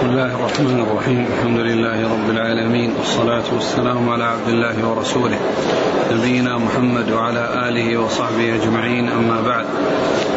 بسم 0.00 0.10
الله 0.10 0.34
الرحمن 0.34 0.80
الرحيم. 0.80 1.26
الحمد 1.32 1.58
لله 1.58 2.12
رب 2.12 2.30
العالمين. 2.30 2.94
والصلاة 2.98 3.44
والسلام 3.52 4.08
على 4.08 4.24
عبد 4.24 4.48
الله 4.48 4.88
ورسوله. 4.88 5.38
نبينا 6.12 6.58
محمد 6.58 7.12
وعلى 7.12 7.68
آله 7.68 7.98
وصحبه 7.98 8.54
أجمعين. 8.54 9.08
أما 9.08 9.40
بعد 9.40 9.66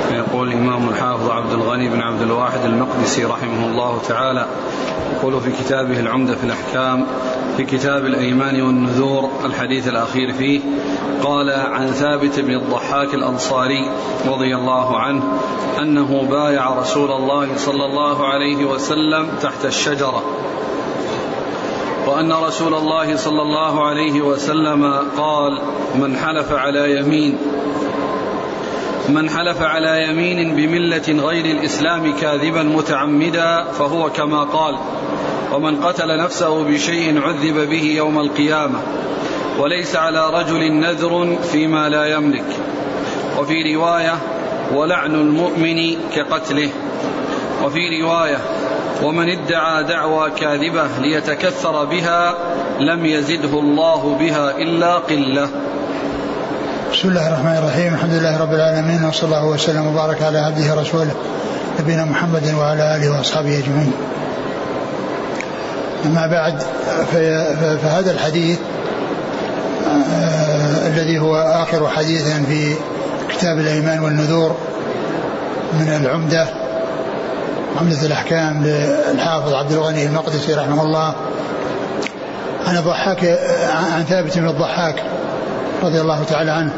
فيقول 0.09 0.47
الإمام 0.47 0.89
الحافظ 0.89 1.29
عبد 1.29 1.51
الغني 1.51 1.89
بن 1.89 2.01
عبد 2.01 2.21
الواحد 2.21 2.59
المقدسي 2.65 3.23
رحمه 3.23 3.65
الله 3.71 4.01
تعالى 4.07 4.45
يقول 5.13 5.41
في 5.41 5.51
كتابه 5.51 5.99
العمدة 5.99 6.35
في 6.35 6.43
الأحكام 6.43 7.05
في 7.57 7.63
كتاب 7.63 8.05
الأيمان 8.05 8.61
والنذور 8.61 9.29
الحديث 9.45 9.87
الأخير 9.87 10.33
فيه 10.33 10.59
قال 11.23 11.51
عن 11.51 11.87
ثابت 11.87 12.39
بن 12.39 12.55
الضحاك 12.55 13.13
الأنصاري 13.13 13.89
رضي 14.27 14.55
الله 14.55 14.99
عنه 14.99 15.23
أنه 15.81 16.27
بايع 16.31 16.69
رسول 16.79 17.11
الله 17.11 17.47
صلى 17.57 17.85
الله 17.85 18.27
عليه 18.27 18.65
وسلم 18.65 19.27
تحت 19.41 19.52
الشجرة. 19.65 20.23
وأن 22.07 22.33
رسول 22.33 22.73
الله 22.73 23.15
صلى 23.15 23.41
الله 23.41 23.85
عليه 23.85 24.21
وسلم 24.21 24.93
قال 25.17 25.61
من 25.95 26.17
حلف 26.17 26.51
على 26.51 26.97
يمين 26.97 27.37
من 29.09 29.29
حلف 29.29 29.61
على 29.61 30.07
يمين 30.09 30.55
بملة 30.55 31.27
غير 31.27 31.45
الإسلام 31.45 32.15
كاذبا 32.15 32.63
متعمدا 32.63 33.63
فهو 33.63 34.09
كما 34.09 34.43
قال 34.43 34.77
ومن 35.53 35.83
قتل 35.83 36.17
نفسه 36.17 36.63
بشيء 36.63 37.21
عذب 37.21 37.69
به 37.69 37.83
يوم 37.83 38.19
القيامة 38.19 38.79
وليس 39.59 39.95
على 39.95 40.29
رجل 40.29 40.73
نذر 40.73 41.37
فيما 41.51 41.89
لا 41.89 42.05
يملك. 42.05 42.45
وفي 43.39 43.75
رواية 43.75 44.17
ولعن 44.73 45.15
المؤمن 45.15 45.95
كقتله. 46.15 46.69
وفي 47.63 48.01
رواية 48.01 48.37
ومن 49.03 49.29
ادعى 49.29 49.83
دعوى 49.83 50.31
كاذبة 50.31 50.87
ليتكثر 51.01 51.85
بها 51.85 52.35
لم 52.79 53.05
يزده 53.05 53.59
الله 53.59 54.17
بها 54.19 54.51
إلا 54.57 54.97
قلة 54.97 55.47
بسم 56.93 57.09
الله 57.09 57.27
الرحمن 57.27 57.57
الرحيم 57.57 57.93
الحمد 57.93 58.13
لله 58.13 58.41
رب 58.41 58.53
العالمين 58.53 59.05
وصلى 59.05 59.25
الله 59.25 59.45
وسلم 59.45 59.87
وبارك 59.87 60.21
على 60.21 60.39
عبده 60.39 60.75
ورسوله 60.75 61.15
نبينا 61.79 62.05
محمد 62.05 62.53
وعلى 62.59 62.95
آله 62.95 63.17
وأصحابه 63.17 63.57
أجمعين. 63.57 63.93
أما 66.05 66.27
بعد 66.27 66.59
فهذا 67.81 68.11
الحديث 68.11 68.59
آه 69.87 70.87
الذي 70.87 71.19
هو 71.19 71.35
آخر 71.35 71.87
حديث 71.87 72.27
في 72.27 72.75
كتاب 73.29 73.59
الأيمان 73.59 73.99
والنذور 73.99 74.55
من 75.73 75.87
العمدة 76.01 76.62
عمدة 77.79 78.01
الأحكام 78.01 78.63
للحافظ 78.63 79.53
عبد 79.53 79.71
الغني 79.71 80.05
المقدسي 80.05 80.53
رحمه 80.53 80.83
الله. 80.83 81.13
عن 82.67 82.77
الضحاك 82.77 83.39
عن 83.95 84.03
ثابت 84.03 84.37
بن 84.37 84.47
الضحاك 84.47 85.03
رضي 85.83 86.01
الله 86.01 86.23
تعالى 86.23 86.51
عنه. 86.51 86.73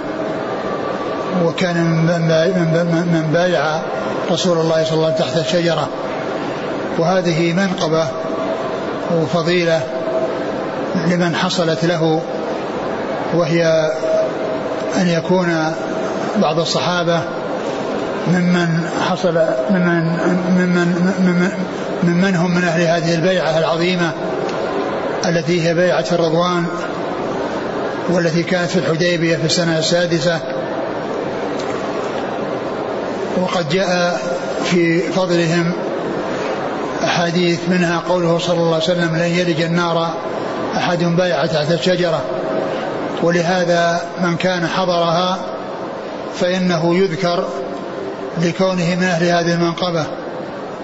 وكان 1.46 1.78
من 3.14 3.30
بايع 3.34 3.82
رسول 4.32 4.58
الله 4.58 4.84
صلى 4.84 4.94
الله 4.94 5.06
عليه 5.06 5.16
وسلم 5.16 5.28
تحت 5.28 5.38
الشجرة. 5.38 5.88
وهذه 6.98 7.54
منقبة 7.54 8.08
وفضيلة 9.16 9.82
لمن 11.08 11.36
حصلت 11.36 11.86
له 11.86 12.22
وهي 13.34 13.92
أن 14.98 15.08
يكون 15.08 15.74
بعض 16.42 16.60
الصحابة 16.60 17.20
ممن 18.28 18.90
حصل 19.10 19.40
ممن 19.70 20.04
ممن 20.50 21.14
ممن, 21.20 21.52
ممن 22.04 22.36
هم 22.36 22.56
من 22.56 22.64
أهل 22.64 22.82
هذه 22.82 23.16
البيعة 23.16 23.58
العظيمة 23.58 24.12
التي 25.26 25.68
هي 25.68 25.74
بيعة 25.74 26.06
الرضوان 26.12 26.66
والتي 28.10 28.44
كانت 28.44 28.70
في 28.70 28.80
الحديبية 28.80 29.36
في 29.38 29.46
السنة 29.46 29.80
السادسة. 29.80 30.40
وقد 33.38 33.70
جاء 33.70 34.22
في 34.64 35.00
فضلهم 35.00 35.72
أحاديث 37.04 37.60
منها 37.70 38.00
قوله 38.10 38.38
صلى 38.38 38.58
الله 38.58 38.74
عليه 38.74 38.84
وسلم 38.84 39.16
لن 39.16 39.32
يلج 39.40 39.62
النار 39.62 40.14
أحد 40.78 41.04
بايع 41.04 41.46
تحت 41.46 41.72
الشجرة 41.72 42.22
ولهذا 43.24 44.02
من 44.22 44.36
كان 44.36 44.68
حضرها 44.68 45.38
فإنه 46.40 46.96
يذكر 46.96 47.46
لكونه 48.42 48.96
من 48.96 49.04
أهل 49.04 49.26
هذه 49.26 49.54
المنقبة 49.54 50.06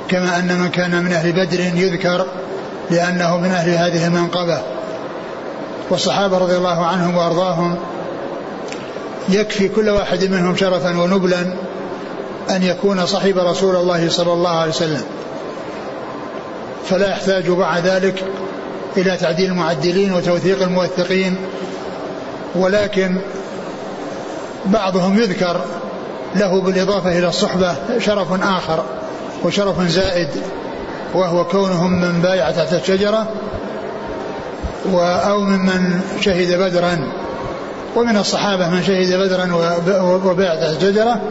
كما 0.09 0.39
أن 0.39 0.59
من 0.59 0.69
كان 0.69 1.03
من 1.03 1.13
أهل 1.13 1.31
بدر 1.31 1.59
يذكر 1.59 2.25
لأنه 2.91 3.38
من 3.38 3.51
أهل 3.51 3.69
هذه 3.69 4.07
المنقبة. 4.07 4.62
والصحابة 5.89 6.38
رضي 6.38 6.57
الله 6.57 6.85
عنهم 6.85 7.17
وأرضاهم 7.17 7.78
يكفي 9.29 9.69
كل 9.69 9.89
واحد 9.89 10.23
منهم 10.23 10.56
شرفا 10.56 11.00
ونبلا 11.00 11.41
أن 12.50 12.63
يكون 12.63 13.06
صاحب 13.06 13.38
رسول 13.38 13.75
الله 13.75 14.09
صلى 14.09 14.33
الله 14.33 14.50
عليه 14.50 14.72
وسلم. 14.72 15.03
فلا 16.89 17.09
يحتاج 17.09 17.50
بعد 17.50 17.88
ذلك 17.88 18.23
إلى 18.97 19.18
تعديل 19.18 19.51
المعدلين 19.51 20.13
وتوثيق 20.13 20.62
الموثقين 20.62 21.35
ولكن 22.56 23.18
بعضهم 24.66 25.19
يذكر 25.19 25.62
له 26.36 26.62
بالإضافة 26.62 27.19
إلى 27.19 27.28
الصحبة 27.28 27.75
شرف 28.00 28.44
آخر 28.44 28.84
وشرف 29.44 29.81
زائد 29.81 30.30
وهو 31.14 31.46
كونهم 31.46 32.02
من 32.02 32.22
بايع 32.22 32.52
تحت 32.52 32.74
الشجرة 32.74 33.28
أو 34.96 35.42
ممن 35.42 36.02
شهد 36.22 36.59
بدرا 36.59 37.12
ومن 37.96 38.18
الصحابة 38.18 38.69
من 38.69 38.84
شهد 38.84 39.14
بدرا 39.14 39.53
وبايع 40.25 40.56
تحت 40.56 40.84
الشجرة 40.84 41.22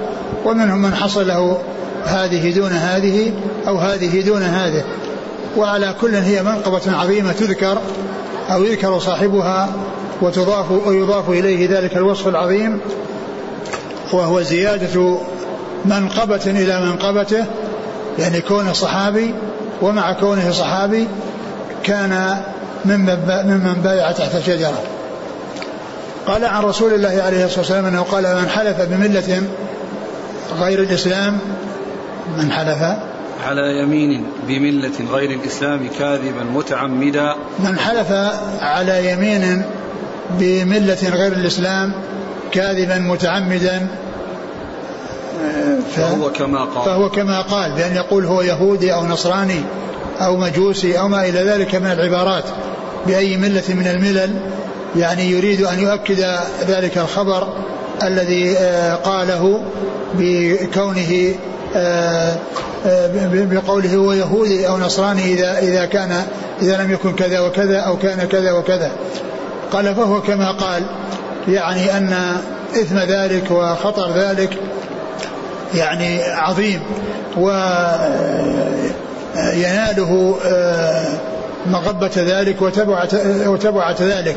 ومنهم 0.45 0.83
من 0.83 0.95
حصل 0.95 1.29
له 1.29 1.59
هذه 2.05 2.55
دون 2.55 2.73
هذه 2.73 3.33
أو 3.69 3.79
هذه 3.79 4.21
دون 4.21 4.43
هذه. 4.43 4.85
وعلى 5.57 5.95
كل 6.01 6.15
هي 6.15 6.43
منقبة 6.43 6.97
عظيمة 6.97 7.33
تذكر 7.33 7.79
أو 8.51 8.65
يذكر 8.65 8.99
صاحبها 8.99 9.69
وتضاف 10.23 10.71
ويضاف 10.87 11.31
إليه 11.31 11.79
ذلك 11.79 11.97
الوصف 11.97 12.29
العظيم 12.29 12.81
وهو 14.13 14.43
زيادة 14.43 15.19
منقبة 15.85 16.41
إلى 16.47 16.81
منقبته 16.81 17.45
يعني 18.19 18.41
كونه 18.41 18.73
صحابي 18.73 19.35
ومع 19.83 20.13
كونه 20.13 20.51
صحابي 20.51 21.09
كان 21.83 22.37
ممن 22.85 23.81
بايع 23.85 24.13
تحت 24.13 24.35
الشجرة. 24.35 24.83
قال 26.27 26.45
عن 26.45 26.63
رسول 26.63 26.95
الله 26.95 27.23
عليه 27.23 27.45
الصلاة 27.45 27.61
والسلام 27.61 27.87
أنه 27.87 28.03
قال 28.03 28.25
من 28.25 28.49
حلف 28.49 28.81
بملة 28.81 29.43
غير 30.61 30.83
الإسلام 30.83 31.39
من 32.39 32.53
حلف 32.53 32.83
على 33.47 33.83
يمين 33.83 34.27
بملة 34.49 34.93
غير 35.13 35.31
الإسلام 35.31 35.89
كاذبا 35.99 36.45
متعمدا. 36.55 37.35
من 37.59 37.79
حلف 37.79 38.13
على 38.61 39.13
يمين 39.13 39.63
بملة 40.31 41.09
غير 41.13 41.33
الإسلام 41.33 41.93
كاذبا 42.53 42.99
متعمدا 42.99 43.87
فهو 45.97 46.33
كما 46.33 46.65
قال. 46.65 46.85
فهو 46.85 47.11
كما 47.11 47.41
قال 47.41 47.73
بأن 47.73 47.97
يقول 47.97 48.25
هو 48.25 48.43
يهودي 48.43 48.95
أو 48.95 49.07
نصراني 49.07 49.61
أو 50.21 50.37
مجوسي 50.37 50.99
أو 50.99 51.09
ما 51.09 51.29
إلى 51.29 51.43
ذلك 51.43 51.75
من 51.75 51.87
العبارات 51.87 52.45
بأي 53.07 53.37
ملة 53.37 53.63
من 53.69 53.87
الملل 53.87 54.35
يعني 54.97 55.31
يريد 55.31 55.63
أن 55.63 55.79
يؤكد 55.79 56.27
ذلك 56.69 56.99
الخبر 56.99 57.49
الذي 58.03 58.57
قاله 59.05 59.63
بكونه 60.15 61.35
بقوله 63.33 63.95
هو 63.95 64.13
يهودي 64.13 64.69
أو 64.69 64.79
نصراني 64.79 65.35
إذا 65.35 65.59
إذا 65.59 65.85
كان 65.85 66.25
إذا 66.63 66.83
لم 66.83 66.91
يكن 66.93 67.15
كذا 67.15 67.41
وكذا 67.41 67.79
أو 67.79 67.97
كان 67.97 68.29
كذا 68.29 68.53
وكذا. 68.53 68.93
قال 69.73 69.95
فهو 69.95 70.23
كما 70.23 70.51
قال 70.51 70.83
يعني 71.49 71.97
أن 71.97 72.15
إثم 72.75 72.99
ذلك 72.99 73.51
وخطر 73.51 74.13
ذلك 74.13 74.59
يعني 75.75 76.23
عظيم 76.23 76.81
ويناله 79.37 80.37
مغبة 81.67 82.11
ذلك 82.17 82.63
وتبعة, 82.63 83.09
وتبعة 83.47 83.97
ذلك. 84.01 84.37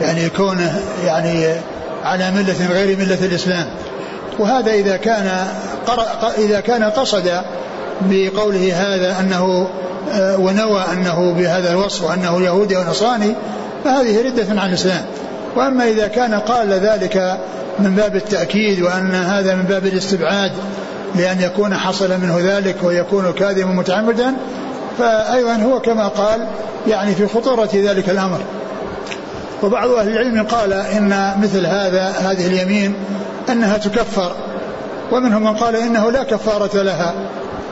يعني 0.00 0.28
كونه 0.28 0.80
يعني 1.06 1.46
على 2.04 2.30
ملة 2.30 2.66
غير 2.70 2.98
ملة 2.98 3.24
الإسلام. 3.24 3.66
وهذا 4.38 4.72
إذا 4.72 4.96
كان 4.96 5.46
إذا 6.38 6.60
كان 6.60 6.84
قصد 6.84 7.42
بقوله 8.00 8.72
هذا 8.74 9.20
أنه 9.20 9.68
ونوى 10.38 10.84
أنه 10.92 11.34
بهذا 11.38 11.70
الوصف 11.70 12.04
وأنه 12.04 12.42
يهودي 12.42 12.76
أو 12.76 12.82
نصراني 12.82 13.34
فهذه 13.84 14.22
ردة 14.26 14.60
عن 14.60 14.68
الإسلام. 14.68 15.04
وأما 15.58 15.88
إذا 15.88 16.06
كان 16.06 16.34
قال 16.34 16.72
ذلك 16.72 17.38
من 17.78 17.94
باب 17.94 18.16
التأكيد 18.16 18.82
وأن 18.82 19.14
هذا 19.14 19.54
من 19.54 19.62
باب 19.62 19.86
الاستبعاد 19.86 20.52
لأن 21.16 21.40
يكون 21.40 21.74
حصل 21.74 22.20
منه 22.20 22.38
ذلك 22.40 22.76
ويكون 22.82 23.32
كاذبا 23.32 23.66
متعمدا 23.66 24.34
فأيضا 24.98 25.54
هو 25.54 25.80
كما 25.80 26.08
قال 26.08 26.46
يعني 26.88 27.14
في 27.14 27.26
خطورة 27.26 27.68
ذلك 27.74 28.10
الأمر. 28.10 28.40
وبعض 29.62 29.90
أهل 29.90 30.08
العلم 30.08 30.42
قال 30.42 30.72
إن 30.72 31.34
مثل 31.42 31.66
هذا 31.66 32.08
هذه 32.08 32.46
اليمين 32.46 32.94
أنها 33.48 33.78
تكفر 33.78 34.32
ومنهم 35.12 35.42
من 35.42 35.56
قال 35.56 35.76
إنه 35.76 36.10
لا 36.10 36.22
كفارة 36.22 36.82
لها. 36.82 37.14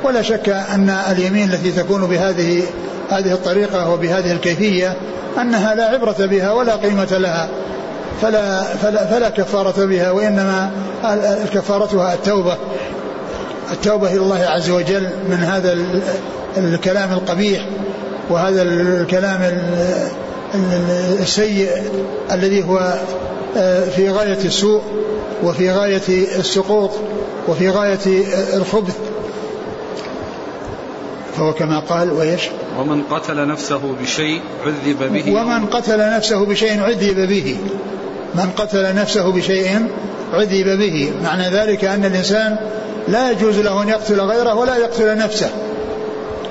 ولا 0.05 0.23
شك 0.23 0.49
أن 0.49 0.91
اليمين 1.11 1.53
التي 1.53 1.73
تكون 1.73 2.07
بهذه 2.07 2.63
هذه 3.11 3.33
الطريقة 3.33 3.91
وبهذه 3.91 4.33
الكيفية 4.33 4.97
أنها 5.41 5.75
لا 5.75 5.85
عبرة 5.85 6.27
بها 6.27 6.53
ولا 6.53 6.77
قيمة 6.77 7.19
لها. 7.19 7.49
فلا, 8.23 8.63
فلا, 8.63 9.07
فلا 9.07 9.29
كفارة 9.29 9.85
بها 9.85 10.11
وإنما 10.11 10.71
كفارتها 11.55 12.15
التوبة 12.15 12.57
التوبة 13.73 14.09
إلى 14.11 14.21
الله 14.21 14.45
عز 14.45 14.71
وجل 14.71 15.11
من 15.29 15.37
هذا 15.37 15.79
الكلام 16.57 17.13
القبيح 17.13 17.69
وهذا 18.31 18.63
الكلام 18.63 19.63
السيء 21.21 21.71
الذي 22.33 22.65
هو 22.65 22.95
آه، 23.57 23.85
في 23.85 24.11
غاية 24.11 24.39
السوء 24.45 24.83
وفي 25.43 25.71
غاية 25.71 26.03
السقوط 26.39 26.91
وفي 27.49 27.71
غاية 27.71 27.99
الخبث. 28.55 28.97
فهو 31.37 31.53
كما 31.53 31.79
قال 31.79 32.13
ويش 32.13 32.43
ومن 32.79 33.03
قتل 33.03 33.49
نفسه 33.49 33.81
بشيء 34.03 34.41
عذب 34.67 35.13
به. 35.13 35.33
ومن 35.33 35.67
قتل 35.67 35.99
نفسه 35.99 36.47
بشيء 36.47 36.81
عذب 36.81 37.29
به. 37.29 37.57
من 38.35 38.51
قتل 38.57 38.95
نفسه 38.95 39.33
بشيء 39.33 39.87
عذب 40.33 40.79
به. 40.79 41.13
معنى 41.25 41.49
ذلك 41.49 41.85
أن 41.85 42.05
الإنسان 42.05 42.57
لا 43.09 43.31
يجوز 43.31 43.59
له 43.59 43.83
أن 43.83 43.89
يقتل 43.89 44.21
غيره 44.21 44.55
ولا 44.55 44.77
يقتل 44.77 45.19
نفسه. 45.19 45.51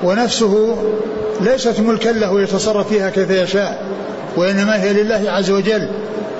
ونفسه 0.02 0.76
ليست 1.40 1.80
ملكا 1.80 2.08
له 2.08 2.42
يتصرف 2.42 2.88
فيها 2.88 3.10
كيف 3.10 3.30
يشاء 3.30 3.82
وإنما 4.36 4.82
هي 4.82 4.92
لله 4.92 5.30
عز 5.30 5.50
وجل 5.50 5.88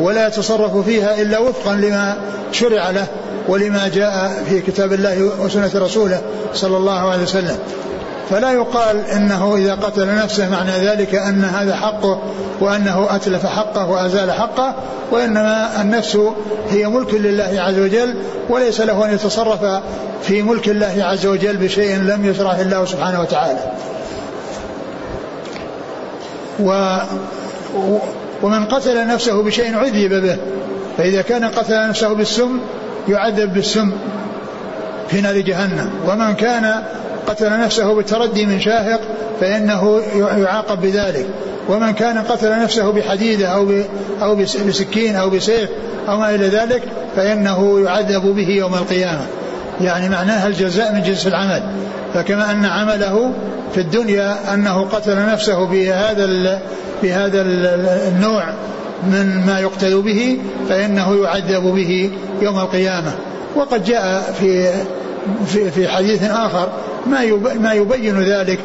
ولا 0.01 0.27
يتصرف 0.27 0.77
فيها 0.77 1.23
إلا 1.23 1.39
وفقا 1.39 1.75
لما 1.75 2.17
شرع 2.53 2.91
له 2.91 3.07
ولما 3.49 3.89
جاء 3.89 4.45
في 4.49 4.61
كتاب 4.61 4.93
الله 4.93 5.31
وسنة 5.41 5.71
رسوله 5.75 6.23
صلى 6.55 6.77
الله 6.77 7.11
عليه 7.11 7.23
وسلم. 7.23 7.59
فلا 8.31 8.53
يقال 8.53 9.07
إنه 9.07 9.57
إذا 9.57 9.75
قتل 9.75 10.15
نفسه 10.15 10.51
معنى 10.51 10.71
ذلك 10.71 11.15
أن 11.15 11.45
هذا 11.45 11.77
حقه 11.77 12.23
وأنه 12.61 13.07
أتلف 13.11 13.47
حقه 13.47 13.91
وأزال 13.91 14.33
حقه 14.33 14.75
وإنما 15.11 15.81
النفس 15.81 16.19
هي 16.71 16.89
ملك 16.89 17.15
لله 17.15 17.55
عز 17.57 17.79
وجل 17.79 18.15
وليس 18.49 18.81
له 18.81 19.05
أن 19.05 19.15
يتصرف 19.15 19.83
في 20.23 20.43
ملك 20.43 20.69
الله 20.69 20.97
عز 20.99 21.27
وجل 21.27 21.57
بشيء 21.57 21.97
لم 21.97 22.25
يشرعه 22.25 22.61
الله 22.61 22.85
سبحانه 22.85 23.21
وتعالى. 23.21 23.73
و 26.61 26.99
ومن 28.43 28.65
قتل 28.65 29.07
نفسه 29.07 29.43
بشيء 29.43 29.77
عذب 29.77 30.15
به 30.15 30.37
فإذا 30.99 31.23
كان 31.23 31.45
قتل 31.45 31.89
نفسه 31.89 32.13
بالسم 32.13 32.61
يعذب 33.09 33.55
بالسم 33.55 33.93
في 35.09 35.21
نار 35.21 35.39
جهنم 35.39 35.91
ومن 36.09 36.35
كان 36.35 36.83
قتل 37.27 37.61
نفسه 37.61 37.95
بالتردي 37.95 38.47
من 38.47 38.61
شاهق 38.61 39.01
فإنه 39.41 40.01
يعاقب 40.17 40.81
بذلك. 40.81 41.27
ومن 41.69 41.93
كان 41.93 42.19
قتل 42.19 42.63
نفسه 42.63 42.93
بحديدة 42.93 43.49
أو 43.49 43.69
أو 44.23 44.37
بسكين 44.67 45.17
أو 45.17 45.31
بسيف 45.31 45.71
أو 46.09 46.19
ما 46.19 46.35
إلى 46.35 46.49
ذلك 46.49 46.83
فإنه 47.17 47.81
يعذب 47.81 48.23
به 48.23 48.49
يوم 48.49 48.75
القيامة. 48.75 49.27
يعني 49.81 50.09
معناها 50.09 50.47
الجزاء 50.47 50.95
من 50.95 51.03
جنس 51.03 51.27
العمل. 51.27 51.63
فكما 52.15 52.51
أن 52.51 52.65
عمله 52.65 53.33
في 53.75 53.81
الدنيا 53.81 54.55
أنه 54.55 54.85
قتل 54.85 55.27
نفسه 55.27 55.67
بهذا 55.67 56.61
بهذا 57.03 57.43
النوع 58.09 58.45
من 59.03 59.43
ما 59.47 59.61
يقتل 59.61 60.03
به 60.03 60.39
فإنه 60.69 61.17
يعذب 61.23 61.63
به 61.63 62.11
يوم 62.43 62.59
القيامة. 62.59 63.13
وقد 63.57 63.85
جاء 63.85 64.35
في 64.41 64.71
في, 65.47 65.71
في 65.71 65.89
حديث 65.89 66.31
آخر 66.31 66.69
ما 67.11 67.21
ما 67.61 67.73
يبين 67.73 68.23
ذلك 68.23 68.59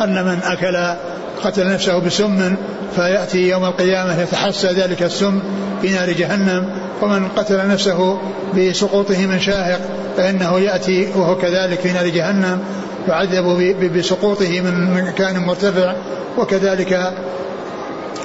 أن 0.00 0.24
من 0.24 0.38
أكل 0.44 0.96
قتل 1.44 1.72
نفسه 1.72 1.98
بسم 1.98 2.54
فيأتي 2.96 3.48
يوم 3.48 3.64
القيامة 3.64 4.22
يتحسى 4.22 4.68
ذلك 4.68 5.02
السم 5.02 5.40
في 5.82 5.88
نار 5.88 6.10
جهنم 6.10 6.70
ومن 7.02 7.28
قتل 7.28 7.68
نفسه 7.68 8.18
بسقوطه 8.56 9.26
من 9.26 9.40
شاهق 9.40 9.80
فإنه 10.16 10.58
يأتي 10.58 11.08
وهو 11.16 11.36
كذلك 11.36 11.80
في 11.80 11.92
نار 11.92 12.08
جهنم 12.08 12.60
يعذب 13.08 13.76
بسقوطه 13.96 14.60
من 14.60 15.04
مكان 15.04 15.38
مرتفع 15.38 15.94
وكذلك 16.38 17.12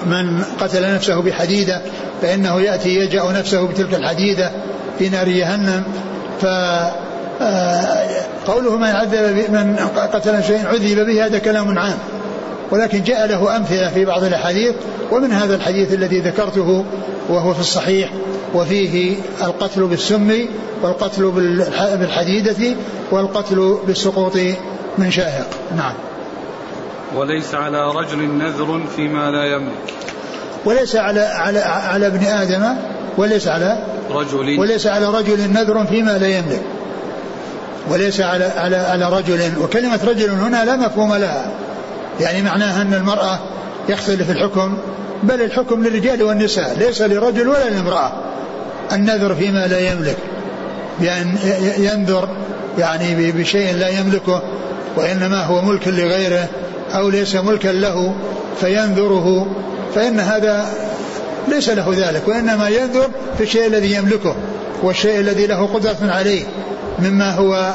من 0.06 0.44
قتل 0.60 0.96
نفسه 0.96 1.22
بحديدة 1.22 1.82
فإنه 2.22 2.62
يأتي 2.62 2.96
يجأ 2.96 3.24
نفسه 3.32 3.68
بتلك 3.68 3.94
الحديدة 3.94 4.52
في 5.00 5.10
نار 5.10 5.30
جهنم 5.30 5.84
ف 6.42 6.46
قوله 8.48 8.78
من 8.78 8.88
عذب 8.88 9.52
من 9.52 9.76
قتل 10.14 10.44
شيئا 10.44 10.68
عذب 10.68 11.06
به 11.06 11.26
هذا 11.26 11.40
كلام 11.40 11.80
عام. 11.80 11.98
ولكن 12.72 13.04
جاء 13.04 13.28
له 13.28 13.58
أمثلة 13.58 13.90
في 13.90 14.06
بعض 14.06 14.24
الأحاديث 14.24 14.76
ومن 15.12 15.32
هذا 15.32 15.56
الحديث 15.56 15.94
الذي 15.94 16.20
ذكرته 16.20 16.86
وهو 17.30 17.54
في 17.54 17.60
الصحيح 17.60 18.10
وفيه 18.54 19.16
القتل 19.42 19.88
بالسم 19.88 20.46
والقتل 20.82 21.32
بالحديدة 22.00 22.76
والقتل 23.12 23.78
بالسقوط 23.88 24.38
من 24.98 25.12
شاهق 25.12 25.48
نعم. 25.78 25.94
وليس 27.16 27.56
على 27.56 27.92
رجل 27.92 28.38
نذر 28.38 28.82
فيما 28.96 29.32
لا 29.32 29.46
يملك. 29.46 29.94
وليس 30.66 30.96
على 30.96 31.22
على 31.22 31.60
على 31.60 32.08
ابن 32.08 32.26
آدم 32.26 32.76
وليس 33.18 33.48
على 33.48 33.78
رجل. 34.12 34.60
وليس 34.60 34.88
على 34.88 35.06
رجل 35.06 35.52
نذر 35.54 35.86
فيما 35.86 36.18
لا 36.18 36.28
يملك. 36.28 36.62
وليس 37.90 38.22
على 38.22 38.46
على 38.46 38.76
على 38.76 39.10
رجل. 39.10 39.52
وكلمة 39.62 40.00
رجل 40.04 40.30
هنا 40.30 40.66
لا 40.66 40.76
مفهوم 40.76 41.16
لها. 41.16 41.52
يعني 42.20 42.42
معناها 42.42 42.82
أن 42.82 42.94
المرأة 42.94 43.40
يختلف 43.90 44.30
الحكم 44.30 44.78
بل 45.24 45.42
الحكم 45.42 45.84
للرجال 45.84 46.24
والنساء 46.24 46.76
ليس 46.80 47.02
لرجل 47.02 47.48
ولا 47.48 47.70
لامرأة. 47.70 48.12
النذر 48.92 49.36
فيما 49.36 49.68
لا 49.68 49.80
يملك. 49.80 50.18
بأن 51.00 51.38
ينذر 51.78 52.30
يعني 52.78 53.32
بشيء 53.32 53.76
لا 53.76 53.88
يملكه 53.88 54.42
وإنما 54.96 55.44
هو 55.44 55.62
ملك 55.62 55.88
لغيره 55.88 56.48
أو 56.96 57.10
ليس 57.10 57.36
ملكا 57.36 57.70
له 57.70 58.16
فينذره. 58.60 59.48
فإن 59.96 60.20
هذا 60.20 60.66
ليس 61.48 61.70
له 61.70 61.94
ذلك 61.98 62.28
وإنما 62.28 62.70
ينذر 62.70 63.10
في 63.38 63.44
الشيء 63.44 63.68
الذي 63.68 63.94
يملكه 63.94 64.36
والشيء 64.84 65.20
الذي 65.20 65.48
له 65.48 65.66
قدرة 65.66 65.98
عليه. 66.02 66.44
مما 67.00 67.32
هو 67.32 67.74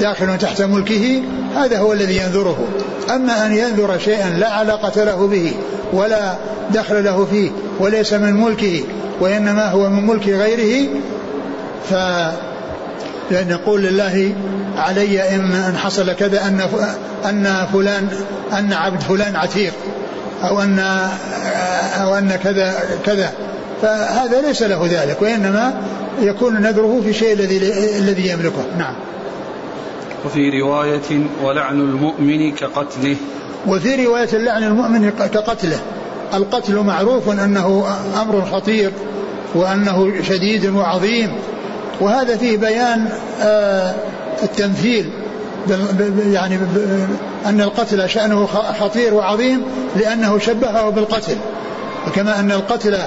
داخل 0.00 0.38
تحت 0.38 0.62
ملكه 0.62 1.22
هذا 1.56 1.78
هو 1.78 1.92
الذي 1.92 2.16
ينذره. 2.16 2.68
أما 3.14 3.46
أن 3.46 3.54
ينذر 3.54 3.98
شيئا 3.98 4.30
لا 4.30 4.48
علاقة 4.48 5.04
له 5.04 5.26
به 5.26 5.52
ولا 5.92 6.34
دخل 6.74 7.04
له 7.04 7.24
فيه 7.24 7.50
وليس 7.78 8.12
من 8.12 8.32
ملكه 8.32 8.82
وإنما 9.20 9.70
هو 9.70 9.88
من 9.88 10.06
ملك 10.06 10.28
غيره 10.28 10.88
ف 11.90 11.94
لأن 13.30 13.50
يقول 13.50 13.82
لله 13.82 14.34
علي 14.76 15.34
إن 15.36 15.76
حصل 15.76 16.12
كذا 16.12 16.46
أن 16.46 16.60
أن 17.24 17.66
فلان 17.72 18.08
أن 18.58 18.72
عبد 18.72 19.02
فلان 19.02 19.36
عتيق 19.36 19.72
أو 20.42 20.62
أن 20.62 20.78
أو 22.00 22.14
أن 22.14 22.38
كذا 22.44 22.74
كذا. 23.06 23.32
فهذا 23.82 24.40
ليس 24.40 24.62
له 24.62 24.86
ذلك 24.86 25.22
وإنما 25.22 25.74
يكون 26.20 26.60
نذره 26.60 27.00
في 27.04 27.10
الشيء 27.10 27.32
الذي 27.32 27.56
الذي 27.98 28.28
يملكه. 28.28 28.64
نعم. 28.78 28.94
وفي 30.24 30.60
رواية 30.60 31.26
ولعن 31.42 31.80
المؤمن 31.80 32.52
كقتله. 32.52 33.16
وفي 33.66 34.06
رواية 34.06 34.36
لعن 34.36 34.62
المؤمن 34.62 35.10
كقتله. 35.10 35.78
القتل 36.34 36.76
معروف 36.76 37.28
أنه 37.28 37.84
أمر 38.22 38.44
خطير 38.52 38.92
وأنه 39.54 40.22
شديد 40.22 40.66
وعظيم. 40.66 41.32
وهذا 42.00 42.36
فيه 42.36 42.56
بيان 42.56 43.08
آه، 43.40 43.94
التمثيل. 44.42 45.10
يعني 46.32 46.58
أن 47.46 47.60
القتل 47.60 48.08
شأنه 48.08 48.46
خطير 48.80 49.14
وعظيم 49.14 49.62
لأنه 49.96 50.38
شبهه 50.38 50.90
بالقتل. 50.90 51.36
وكما 52.06 52.40
أن 52.40 52.52
القتل 52.52 52.98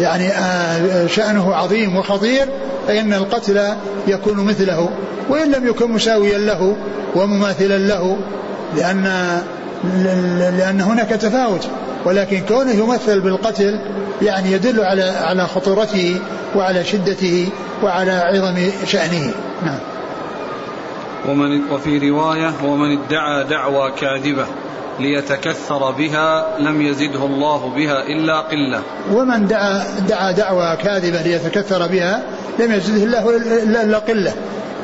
يعني 0.00 0.28
آه، 0.28 1.06
شأنه 1.06 1.54
عظيم 1.54 1.96
وخطير 1.96 2.48
فإن 2.88 3.12
القتل 3.14 3.60
يكون 4.08 4.44
مثله 4.44 4.88
وإن 5.28 5.52
لم 5.52 5.66
يكن 5.66 5.92
مساويا 5.92 6.38
له 6.38 6.76
ومماثلا 7.14 7.78
له 7.78 8.16
لأن 8.76 9.06
لأن 10.58 10.80
هناك 10.80 11.08
تفاوت 11.08 11.68
ولكن 12.04 12.40
كونه 12.48 12.72
يمثل 12.72 13.20
بالقتل 13.20 13.80
يعني 14.22 14.52
يدل 14.52 14.80
على 14.80 15.02
على 15.02 15.46
خطورته 15.46 16.16
وعلى 16.56 16.84
شدته 16.84 17.48
وعلى 17.82 18.12
عظم 18.12 18.70
شأنه. 18.86 19.30
نعم. 19.62 19.78
ومن 21.28 21.70
وفي 21.70 22.10
رواية 22.10 22.52
ومن 22.64 22.98
ادعى 22.98 23.44
دعوى 23.44 23.92
كاذبة. 24.00 24.46
ليتكثر 25.00 25.90
بها 25.90 26.58
لم 26.58 26.82
يزده 26.82 27.26
الله 27.26 27.72
بها 27.76 28.02
إلا 28.02 28.40
قلة. 28.40 28.82
ومن 29.12 29.46
دعا 29.46 29.84
دعا 30.08 30.32
دعوى 30.32 30.76
كاذبة 30.76 31.22
ليتكثر 31.22 31.86
بها 31.86 32.22
لم 32.58 32.72
يزده 32.72 33.04
الله 33.04 33.36
إلا 33.82 33.98
قلة. 33.98 34.32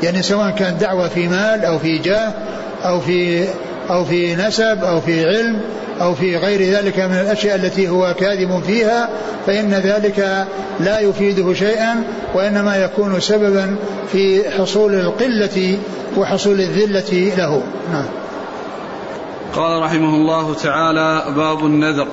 يعني 0.02 0.22
سواء 0.22 0.50
كانت 0.50 0.80
دعوة 0.80 1.08
في 1.08 1.28
مال 1.28 1.64
أو 1.64 1.78
في 1.78 1.98
جاه 1.98 2.32
أو 2.84 3.00
في 3.00 3.48
أو 3.90 4.04
في 4.04 4.36
نسب 4.36 4.84
أو 4.84 5.00
في 5.00 5.26
علم 5.26 5.60
أو 6.00 6.14
في 6.14 6.36
غير 6.36 6.62
ذلك 6.62 6.98
من 6.98 7.14
الأشياء 7.14 7.56
التي 7.56 7.88
هو 7.88 8.14
كاذب 8.18 8.62
فيها 8.66 9.08
فإن 9.46 9.74
ذلك 9.74 10.46
لا 10.80 11.00
يفيده 11.00 11.54
شيئا 11.54 12.02
وإنما 12.34 12.76
يكون 12.76 13.20
سببا 13.20 13.76
في 14.12 14.50
حصول 14.50 14.94
القلة 14.94 15.78
وحصول 16.16 16.60
الذلة 16.60 17.34
له. 17.36 17.62
نعم. 17.92 18.04
قال 19.56 19.82
رحمه 19.82 20.14
الله 20.14 20.54
تعالى 20.54 21.24
باب 21.36 21.66
النذر. 21.66 22.08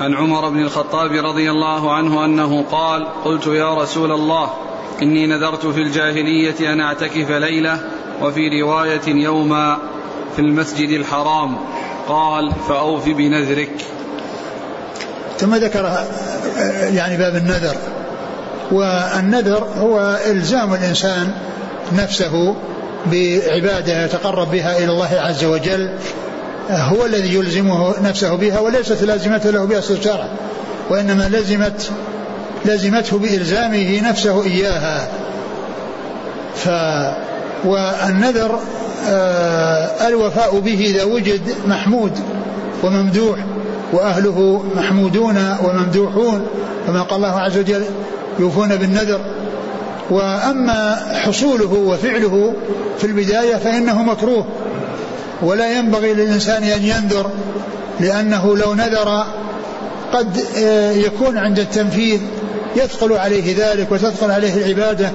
عن 0.00 0.14
عمر 0.14 0.48
بن 0.48 0.62
الخطاب 0.62 1.12
رضي 1.12 1.50
الله 1.50 1.92
عنه 1.92 2.24
أنه 2.24 2.64
قال 2.72 3.06
قلت 3.24 3.46
يا 3.46 3.74
رسول 3.74 4.12
الله 4.12 4.50
إني 5.02 5.26
نذرت 5.26 5.66
في 5.66 5.80
الجاهلية 5.80 6.72
أن 6.72 6.80
أعتكف 6.80 7.30
ليلة 7.30 7.80
وفي 8.22 8.62
رواية 8.62 9.08
يوما 9.08 9.78
في 10.36 10.42
المسجد 10.42 10.88
الحرام. 10.88 11.56
قال 12.08 12.52
فأوف 12.68 13.08
بنذرك. 13.08 13.84
ثم 15.38 15.54
ذكر 15.54 16.06
يعني 16.92 17.16
باب 17.16 17.36
النذر. 17.36 17.76
والنذر 18.72 19.64
هو 19.76 20.18
إلزام 20.30 20.74
الإنسان 20.74 21.34
نفسه 21.92 22.56
بعبادة 23.06 24.04
يتقرب 24.04 24.50
بها 24.50 24.78
إلى 24.78 24.92
الله 24.92 25.20
عز 25.20 25.44
وجل 25.44 25.90
هو 26.70 27.04
الذي 27.04 27.34
يلزمه 27.34 28.00
نفسه 28.00 28.34
بها 28.36 28.60
وليست 28.60 29.02
لازمته 29.02 29.50
له 29.50 29.64
بها 29.64 29.78
الشرع 29.78 30.28
وإنما 30.90 31.28
لزمت 31.28 31.90
لزمته 32.64 33.18
بإلزامه 33.18 34.00
نفسه 34.08 34.44
إياها. 34.44 35.08
ف 36.56 36.68
والنذر 37.64 38.58
آه 39.08 40.08
الوفاء 40.08 40.58
به 40.58 40.80
إذا 40.86 41.04
وجد 41.04 41.40
محمود 41.66 42.12
وممدوح 42.82 43.38
وأهله 43.92 44.64
محمودون 44.76 45.56
وممدوحون 45.64 46.46
كما 46.86 47.02
قال 47.02 47.16
الله 47.16 47.40
عز 47.40 47.58
وجل 47.58 47.84
يوفون 48.38 48.76
بالنذر. 48.76 49.20
وأما 50.10 50.96
حصوله 51.24 51.72
وفعله 51.72 52.54
في 52.98 53.06
البداية 53.06 53.56
فإنه 53.56 54.02
مكروه. 54.02 54.46
ولا 55.42 55.78
ينبغي 55.78 56.14
للإنسان 56.14 56.62
أن 56.62 56.82
ينذر 56.82 57.30
لأنه 58.00 58.56
لو 58.56 58.74
نذر 58.74 59.24
قد 60.12 60.44
آه، 60.56 60.92
يكون 60.92 61.38
عند 61.38 61.58
التنفيذ 61.58 62.20
يثقل 62.76 63.12
عليه 63.12 63.56
ذلك 63.58 63.92
وتثقل 63.92 64.30
عليه 64.30 64.54
العبادة 64.56 65.10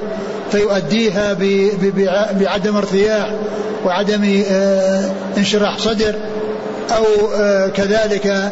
فيؤديها 0.52 1.38
بعدم 2.32 2.76
ارتياح 2.76 3.32
وعدم 3.86 4.44
آه، 4.52 5.12
انشراح 5.38 5.78
صدر 5.78 6.16
أو 6.98 7.06
آه، 7.36 7.68
كذلك 7.68 8.52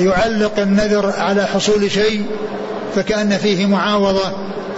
يعلق 0.00 0.58
النذر 0.58 1.12
على 1.18 1.46
حصول 1.46 1.90
شيء 1.90 2.22
فكأن 2.94 3.30
فيه 3.30 3.66
معاوضة 3.66 4.32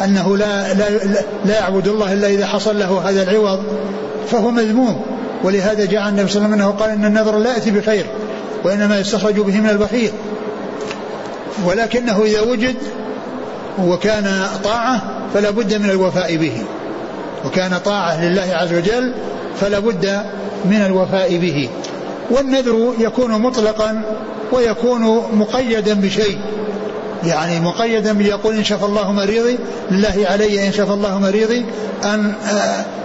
أنه 0.05 0.37
لا, 0.37 0.75
لا, 0.75 0.85
لا 1.45 1.55
يعبد 1.55 1.89
الله 1.89 2.13
إلا 2.13 2.29
إذا 2.29 2.47
حصل 2.47 2.79
له 2.79 3.11
هذا 3.11 3.23
العوض 3.23 3.63
فهو 4.31 4.51
مذموم. 4.51 5.03
ولهذا 5.45 5.85
جاء 5.85 6.09
النبي 6.09 6.29
صلى 6.29 6.37
الله 6.37 6.55
عليه 6.55 6.57
وسلم 6.57 6.63
انه 6.63 6.71
قال 6.71 6.91
إن 6.91 7.05
النذر 7.05 7.39
لا 7.39 7.53
يأتي 7.53 7.71
بخير 7.71 8.07
وإنما 8.65 8.99
يستخرج 8.99 9.35
به 9.35 9.61
من 9.61 9.71
البخيل. 9.71 10.11
ولكنه 11.67 12.23
إذا 12.25 12.41
وجد 12.41 12.77
وكان 13.79 14.47
طاعة 14.65 15.03
فلا 15.35 15.51
بد 15.51 15.75
من 15.75 15.91
الوفاء 15.91 16.37
به. 16.37 16.53
وكان 17.47 17.79
طاعة 17.85 18.25
لله 18.25 18.49
عز 18.53 18.73
وجل 18.75 19.15
فلا 19.61 19.79
بد 19.79 20.23
من 20.65 20.83
الوفاء 20.87 21.37
به. 21.37 21.69
والنذر 22.31 22.95
يكون 22.99 23.43
مطلقا 23.43 24.03
ويكون 24.53 25.23
مقيدا 25.33 25.95
بشيء. 25.95 26.39
يعني 27.25 27.61
مقيدا 27.61 28.13
بيقول 28.13 28.57
إن 28.57 28.65
شاف 28.65 28.85
الله 28.85 29.13
مريضي 29.13 29.59
لله 29.91 30.27
علي 30.31 30.67
إن 30.67 30.73
شاف 30.73 30.91
الله 30.91 31.19
مريضي 31.19 31.67
أن 32.05 32.35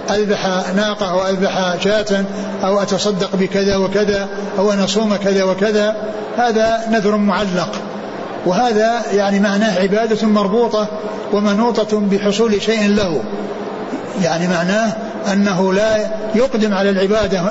أذبح 0.09 0.47
ناقة 0.75 1.11
أو 1.11 1.27
أذبح 1.27 1.75
شاة 1.83 2.25
أو 2.63 2.81
أتصدق 2.81 3.35
بكذا 3.35 3.75
وكذا 3.75 4.27
أو 4.57 4.71
أن 4.73 4.79
أصوم 4.79 5.15
كذا 5.15 5.43
وكذا. 5.43 5.95
هذا 6.37 6.81
نذر 6.91 7.17
معلق. 7.17 7.71
وهذا 8.45 9.01
يعني 9.13 9.39
معناه 9.39 9.79
عبادة 9.79 10.27
مربوطة 10.27 10.87
ومنوطة 11.33 11.99
بحصول 11.99 12.61
شيء 12.61 12.89
له. 12.89 13.23
يعني 14.23 14.47
معناه 14.47 14.93
أنه 15.31 15.73
لا 15.73 15.97
يقدم 16.35 16.73
على 16.73 16.89
العبادة 16.89 17.41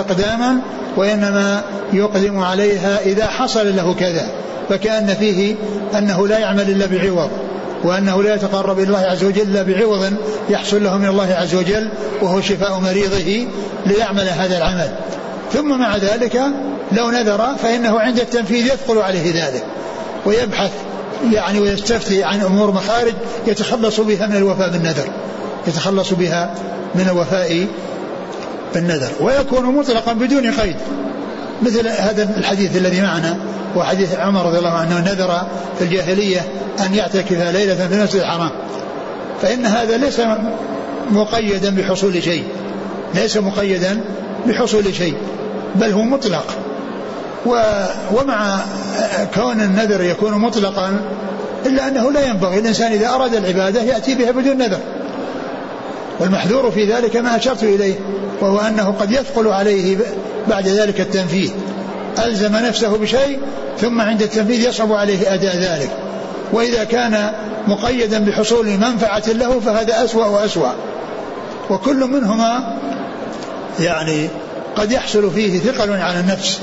إقداما 0.00 0.56
وإنما 0.96 1.62
يقدم 1.92 2.38
عليها 2.38 3.00
إذا 3.00 3.26
حصل 3.26 3.76
له 3.76 3.94
كذا. 3.94 4.26
فكأن 4.68 5.14
فيه 5.14 5.54
أنه 5.98 6.28
لا 6.28 6.38
يعمل 6.38 6.70
إلا 6.70 6.86
بعوض 6.86 7.30
وأنه 7.84 8.22
لا 8.22 8.34
يتقرب 8.34 8.78
إلى 8.78 8.88
الله 8.88 8.98
عز 8.98 9.24
وجل 9.24 9.42
إلا 9.42 9.62
بعوض 9.62 10.12
يحصل 10.50 10.84
له 10.84 10.98
من 10.98 11.06
الله 11.06 11.34
عز 11.34 11.54
وجل 11.54 11.88
وهو 12.22 12.40
شفاء 12.40 12.80
مريضه 12.80 13.46
ليعمل 13.86 14.28
هذا 14.28 14.56
العمل. 14.56 14.88
ثم 15.52 15.78
مع 15.78 15.96
ذلك 15.96 16.40
لو 16.92 17.10
نذر 17.10 17.54
فإنه 17.62 18.00
عند 18.00 18.20
التنفيذ 18.20 18.66
يثقل 18.66 18.98
عليه 18.98 19.44
ذلك 19.44 19.64
ويبحث 20.26 20.70
يعني 21.32 21.60
ويستفتي 21.60 22.24
عن 22.24 22.40
أمور 22.40 22.70
مخارج 22.70 23.14
يتخلص 23.46 24.00
بها 24.00 24.26
من 24.26 24.36
الوفاء 24.36 24.70
بالنذر. 24.70 25.08
يتخلص 25.66 26.12
بها 26.12 26.54
من 26.94 27.08
الوفاء 27.08 27.66
بالنذر 28.74 29.10
ويكون 29.20 29.64
مطلقا 29.64 30.12
بدون 30.12 30.50
قيد 30.50 30.76
مثل 31.62 31.88
هذا 31.88 32.36
الحديث 32.36 32.76
الذي 32.76 33.00
معنا 33.00 33.36
وحديث 33.76 34.14
عمر 34.14 34.46
رضي 34.46 34.58
الله 34.58 34.70
عنه 34.70 35.00
نذر 35.00 35.46
في 35.78 35.84
الجاهلية 35.84 36.40
أن 36.86 36.94
يعتكف 36.94 37.32
ليلة 37.32 37.74
في 37.74 37.94
المسجد 37.94 38.20
الحرام. 38.20 38.50
فإن 39.42 39.66
هذا 39.66 39.96
ليس 39.96 40.20
مقيدا 41.10 41.70
بحصول 41.70 42.22
شيء 42.22 42.44
ليس 43.14 43.36
مقيدا 43.36 44.00
بحصول 44.48 44.94
شيء 44.94 45.14
بل 45.74 45.92
هو 45.92 46.02
مطلق. 46.02 46.44
ومع 48.12 48.60
كون 49.34 49.60
النذر 49.60 50.02
يكون 50.02 50.32
مطلقا 50.32 51.00
إلا 51.66 51.88
أنه 51.88 52.12
لا 52.12 52.26
ينبغي 52.26 52.58
الإنسان 52.58 52.92
إذا 52.92 53.08
أراد 53.08 53.34
العبادة 53.34 53.82
يأتي 53.82 54.14
بها 54.14 54.30
بدون 54.30 54.58
نذر. 54.58 54.78
والمحذور 56.20 56.70
في 56.70 56.92
ذلك 56.92 57.16
ما 57.16 57.36
أشرت 57.36 57.62
إليه 57.62 57.94
وهو 58.40 58.58
أنه 58.58 58.94
قد 59.00 59.10
يثقل 59.10 59.48
عليه 59.48 59.96
بعد 60.48 60.68
ذلك 60.68 61.00
التنفيذ. 61.00 61.50
ألزم 62.24 62.56
نفسه 62.56 62.96
بشيء 62.98 63.38
ثم 63.80 64.00
عند 64.00 64.22
التنفيذ 64.22 64.68
يصعب 64.68 64.92
عليه 64.92 65.34
أداء 65.34 65.56
ذلك. 65.56 65.90
وإذا 66.52 66.84
كان 66.84 67.30
مقيدا 67.66 68.18
بحصول 68.18 68.66
منفعة 68.66 69.22
له 69.28 69.60
فهذا 69.60 70.04
أسوأ 70.04 70.26
وأسوأ. 70.26 70.72
وكل 71.70 71.96
منهما 71.96 72.76
يعني 73.80 74.28
قد 74.76 74.92
يحصل 74.92 75.30
فيه 75.30 75.58
ثقل 75.58 75.90
على 75.90 76.20
النفس. 76.20 76.60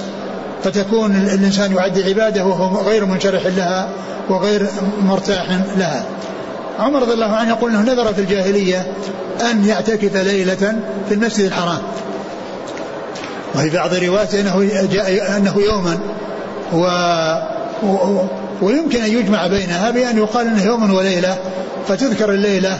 فتكون 0.63 1.15
الإنسان 1.15 1.71
يعد 1.75 1.99
عباده 1.99 2.45
وهو 2.45 2.81
غير 2.89 3.05
منشرح 3.05 3.45
لها 3.45 3.89
وغير 4.29 4.67
مرتاح 5.01 5.45
لها. 5.77 6.05
عمر 6.79 7.01
رضي 7.01 7.13
الله 7.13 7.35
عنه 7.35 7.49
يقول 7.49 7.71
إنه 7.71 7.81
نذر 7.81 8.13
في 8.13 8.21
الجاهلية 8.21 8.87
أن 9.51 9.65
يعتكف 9.65 10.15
ليلة 10.15 10.75
في 11.07 11.13
المسجد 11.13 11.45
الحرام. 11.45 11.81
وفي 13.55 13.69
بعض 13.69 13.93
الروايات 13.93 14.35
أنه 14.35 14.69
جاء 14.91 15.37
أنه 15.37 15.57
يوما. 15.57 15.99
و, 16.73 16.87
ويمكن 18.61 19.01
أن 19.01 19.11
يجمع 19.11 19.47
بينها 19.47 19.91
بأن 19.91 20.17
يقال 20.17 20.47
إنه 20.47 20.65
يوم 20.65 20.93
وليلة 20.93 21.37
فتذكر 21.87 22.29
الليلة 22.29 22.79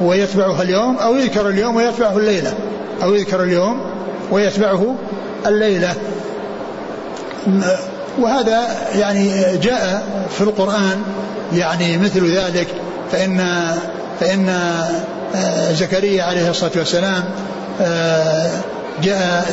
ويتبعها 0.00 0.62
اليوم 0.62 0.96
أو 0.96 1.14
يذكر 1.14 1.48
اليوم 1.48 1.76
ويتبعه 1.76 2.18
الليلة 2.18 2.54
أو 3.02 3.14
يذكر 3.14 3.42
اليوم 3.42 3.80
ويتبعه 4.30 4.94
الليلة. 5.46 5.94
وهذا 8.18 8.62
يعني 8.94 9.30
جاء 9.62 10.02
في 10.30 10.40
القرآن 10.40 11.02
يعني 11.52 11.98
مثل 11.98 12.36
ذلك. 12.36 12.66
فإن 13.12 13.46
فإن 14.20 14.48
آه، 15.34 15.72
زكريا 15.72 16.22
عليه 16.24 16.50
الصلاة 16.50 16.72
والسلام 16.76 17.24
آه، 17.80 18.50
جاء 19.02 19.46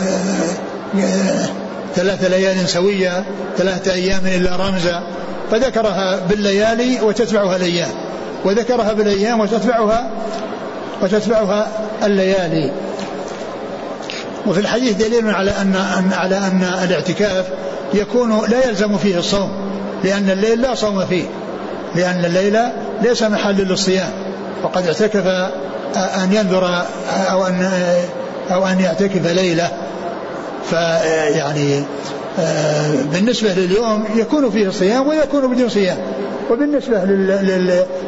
آه، 0.96 1.46
ثلاث 1.96 2.24
ليال 2.24 2.70
سوية 2.70 3.24
ثلاثة 3.58 3.94
أيام 3.94 4.22
إلا 4.26 4.56
رمزا 4.56 5.04
فذكرها 5.52 6.20
بالليالي 6.30 7.02
وتتبعها 7.02 7.56
الأيام. 7.56 7.90
وذكرها 8.46 8.94
بالأيام 8.94 9.40
وتتبعها 9.40 10.10
وتتبعها 11.02 11.68
الليالي. 12.04 12.72
وفي 14.48 14.60
الحديث 14.60 14.94
دليل 14.94 15.30
على 15.30 15.52
أن 15.52 15.76
على 16.14 16.38
أن 16.38 16.64
الاعتكاف 16.84 17.46
يكون 17.94 18.42
لا 18.50 18.68
يلزم 18.68 18.98
فيه 18.98 19.18
الصوم 19.18 19.52
لأن 20.04 20.30
الليل 20.30 20.62
لا 20.62 20.76
صوم 20.76 21.06
فيه. 21.06 21.24
لأن 21.96 22.26
الليل 22.26 22.58
ليس 23.02 23.24
محل 23.24 23.56
للصيام. 23.56 24.10
وقد 24.64 24.88
اعتكف 24.88 25.28
أن 25.96 26.34
ينذر 26.34 26.84
أو 27.30 27.48
أن 27.48 27.70
أو 28.52 28.68
أن 28.68 28.80
يعتكف 28.80 29.28
ليلة. 29.28 29.70
فيعني 30.70 31.84
بالنسبة 33.14 33.54
لليوم 33.54 34.06
يكون 34.16 34.52
فيه 34.52 34.70
صيام 34.70 35.08
ويكون 35.08 35.54
بدون 35.54 35.70
صيام. 35.70 35.98
وبالنسبة 36.52 37.04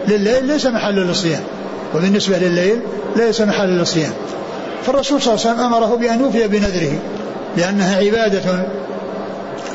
لليل 0.07 0.45
ليس 0.45 0.65
محل 0.65 0.95
للصيام. 0.95 1.41
وبالنسبة 1.95 2.38
لليل 2.38 2.79
ليس 3.15 3.41
محل 3.41 3.69
للصيام. 3.69 4.12
فالرسول 4.85 5.21
صلى 5.21 5.33
الله 5.33 5.45
عليه 5.47 5.55
وسلم 5.55 5.73
أمره 5.73 5.95
بأن 5.95 6.19
يوفي 6.19 6.47
بنذره 6.47 7.00
لأنها 7.57 7.97
عبادة 7.97 8.67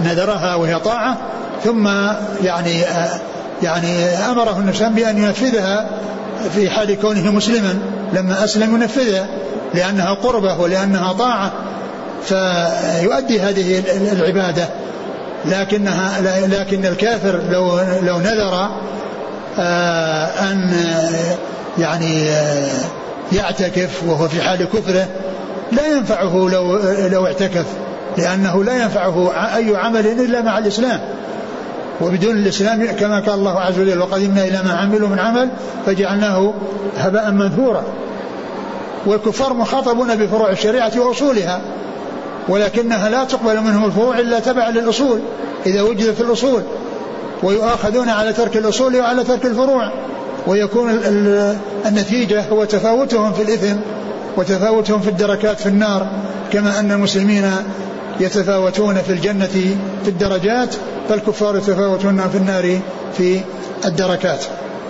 نذرها 0.01 0.55
وهي 0.55 0.79
طاعة 0.79 1.19
ثم 1.65 1.89
يعني 2.45 2.85
يعني 3.63 4.05
أمره 4.31 4.59
النبي 4.59 5.03
بأن 5.03 5.19
ينفذها 5.19 5.89
في 6.55 6.71
حال 6.71 7.01
كونه 7.01 7.33
مسلما 7.33 7.79
لما 8.13 8.45
أسلم 8.45 8.75
ينفذها 8.75 9.27
لأنها 9.75 10.15
قربة 10.15 10.61
ولأنها 10.61 11.13
طاعة 11.13 11.53
فيؤدي 12.25 13.41
هذه 13.41 13.83
العبادة. 14.13 14.69
لكنها 15.45 16.21
لكن 16.47 16.87
الكافر 16.87 17.41
لو 17.51 17.81
لو 18.03 18.19
نذر 18.19 18.69
آه، 19.59 20.25
أن 20.25 20.73
يعني 21.79 22.31
آه، 22.31 22.69
يعتكف 23.33 24.03
وهو 24.07 24.29
في 24.29 24.43
حال 24.43 24.65
كفره 24.65 25.07
لا 25.73 25.87
ينفعه 25.87 26.49
لو 26.53 26.79
لو 27.09 27.27
اعتكف 27.27 27.67
لأنه 28.19 28.65
لا 28.65 28.83
ينفعه 28.83 29.33
أي 29.57 29.77
عمل 29.77 30.07
إلا 30.07 30.43
مع 30.43 30.59
الإسلام. 30.59 31.01
وبدون 32.01 32.37
الإسلام 32.37 32.87
كما 32.87 33.21
قال 33.21 33.35
الله 33.35 33.61
عز 33.61 33.79
وجل 33.79 33.99
وقدمنا 33.99 34.45
إلى 34.45 34.63
ما 34.65 34.73
عملوا 34.73 35.09
من 35.09 35.19
عمل 35.19 35.49
فجعلناه 35.87 36.53
هباء 36.97 37.31
منثورا. 37.31 37.85
والكفار 39.07 39.55
مخاطبون 39.55 40.17
بفروع 40.17 40.51
الشريعة 40.51 40.93
وأصولها 40.97 41.61
ولكنها 42.49 43.09
لا 43.09 43.25
تقبل 43.25 43.61
منهم 43.61 43.85
الفروع 43.85 44.19
إلا 44.19 44.41
تبعا 44.41 44.71
للأصول 44.71 45.21
إذا 45.67 45.83
وجدت 45.83 46.21
الأصول 46.21 46.63
ويؤاخذون 47.43 48.09
على 48.09 48.33
ترك 48.33 48.57
الأصول 48.57 48.97
وعلى 48.97 49.25
ترك 49.25 49.47
الفروع 49.47 49.93
ويكون 50.47 50.91
النتيجة 51.87 52.49
هو 52.49 52.65
تفاوتهم 52.65 53.33
في 53.33 53.43
الإثم 53.43 53.77
وتفاوتهم 54.37 55.01
في 55.01 55.09
الدركات 55.09 55.61
في 55.61 55.67
النار 55.69 56.07
كما 56.53 56.81
أن 56.81 56.93
المسلمين 56.93 57.53
يتفاوتون 58.21 58.95
في 58.95 59.13
الجنة 59.13 59.47
في 60.05 60.09
الدرجات 60.09 60.75
فالكفار 61.09 61.57
يتفاوتون 61.57 62.29
في 62.29 62.37
النار 62.39 62.81
في 63.17 63.41
الدركات 63.85 64.45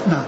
نعم 0.06 0.24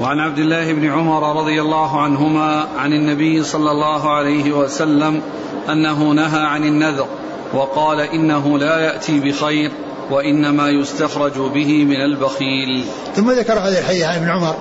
وعن 0.00 0.20
عبد 0.20 0.38
الله 0.38 0.72
بن 0.72 0.90
عمر 0.90 1.40
رضي 1.40 1.60
الله 1.60 2.00
عنهما 2.00 2.66
عن 2.78 2.92
النبي 2.92 3.44
صلى 3.44 3.70
الله 3.70 4.10
عليه 4.10 4.52
وسلم 4.52 5.22
أنه 5.68 6.12
نهى 6.12 6.40
عن 6.40 6.64
النذر 6.64 7.06
وقال 7.54 8.00
إنه 8.00 8.58
لا 8.58 8.80
يأتي 8.80 9.20
بخير 9.20 9.72
وإنما 10.10 10.68
يستخرج 10.68 11.32
به 11.32 11.84
من 11.84 11.96
البخيل. 11.96 12.84
ثم 13.16 13.30
ذكر 13.30 13.52
هذا 13.52 13.78
الحديث 13.78 14.04
عن 14.04 14.14
ابن 14.16 14.28
عمر 14.28 14.54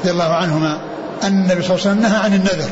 رضي 0.00 0.10
الله 0.10 0.34
عنهما 0.34 0.80
أن 1.22 1.42
النبي 1.42 1.62
صلى 1.62 1.76
الله 1.76 1.86
عليه 1.86 1.90
وسلم 1.90 2.00
نهى 2.00 2.16
عن 2.16 2.34
النذر. 2.34 2.70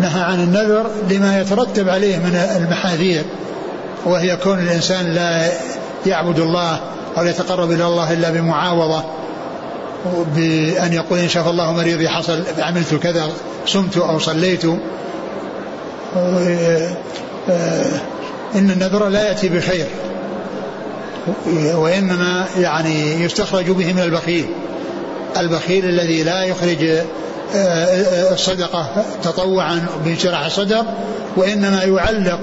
نهى 0.00 0.20
عن 0.20 0.40
النذر 0.40 0.90
لما 1.10 1.40
يترتب 1.40 1.88
عليه 1.88 2.16
من 2.16 2.34
المحاذير 2.56 3.24
وهي 4.04 4.36
كون 4.36 4.58
الإنسان 4.58 5.06
لا 5.06 5.52
يعبد 6.06 6.38
الله 6.38 6.80
أو 7.18 7.24
يتقرب 7.24 7.70
إلى 7.70 7.86
الله 7.86 8.12
إلا 8.12 8.30
بمعاوضة 8.30 9.04
بأن 10.36 10.92
يقول 10.92 11.18
إن 11.18 11.28
شاء 11.28 11.50
الله 11.50 11.72
مريضي 11.72 12.08
حصل 12.08 12.42
عملت 12.58 12.94
كذا 12.94 13.28
صمت 13.66 13.96
أو 13.96 14.18
صليت. 14.18 14.64
إن 18.54 18.70
النذر 18.70 19.08
لا 19.08 19.28
يأتي 19.28 19.48
بخير 19.48 19.86
وإنما 21.74 22.46
يعني 22.58 23.24
يستخرج 23.24 23.70
به 23.70 23.92
من 23.92 24.02
البخيل 24.02 24.46
البخيل 25.36 25.84
الذي 25.84 26.22
لا 26.22 26.44
يخرج 26.44 26.78
الصدقة 28.32 29.04
تطوعا 29.22 29.86
بانشراح 30.04 30.44
الصدر 30.44 30.84
وإنما 31.36 31.82
يعلق 31.82 32.40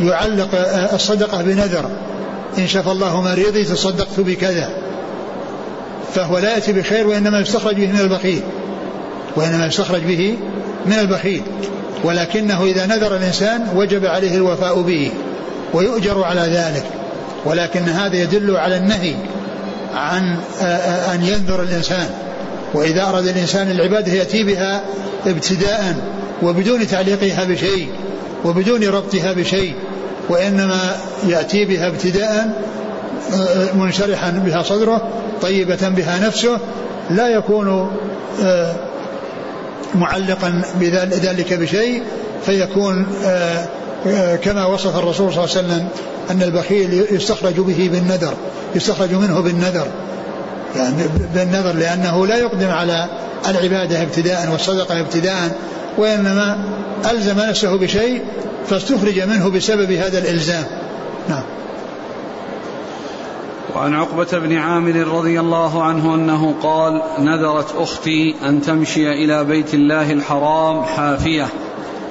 يعلق 0.00 0.48
الصدقة 0.92 1.42
بنذر. 1.42 1.90
إن 2.58 2.68
شاف 2.68 2.88
الله 2.88 3.22
مريضي 3.22 3.64
تصدقت 3.64 4.20
بكذا. 4.20 4.68
فهو 6.14 6.38
لا 6.38 6.54
يأتي 6.54 6.72
بخير 6.72 7.06
وإنما 7.06 7.40
يستخرج 7.40 7.74
به 7.74 7.86
من 7.86 8.00
البخيل. 8.00 8.42
وإنما 9.36 9.66
يستخرج 9.66 10.02
به 10.02 10.38
من 10.86 10.98
البخيل. 10.98 11.42
ولكنه 12.04 12.64
إذا 12.64 12.86
نذر 12.86 13.16
الإنسان 13.16 13.68
وجب 13.76 14.06
عليه 14.06 14.36
الوفاء 14.36 14.80
به 14.80 15.12
ويؤجر 15.74 16.24
على 16.24 16.40
ذلك. 16.40 16.84
ولكن 17.44 17.82
هذا 17.82 18.16
يدل 18.16 18.56
على 18.56 18.76
النهي 18.76 19.14
عن 19.94 20.36
أن 21.14 21.22
ينذر 21.22 21.62
الإنسان. 21.62 22.10
وإذا 22.74 23.02
أراد 23.02 23.26
الإنسان 23.26 23.70
العبادة 23.70 24.12
يأتي 24.12 24.44
بها 24.44 24.84
ابتداء 25.26 25.96
وبدون 26.42 26.86
تعليقها 26.86 27.44
بشيء 27.44 27.88
وبدون 28.44 28.84
ربطها 28.84 29.32
بشيء 29.32 29.74
وإنما 30.28 30.96
يأتي 31.28 31.64
بها 31.64 31.86
ابتداء 31.88 32.62
منشرحا 33.74 34.30
بها 34.30 34.62
صدره 34.62 35.08
طيبة 35.42 35.88
بها 35.88 36.26
نفسه 36.26 36.58
لا 37.10 37.28
يكون 37.28 37.90
آه، 38.42 38.74
معلقا 39.94 40.62
بذلك 40.80 41.54
بشيء 41.54 42.02
فيكون 42.46 43.06
آه، 43.24 43.68
آه، 44.06 44.36
كما 44.36 44.66
وصف 44.66 44.96
الرسول 44.96 45.32
صلى 45.32 45.44
الله 45.44 45.56
عليه 45.56 45.66
وسلم 45.66 45.88
أن 46.30 46.42
البخيل 46.42 47.06
يستخرج 47.10 47.54
به 47.54 47.90
بالنذر 47.92 48.34
يستخرج 48.74 49.14
منه 49.14 49.40
بالنذر. 49.40 49.86
يعني 50.76 51.04
بالنذر 51.34 51.72
لأنه 51.72 52.26
لا 52.26 52.36
يقدم 52.36 52.68
على 52.68 53.08
العبادة 53.48 54.02
ابتداء 54.02 54.48
والصدقة 54.52 55.00
ابتداء 55.00 55.58
وإنما 55.98 56.58
ألزم 57.10 57.38
نفسه 57.38 57.78
بشيء 57.78 58.22
فاستخرج 58.66 59.20
منه 59.20 59.50
بسبب 59.50 59.92
هذا 59.92 60.18
الإلزام. 60.18 60.64
نعم. 61.28 61.42
وعن 63.76 63.94
عقبة 63.94 64.38
بن 64.38 64.56
عامر 64.56 64.96
رضي 64.96 65.40
الله 65.40 65.82
عنه 65.82 66.14
أنه 66.14 66.54
قال 66.62 67.02
نذرت 67.18 67.74
أختي 67.76 68.34
أن 68.42 68.62
تمشي 68.62 69.12
إلى 69.12 69.44
بيت 69.44 69.74
الله 69.74 70.12
الحرام 70.12 70.82
حافية 70.82 71.46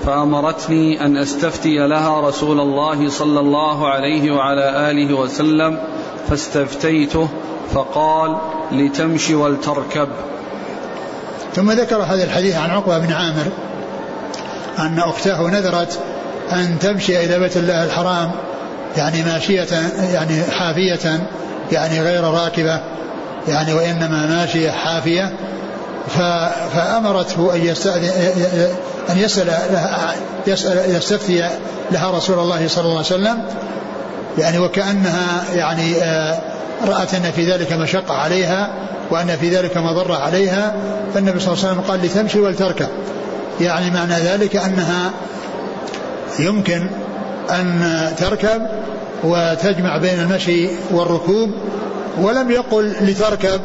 فأمرتني 0.05 1.05
أن 1.05 1.17
أستفتي 1.17 1.87
لها 1.87 2.21
رسول 2.21 2.59
الله 2.59 3.09
صلى 3.09 3.39
الله 3.39 3.87
عليه 3.87 4.31
وعلى 4.31 4.91
آله 4.91 5.13
وسلم 5.13 5.79
فاستفتيته 6.29 7.27
فقال 7.73 8.37
لتمشي 8.73 9.35
ولتركب. 9.35 10.07
ثم 11.55 11.71
ذكر 11.71 12.01
هذا 12.01 12.23
الحديث 12.23 12.55
عن 12.55 12.69
عقبة 12.69 12.97
بن 12.97 13.13
عامر 13.13 13.45
أن 14.79 14.99
أخته 14.99 15.49
نذرت 15.49 15.99
أن 16.51 16.79
تمشي 16.79 17.25
إلى 17.25 17.39
بيت 17.39 17.57
الله 17.57 17.83
الحرام 17.83 18.31
يعني 18.97 19.23
ماشية 19.23 19.67
يعني 20.13 20.43
حافية 20.43 21.27
يعني 21.71 22.01
غير 22.01 22.23
راكبة 22.23 22.79
يعني 23.47 23.73
وإنما 23.73 24.25
ماشية 24.25 24.71
حافية. 24.71 25.33
فأمرته 26.73 27.55
أن 27.55 27.65
يستأذن 27.65 28.11
أن 29.09 29.17
يسأل 29.17 29.47
لها 29.47 30.15
يسأل 30.47 30.95
يستفتي 30.95 31.49
لها 31.91 32.11
رسول 32.11 32.39
الله 32.39 32.67
صلى 32.67 32.85
الله 32.85 32.97
عليه 32.97 33.05
وسلم 33.05 33.43
يعني 34.37 34.59
وكأنها 34.59 35.43
يعني 35.55 35.95
آه، 35.95 36.41
رأت 36.87 37.13
أن 37.13 37.31
في 37.31 37.51
ذلك 37.51 37.73
مشقة 37.73 38.13
عليها 38.13 38.73
وأن 39.11 39.37
في 39.37 39.49
ذلك 39.49 39.77
مضرة 39.77 40.15
عليها 40.15 40.75
فالنبي 41.13 41.39
صلى 41.39 41.53
الله 41.53 41.65
عليه 41.65 41.73
وسلم 41.73 41.91
قال 41.91 42.05
لتمشي 42.05 42.39
ولتركب. 42.39 42.87
يعني 43.61 43.91
معنى 43.91 44.13
ذلك 44.13 44.55
أنها 44.55 45.11
يمكن 46.39 46.87
أن 47.49 47.91
تركب 48.17 48.61
وتجمع 49.23 49.97
بين 49.97 50.19
المشي 50.19 50.67
والركوب 50.91 51.51
ولم 52.21 52.51
يقل 52.51 52.93
لتركب 53.01 53.61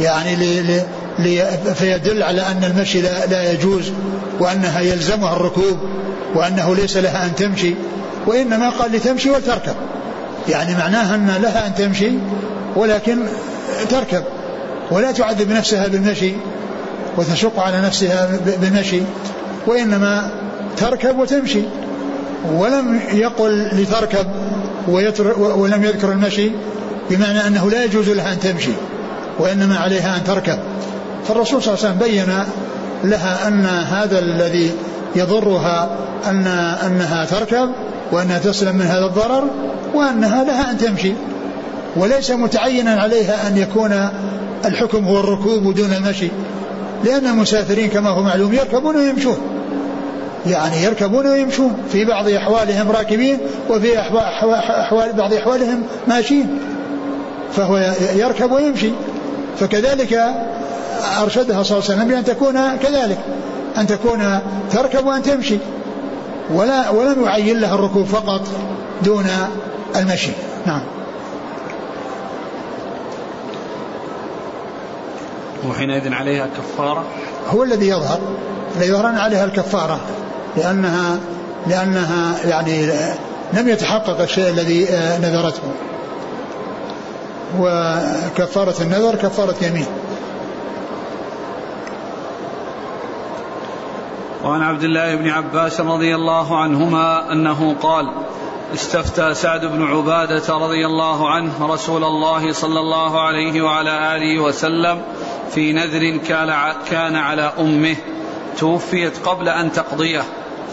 يعني 0.00 0.36
لي 0.36 0.82
لي 1.18 1.58
فيدل 1.74 2.22
على 2.22 2.42
أن 2.42 2.64
المشي 2.64 3.00
لا, 3.00 3.26
لا 3.26 3.52
يجوز 3.52 3.92
وأنها 4.40 4.80
يلزمها 4.80 5.36
الركوب 5.36 5.78
وأنه 6.34 6.74
ليس 6.74 6.96
لها 6.96 7.26
أن 7.26 7.34
تمشي 7.34 7.74
وإنما 8.26 8.70
قال 8.70 8.92
لتمشي 8.92 9.30
ولتركب. 9.30 9.74
يعني 10.48 10.74
معناها 10.74 11.14
أن 11.14 11.26
لها 11.42 11.66
أن 11.66 11.74
تمشي 11.74 12.10
ولكن 12.76 13.18
تركب 13.90 14.24
ولا 14.90 15.12
تعذب 15.12 15.50
نفسها 15.50 15.88
بالمشي 15.88 16.32
وتشق 17.16 17.60
على 17.60 17.80
نفسها 17.80 18.28
بالمشي 18.60 19.02
وإنما 19.66 20.30
تركب 20.76 21.18
وتمشي. 21.18 21.62
ولم 22.52 23.00
يقل 23.12 23.68
لتركب 23.72 24.26
ولم 25.38 25.84
يذكر 25.84 26.12
المشي 26.12 26.50
بمعنى 27.10 27.46
أنه 27.46 27.70
لا 27.70 27.84
يجوز 27.84 28.08
لها 28.08 28.32
أن 28.32 28.40
تمشي 28.40 28.72
وإنما 29.38 29.76
عليها 29.76 30.16
أن 30.16 30.24
تركب. 30.24 30.58
فالرسول 31.28 31.62
صلى 31.62 31.74
الله 31.74 31.86
عليه 31.86 31.94
وسلم 31.94 32.08
بين 32.08 32.44
لها 33.04 33.48
أن 33.48 33.66
هذا 33.66 34.18
الذي 34.18 34.72
يضرها 35.16 35.88
أن 36.26 36.46
أنها 36.86 37.24
تركب 37.24 37.70
وأنها 38.12 38.38
تسلم 38.38 38.76
من 38.76 38.86
هذا 38.86 39.06
الضرر 39.06 39.44
وأنها 39.94 40.44
لها 40.44 40.70
أن 40.70 40.78
تمشي. 40.78 41.12
وليس 41.96 42.30
متعينا 42.30 43.00
عليها 43.00 43.48
أن 43.48 43.56
يكون 43.56 44.08
الحكم 44.64 45.04
هو 45.04 45.20
الركوب 45.20 45.74
دون 45.74 45.92
المشي. 45.92 46.28
لأن 47.04 47.26
المسافرين 47.26 47.88
كما 47.88 48.10
هو 48.10 48.22
معلوم 48.22 48.52
يركبون 48.52 48.96
ويمشون. 48.96 49.38
يعني 50.46 50.82
يركبون 50.82 51.26
ويمشون 51.26 51.76
في 51.92 52.04
بعض 52.04 52.28
أحوالهم 52.28 52.90
راكبين 52.90 53.38
وفي 53.70 53.98
أحوال 53.98 55.12
بعض 55.12 55.34
أحوالهم 55.34 55.82
ماشيين. 56.08 56.58
فهو 57.56 57.94
يركب 58.14 58.52
ويمشي. 58.52 58.90
فكذلك 59.60 60.20
أرشدها 61.22 61.62
صلى 61.62 61.78
الله 61.78 61.90
عليه 61.90 61.94
وسلم 61.94 62.08
بأن 62.08 62.24
تكون 62.24 62.76
كذلك. 62.76 63.18
أن 63.78 63.86
تكون 63.86 64.38
تركب 64.72 65.06
وأن 65.06 65.22
تمشي. 65.22 65.58
ولا 66.50 66.90
ولم 66.90 67.24
يعين 67.24 67.60
لها 67.60 67.74
الركوب 67.74 68.06
فقط 68.06 68.40
دون 69.04 69.26
المشي. 69.96 70.30
نعم. 70.66 70.82
وحينئذ 75.68 76.12
عليها 76.12 76.46
كفارة 76.46 77.04
هو 77.48 77.62
الذي 77.62 77.88
يظهر 77.88 78.18
الذي 78.76 78.88
يظهر 78.88 79.06
عليها 79.06 79.44
الكفارة 79.44 80.00
لأنها 80.56 81.18
لأنها 81.66 82.34
يعني 82.44 82.86
لم 83.52 83.68
يتحقق 83.68 84.20
الشيء 84.20 84.48
الذي 84.48 84.88
آه، 84.88 85.18
نذرته. 85.18 85.62
وكفارة 87.58 88.82
النذر 88.82 89.14
كفارة 89.14 89.54
يمين. 89.62 89.86
وعن 94.46 94.62
عبد 94.62 94.84
الله 94.84 95.14
بن 95.14 95.28
عباس 95.28 95.80
رضي 95.80 96.14
الله 96.14 96.58
عنهما 96.58 97.32
أنه 97.32 97.76
قال 97.82 98.12
استفتى 98.74 99.34
سعد 99.34 99.64
بن 99.64 99.82
عبادة 99.82 100.54
رضي 100.54 100.86
الله 100.86 101.30
عنه 101.30 101.66
رسول 101.66 102.04
الله 102.04 102.52
صلى 102.52 102.80
الله 102.80 103.20
عليه 103.20 103.62
وعلى 103.62 104.16
آله 104.16 104.42
وسلم 104.42 105.02
في 105.50 105.72
نذر 105.72 106.16
كان 106.90 107.16
على 107.16 107.52
أمه 107.58 107.96
توفيت 108.58 109.26
قبل 109.26 109.48
أن 109.48 109.72
تقضيه. 109.72 110.22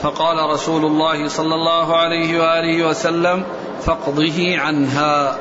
فقال 0.01 0.49
رسول 0.53 0.85
الله 0.85 1.27
صلى 1.27 1.55
الله 1.55 1.97
عليه 1.97 2.41
وآله 2.41 2.87
وسلم 2.87 3.43
فاقضه 3.81 4.59
عنها. 4.59 5.37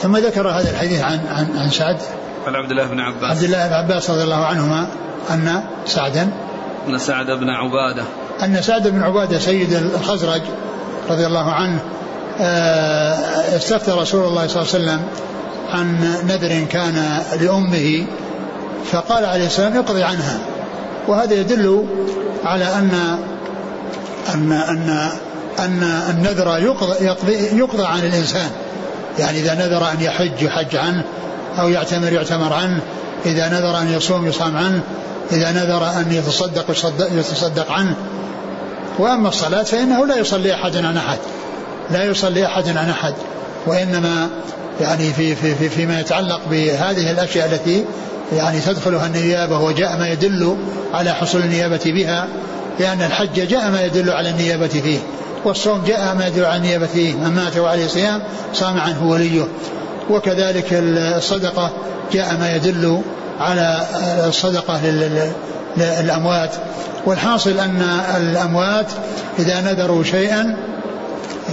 ثم 0.00 0.16
ذكر 0.16 0.48
هذا 0.48 0.70
الحديث 0.70 1.02
عن 1.02 1.26
عن 1.26 1.58
عن 1.58 1.70
سعد. 1.70 1.98
عن 2.46 2.54
عبد 2.54 2.70
الله 2.70 2.86
بن 2.86 3.00
عباس. 3.00 3.36
عبد 3.36 3.42
الله 3.42 3.66
بن 3.68 3.74
عباس 3.74 4.10
رضي 4.10 4.22
الله 4.22 4.44
عنهما 4.44 4.90
أن 5.30 5.62
سعدا 5.86 6.49
أن 6.88 6.98
سعد 6.98 7.30
بن 7.30 7.50
عبادة. 7.50 8.02
أن 8.42 8.62
سعد 8.62 8.88
بن 8.88 9.02
عبادة 9.02 9.38
سيد 9.38 9.72
الخزرج 9.72 10.42
رضي 11.10 11.26
الله 11.26 11.52
عنه 11.52 11.80
آه، 12.40 13.56
استفتى 13.56 13.90
رسول 13.90 14.24
الله 14.24 14.46
صلى 14.46 14.62
الله 14.62 14.74
عليه 14.74 14.84
وسلم 14.84 15.00
عن 15.70 16.14
نذر 16.28 16.64
كان 16.70 17.22
لأمه 17.40 18.06
فقال 18.92 19.24
عليه 19.24 19.46
السلام 19.46 19.76
اقضي 19.76 20.02
عنها. 20.02 20.38
وهذا 21.08 21.34
يدل 21.34 21.86
على 22.44 22.64
أن 22.64 23.18
أن 24.34 24.52
أن 24.52 25.10
أن 25.58 25.82
النذر 26.10 26.58
يقضى, 26.58 27.04
يقضي, 27.04 27.32
يقضى 27.32 27.86
عن 27.86 27.98
الإنسان. 27.98 28.50
يعني 29.18 29.38
إذا 29.38 29.54
نذر 29.54 29.90
أن 29.90 30.00
يحج 30.00 30.42
يحج 30.42 30.76
عنه 30.76 31.04
أو 31.58 31.68
يعتمر 31.68 32.12
يعتمر 32.12 32.52
عنه. 32.52 32.80
إذا 33.26 33.48
نذر 33.48 33.78
أن 33.78 33.92
يصوم 33.92 34.26
يصام 34.26 34.56
عنه. 34.56 34.82
إذا 35.32 35.52
نذر 35.52 35.86
أن 35.86 36.12
يتصدق 36.12 36.70
يتصدق 37.12 37.72
عنه. 37.72 37.94
وأما 38.98 39.28
الصلاة 39.28 39.62
فإنه 39.62 40.06
لا 40.06 40.16
يصلي 40.16 40.54
أحد 40.54 40.76
عن 40.76 40.96
أحد. 40.96 41.18
لا 41.90 42.04
يصلي 42.04 42.46
أحد 42.46 42.68
عن 42.68 42.90
أحد. 42.90 43.14
وإنما 43.66 44.28
يعني 44.80 45.12
في 45.12 45.34
في 45.34 45.54
في 45.54 45.68
فيما 45.68 46.00
يتعلق 46.00 46.40
بهذه 46.50 47.10
الأشياء 47.10 47.46
التي 47.46 47.84
يعني 48.32 48.60
تدخلها 48.60 49.06
النيابة 49.06 49.60
وجاء 49.60 49.98
ما 49.98 50.08
يدل 50.08 50.56
على 50.94 51.14
حصول 51.14 51.40
النيابة 51.40 51.80
بها 51.84 52.28
لأن 52.78 53.02
الحج 53.02 53.48
جاء 53.48 53.70
ما 53.70 53.84
يدل 53.84 54.10
على 54.10 54.30
النيابة 54.30 54.68
فيه. 54.68 54.98
والصوم 55.44 55.82
جاء 55.86 56.14
ما 56.14 56.26
يدل 56.26 56.44
على 56.44 56.56
النيابة 56.56 56.86
فيه. 56.86 57.14
من 57.14 57.30
مات 57.30 57.56
وعليه 57.58 57.86
صيام 57.86 58.22
صام 58.54 58.78
عنه 58.78 59.06
وليه. 59.06 59.46
وكذلك 60.10 60.66
الصدقة 60.72 61.70
جاء 62.12 62.36
ما 62.36 62.56
يدل 62.56 63.02
على 63.40 63.86
الصدقة 64.26 64.80
للأموات. 65.76 66.50
والحاصل 67.06 67.58
أن 67.58 67.82
الأموات 68.16 68.86
إذا 69.38 69.60
نذروا 69.60 70.04
شيئا 70.04 70.56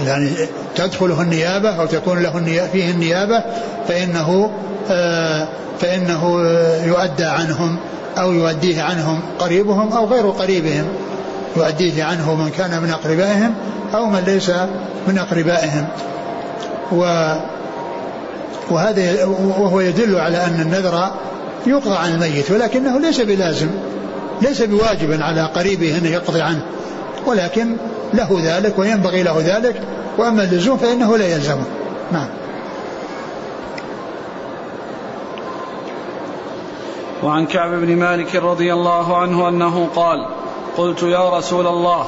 يعني 0.06 0.30
تدخله 0.76 1.22
النيابة 1.22 1.68
أو 1.68 1.86
تكون 1.86 2.22
له 2.22 2.66
فيه 2.72 2.90
النيابة 2.90 3.42
فإنه 3.88 4.50
آه، 4.90 5.48
فإنه 5.80 6.40
يؤدى 6.84 7.24
عنهم 7.24 7.78
أو 8.18 8.32
يؤديه 8.32 8.82
عنهم 8.82 9.20
قريبهم 9.38 9.92
أو 9.92 10.06
غير 10.06 10.30
قريبهم. 10.30 10.84
يؤديه 11.56 12.04
عنه 12.04 12.34
من 12.34 12.50
كان 12.50 12.82
من 12.82 12.90
أقربائهم 12.90 13.54
أو 13.94 14.06
من 14.06 14.22
ليس 14.26 14.50
من 15.08 15.18
أقربائهم. 15.18 15.86
و 16.92 17.32
وهذا 18.70 19.24
وهو 19.24 19.80
يدل 19.80 20.16
على 20.16 20.44
أن 20.44 20.60
النذر 20.60 21.10
يقضى 21.66 21.96
عن 21.96 22.14
الميت 22.14 22.50
ولكنه 22.50 23.00
ليس 23.00 23.20
بلازم 23.20 23.68
ليس 24.42 24.62
بواجب 24.62 25.22
على 25.22 25.42
قريبه 25.42 25.98
أن 25.98 26.06
يقضي 26.06 26.40
عنه 26.40 26.62
ولكن 27.26 27.76
له 28.14 28.40
ذلك 28.42 28.78
وينبغي 28.78 29.22
له 29.22 29.38
ذلك 29.38 29.82
وأما 30.18 30.42
اللزوم 30.42 30.76
فإنه 30.76 31.16
لا 31.16 31.28
يلزمه. 31.28 31.64
نعم. 32.12 32.28
وعن 37.22 37.46
كعب 37.46 37.70
بن 37.70 37.96
مالك 37.96 38.36
رضي 38.36 38.72
الله 38.72 39.16
عنه 39.16 39.48
أنه 39.48 39.88
قال 39.96 40.26
قلت 40.76 41.02
يا 41.02 41.38
رسول 41.38 41.66
الله 41.66 42.06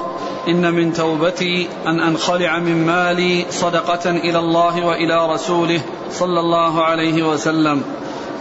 إن 0.48 0.74
من 0.74 0.92
توبتي 0.92 1.68
أن 1.86 2.00
أنخلع 2.00 2.58
من 2.58 2.86
مالي 2.86 3.46
صدقة 3.50 4.10
إلى 4.10 4.38
الله 4.38 4.86
وإلى 4.86 5.32
رسوله 5.32 5.80
صلى 6.12 6.40
الله 6.40 6.84
عليه 6.84 7.22
وسلم. 7.22 7.82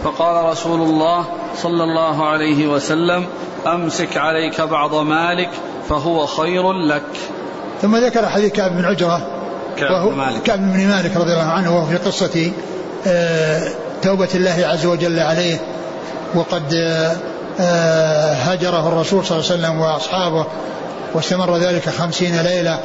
فقال 0.04 0.44
رسول 0.44 0.80
الله 0.80 1.24
صلى 1.56 1.84
الله 1.84 2.28
عليه 2.28 2.66
وسلم 2.66 3.26
أمسك 3.66 4.16
عليك 4.16 4.60
بعض 4.60 4.94
مالك 4.94 5.50
فهو 5.88 6.26
خير 6.26 6.72
لك. 6.72 7.02
ثم 7.82 7.96
ذكر 7.96 8.28
حديث 8.28 8.52
كعب 8.52 8.76
بن 8.76 8.84
عجرة 8.84 9.26
كعب 9.76 10.08
بن 10.08 10.16
مالك. 10.16 10.42
كعب 10.42 10.58
بن 10.58 10.88
مالك 10.88 11.16
رضي 11.16 11.32
الله 11.32 11.50
عنه 11.52 11.76
وهو 11.76 11.86
في 11.86 11.96
قصة 11.96 12.52
آه، 13.06 13.68
توبة 14.02 14.28
الله 14.34 14.66
عز 14.66 14.86
وجل 14.86 15.18
عليه 15.18 15.60
وقد 16.34 16.74
آه، 17.60 18.32
هجره 18.32 18.88
الرسول 18.88 19.24
صلى 19.24 19.38
الله 19.38 19.50
عليه 19.50 19.60
وسلم 19.60 19.80
وأصحابه 19.80 20.46
واستمر 21.14 21.56
ذلك 21.56 21.88
خمسين 21.88 22.40
ليلة 22.40 22.78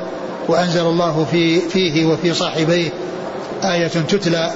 وأنزل 0.47 0.81
الله 0.81 1.25
في 1.31 1.59
فيه 1.59 2.05
وفي 2.05 2.33
صاحبيه 2.33 2.89
آية 3.63 3.87
تتلى. 3.87 4.51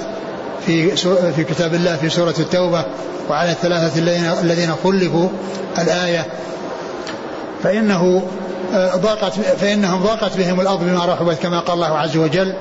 في 0.66 0.96
في 1.36 1.44
كتاب 1.44 1.74
الله 1.74 1.96
في 1.96 2.10
سورة 2.10 2.36
التوبة 2.40 2.86
وعلى 3.30 3.52
الثلاثة 3.52 4.00
الذين 4.42 4.74
خلفوا 4.84 5.30
الآية. 5.78 6.26
فإنه 7.64 8.24
آه، 8.74 8.96
ضاقت 8.96 9.34
فإنهم 9.34 10.04
ضاقت 10.04 10.38
بهم 10.38 10.62
الأرض 10.62 10.80
بما 10.84 11.06
رحبت 11.06 11.38
كما 11.42 11.60
قال 11.60 11.76
الله 11.76 11.98
عز 11.98 12.18
وجل. 12.18 12.54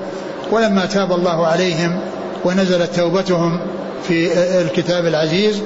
ولما 0.50 0.86
تاب 0.86 1.12
الله 1.12 1.46
عليهم 1.46 2.00
ونزلت 2.44 2.94
توبتهم 2.94 3.60
في 4.08 4.32
آه، 4.32 4.62
الكتاب 4.62 5.06
العزيز 5.06 5.62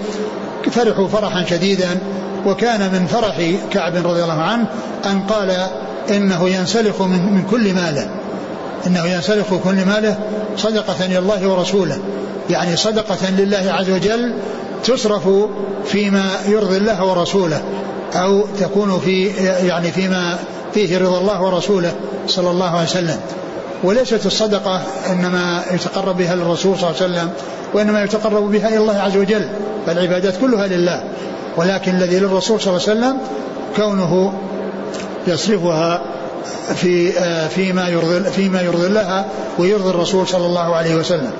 فرحوا 0.71 1.09
فرحا 1.09 1.45
شديدا. 1.45 1.99
وكان 2.47 2.81
من 2.92 3.07
فرح 3.07 3.40
كعب 3.73 3.97
رضي 3.97 4.23
الله 4.23 4.42
عنه 4.42 4.66
أن 5.07 5.21
قال 5.21 5.66
إنه 6.11 6.49
ينسلخ 6.49 7.03
من, 7.03 7.33
من 7.33 7.42
كل 7.51 7.75
ماله 7.75 8.11
إنه 8.87 9.07
ينسلخ 9.07 9.47
كل 9.64 9.85
ماله 9.85 10.18
صدقة 10.57 11.05
إلى 11.05 11.18
الله 11.18 11.49
ورسوله. 11.49 11.99
يعني 12.51 12.77
صدقة 12.77 13.31
لله 13.31 13.73
عز 13.73 13.90
وجل 13.90 14.33
تصرف 14.85 15.29
فيما 15.85 16.31
يرضي 16.49 16.77
الله 16.77 17.05
ورسوله 17.05 17.62
أو 18.14 18.47
تكون 18.61 19.01
في 19.05 19.27
يعني 19.66 19.90
فيما 19.92 20.38
فيه 20.75 20.99
رضا 20.99 21.18
الله 21.21 21.42
ورسوله 21.42 21.92
صلى 22.27 22.51
الله 22.51 22.71
عليه 22.71 22.88
وسلم. 22.88 23.21
وليست 23.85 24.27
الصدقة 24.27 24.83
إنما 25.11 25.62
يتقرب 25.71 26.16
بها 26.16 26.35
للرسول 26.35 26.79
صلى 26.79 26.90
الله 26.90 27.03
عليه 27.03 27.12
وسلم 27.12 27.31
وإنما 27.75 28.05
يتقرب 28.05 28.51
بها 28.51 28.68
إلى 28.68 28.79
الله 28.79 28.99
عز 28.99 29.16
وجل 29.16 29.49
فالعبادات 29.87 30.35
كلها 30.40 30.66
لله. 30.66 31.05
ولكن 31.57 31.95
الذي 31.95 32.18
للرسول 32.18 32.61
صلى 32.61 32.77
الله 32.77 32.88
عليه 32.88 32.99
وسلم 33.01 33.18
كونه 33.77 34.33
يصرفها 35.27 36.03
في 36.74 37.18
آه، 37.18 37.48
فيما 37.48 37.88
يرضي 37.88 38.31
فيما 38.31 38.61
يرضي 38.62 38.87
الله 38.87 39.24
ويرضي 39.59 39.90
الرسول 39.90 40.28
صلى 40.28 40.46
الله 40.46 40.76
عليه 40.76 40.94
وسلم. 40.94 41.31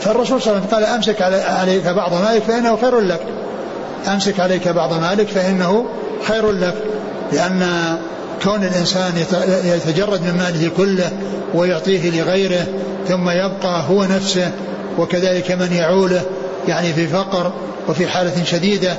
فالرسول 0.00 0.42
صلى 0.42 0.52
الله 0.52 0.62
عليه 0.62 0.66
وسلم 0.66 0.78
قال 0.78 0.84
أمسك 0.84 1.22
عليك 1.48 1.86
بعض 1.86 2.12
مالك 2.12 2.42
فإنه 2.42 2.76
خير 2.76 3.00
لك. 3.00 3.20
أمسك 4.08 4.40
عليك 4.40 4.68
بعض 4.68 4.92
مالك 4.92 5.28
فإنه 5.28 5.86
خير 6.28 6.52
لك 6.52 6.74
لأن 7.32 7.96
كون 8.44 8.64
الإنسان 8.64 9.12
يتجرد 9.64 10.22
من 10.22 10.36
ماله 10.38 10.70
كله 10.76 11.10
ويعطيه 11.54 12.10
لغيره 12.10 12.66
ثم 13.08 13.30
يبقى 13.30 13.82
هو 13.90 14.04
نفسه 14.04 14.50
وكذلك 14.98 15.52
من 15.52 15.72
يعوله 15.72 16.22
يعني 16.68 16.92
في 16.92 17.06
فقر 17.06 17.52
وفي 17.88 18.06
حالة 18.06 18.44
شديدة 18.44 18.96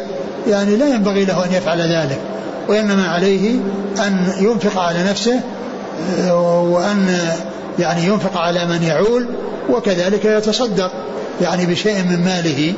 يعني 0.48 0.76
لا 0.76 0.88
ينبغي 0.88 1.26
له 1.26 1.46
أن 1.46 1.54
يفعل 1.54 1.82
ذلك 1.82 2.20
وإنما 2.68 3.08
عليه 3.08 3.60
أن 4.00 4.34
ينفق 4.40 4.82
على 4.82 5.04
نفسه 5.04 5.42
وأن 6.72 7.20
يعني 7.80 8.06
ينفق 8.06 8.38
على 8.38 8.66
من 8.66 8.84
يعول 8.84 9.28
وكذلك 9.70 10.26
يتصدق 10.26 10.92
يعني 11.42 11.66
بشيء 11.66 12.04
من 12.04 12.24
ماله 12.24 12.74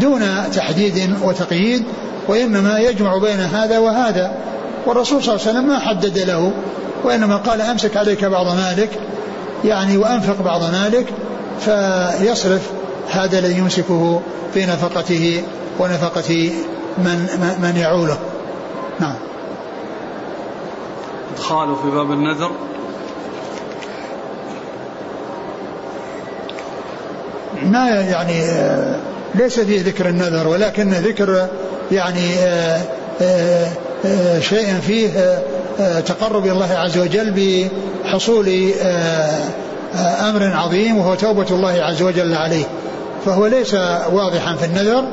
دون 0.00 0.22
تحديد 0.54 1.14
وتقييد 1.22 1.84
وإنما 2.28 2.78
يجمع 2.78 3.18
بين 3.18 3.40
هذا 3.40 3.78
وهذا. 3.78 4.32
والرسول 4.86 5.22
صلى 5.22 5.34
الله 5.34 5.46
عليه 5.46 5.58
وسلم 5.58 5.68
ما 5.68 5.78
حدد 5.78 6.18
له 6.18 6.52
وإنما 7.04 7.36
قال 7.36 7.60
أمسك 7.60 7.96
عليك 7.96 8.24
بعض 8.24 8.46
مالك 8.46 8.90
يعني 9.64 9.96
وأنفق 9.96 10.42
بعض 10.42 10.62
مالك 10.62 11.06
فيصرف 11.60 12.70
هذا 13.10 13.38
الذي 13.38 13.58
يمسكه 13.58 14.20
في 14.54 14.66
نفقته 14.66 15.42
ونفقة 15.78 16.50
من 16.98 17.28
من 17.62 17.76
يعوله. 17.76 18.18
نعم. 19.00 19.14
إدخاله 21.34 21.74
في 21.74 21.90
باب 21.90 22.10
النذر. 22.10 22.50
ما 27.62 27.88
يعني 27.88 28.44
ليس 29.34 29.60
فيه 29.60 29.82
ذكر 29.82 30.08
النذر 30.08 30.48
ولكن 30.48 30.90
ذكر 30.90 31.46
يعني 31.92 32.34
آه، 32.34 32.80
آه، 33.22 33.68
آه، 34.06 34.40
شيء 34.40 34.74
فيه 34.86 35.38
تقرب 36.06 36.46
الله 36.46 36.72
عز 36.72 36.98
وجل 36.98 37.30
بحصول 38.04 38.70
أمر 40.20 40.52
عظيم 40.56 40.96
وهو 40.98 41.14
توبة 41.14 41.46
الله 41.50 41.82
عز 41.82 42.02
وجل 42.02 42.34
عليه. 42.34 42.64
فهو 43.26 43.46
ليس 43.46 43.74
واضحا 44.12 44.56
في 44.56 44.64
النذر 44.64 45.04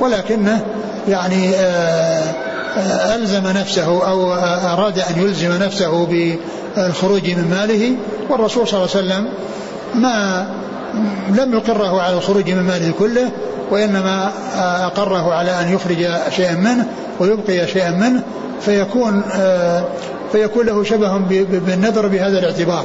ولكنه 0.00 0.64
يعني 1.08 1.50
ألزم 3.14 3.46
نفسه 3.46 4.08
أو 4.10 4.34
أراد 4.72 4.98
أن 4.98 5.22
يلزم 5.22 5.52
نفسه 5.52 6.06
بالخروج 6.06 7.30
من 7.30 7.50
ماله 7.50 7.96
والرسول 8.30 8.68
صلى 8.68 8.84
الله 8.84 8.96
عليه 8.96 9.06
وسلم 9.06 9.28
ما 9.94 10.46
لم 11.28 11.54
يقره 11.54 12.02
على 12.02 12.16
الخروج 12.16 12.50
من 12.50 12.62
ماله 12.62 12.92
كله 12.98 13.30
وإنما 13.70 14.32
أقره 14.86 15.34
على 15.34 15.50
أن 15.50 15.74
يخرج 15.74 16.06
شيئا 16.36 16.54
منه 16.54 16.86
ويبقي 17.20 17.66
شيئا 17.66 17.90
منه 17.90 18.22
فيكون 18.60 19.22
فيكون 20.32 20.66
له 20.66 20.84
شبه 20.84 21.18
بالنذر 21.66 22.06
بهذا 22.06 22.38
الاعتبار. 22.38 22.84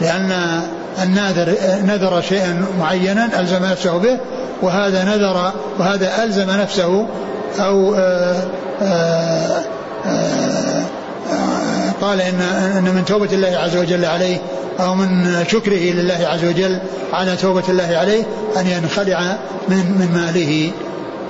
لأن 0.00 0.60
الناذر 1.02 1.54
نذر 1.84 2.20
شيئا 2.20 2.64
معينا 2.80 3.40
ألزم 3.40 3.64
نفسه 3.64 3.98
به 3.98 4.18
وهذا 4.62 5.04
نذر 5.04 5.52
وهذا 5.78 6.24
ألزم 6.24 6.50
نفسه 6.50 7.06
أو 7.58 7.94
آآ 7.94 8.48
آآ 8.82 9.64
آآ 10.06 10.84
قال 12.00 12.20
إن, 12.20 12.40
إن 12.78 12.94
من 12.94 13.04
توبة 13.04 13.32
الله 13.32 13.56
عز 13.56 13.76
وجل 13.76 14.04
عليه 14.04 14.38
أو 14.80 14.94
من 14.94 15.44
شكره 15.48 15.92
لله 15.92 16.28
عز 16.28 16.44
وجل 16.44 16.78
على 17.12 17.36
توبة 17.36 17.62
الله 17.68 17.96
عليه 17.96 18.24
أن 18.56 18.66
ينخلع 18.66 19.38
من 19.68 19.76
من 19.76 20.10
ماله. 20.14 20.72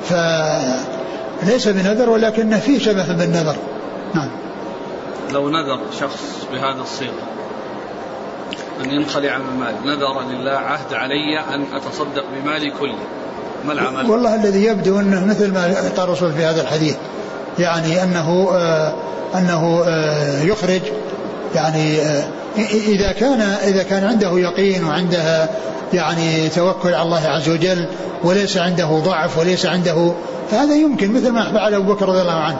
فليس 0.08 1.68
بنذر 1.68 2.10
ولكن 2.10 2.58
فيه 2.58 2.78
شبه 2.78 3.12
بالنذر. 3.12 3.56
نعم. 4.14 4.28
لو 5.32 5.48
نذر 5.48 5.80
شخص 6.00 6.46
بهذا 6.52 6.80
الصيغة 6.80 7.22
أن 8.84 8.90
ينخلع 8.90 9.38
من 9.38 9.60
مال 9.60 9.74
نذر 9.84 10.22
لله 10.30 10.50
عهد 10.50 10.94
علي 10.94 11.40
أن 11.54 11.64
أتصدق 11.74 12.24
بمالي 12.34 12.70
كله. 12.70 12.98
ما 13.66 13.72
العمل؟ 13.72 14.10
والله 14.10 14.34
الذي 14.34 14.64
يبدو 14.64 15.00
أنه 15.00 15.24
مثل 15.26 15.52
ما 15.52 15.62
قال 15.96 16.04
الرسول 16.04 16.32
في 16.32 16.44
هذا 16.44 16.60
الحديث 16.60 16.96
يعني 17.58 18.02
أنه 18.02 18.48
آه 18.52 18.92
أنه 19.34 19.82
آه 19.86 20.42
يخرج 20.42 20.80
يعني 21.54 22.00
آه 22.00 22.24
إذا 22.86 23.12
كان 23.12 23.40
إذا 23.40 23.82
كان 23.82 24.04
عنده 24.04 24.38
يقين 24.38 24.84
وعنده 24.84 25.48
يعني 25.92 26.48
توكل 26.48 26.94
على 26.94 27.02
الله 27.02 27.28
عز 27.28 27.48
وجل 27.48 27.86
وليس 28.24 28.56
عنده 28.56 28.86
ضعف 28.86 29.38
وليس 29.38 29.66
عنده 29.66 30.12
فهذا 30.50 30.74
يمكن 30.74 31.12
مثل 31.12 31.30
ما 31.30 31.52
فعل 31.52 31.74
أبو 31.74 31.92
بكر 31.92 32.08
رضي 32.08 32.20
الله 32.20 32.40
عنه. 32.40 32.58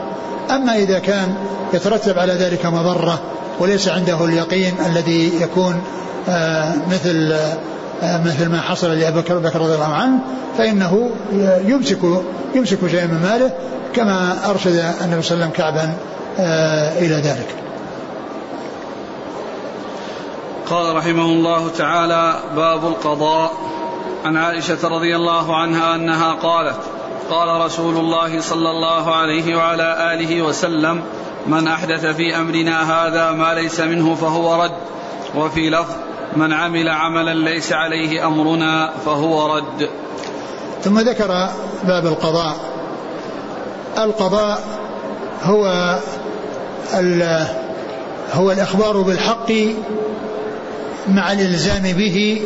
أما 0.49 0.75
إذا 0.75 0.99
كان 0.99 1.35
يترتب 1.73 2.19
على 2.19 2.33
ذلك 2.33 2.65
مضرة 2.65 3.19
وليس 3.59 3.87
عنده 3.87 4.25
اليقين 4.25 4.73
الذي 4.85 5.31
يكون 5.41 5.81
آه 6.29 6.73
مثل 6.91 7.31
آه 7.31 7.57
مثل 8.03 8.49
ما 8.49 8.61
حصل 8.61 8.87
لأبي 8.87 9.21
بكر 9.21 9.61
رضي 9.61 9.73
الله 9.75 9.93
عنه 9.93 10.19
فإنه 10.57 11.09
يمسك 11.65 11.99
يمسك 12.55 12.87
شيئا 12.87 13.05
من 13.05 13.21
ماله 13.23 13.51
كما 13.95 14.49
أرشد 14.49 14.93
النبي 15.01 15.21
صلى 15.21 15.35
الله 15.35 15.45
عليه 15.45 15.45
وسلم 15.45 15.49
كعبا 15.49 15.93
آه 16.39 16.99
إلى 16.99 17.15
ذلك. 17.15 17.55
قال 20.69 20.95
رحمه 20.95 21.25
الله 21.25 21.69
تعالى 21.77 22.39
باب 22.55 22.87
القضاء. 22.87 23.51
عن 24.25 24.37
عائشة 24.37 24.87
رضي 24.87 25.15
الله 25.15 25.57
عنها 25.57 25.95
أنها 25.95 26.33
قالت 26.33 26.79
قال 27.29 27.61
رسول 27.61 27.97
الله 27.97 28.41
صلى 28.41 28.71
الله 28.71 29.15
عليه 29.15 29.55
وعلى 29.55 30.13
آله 30.13 30.41
وسلم 30.41 31.01
من 31.47 31.67
أحدث 31.67 32.05
في 32.05 32.37
أمرنا 32.37 33.07
هذا 33.07 33.31
ما 33.31 33.53
ليس 33.53 33.79
منه 33.79 34.15
فهو 34.15 34.63
رد 34.63 34.71
وفي 35.35 35.69
لفظ 35.69 35.95
من 36.35 36.53
عمل 36.53 36.89
عملا 36.89 37.33
ليس 37.33 37.73
عليه 37.73 38.27
أمرنا 38.27 38.93
فهو 39.05 39.57
رد. 39.57 39.89
ثم 40.83 40.99
ذكر 40.99 41.49
باب 41.83 42.05
القضاء. 42.05 42.55
القضاء 43.97 44.63
هو 45.43 45.95
هو 48.33 48.51
الإخبار 48.51 49.01
بالحق 49.01 49.51
مع 51.07 51.31
الإلزام 51.31 51.81
به 51.83 52.41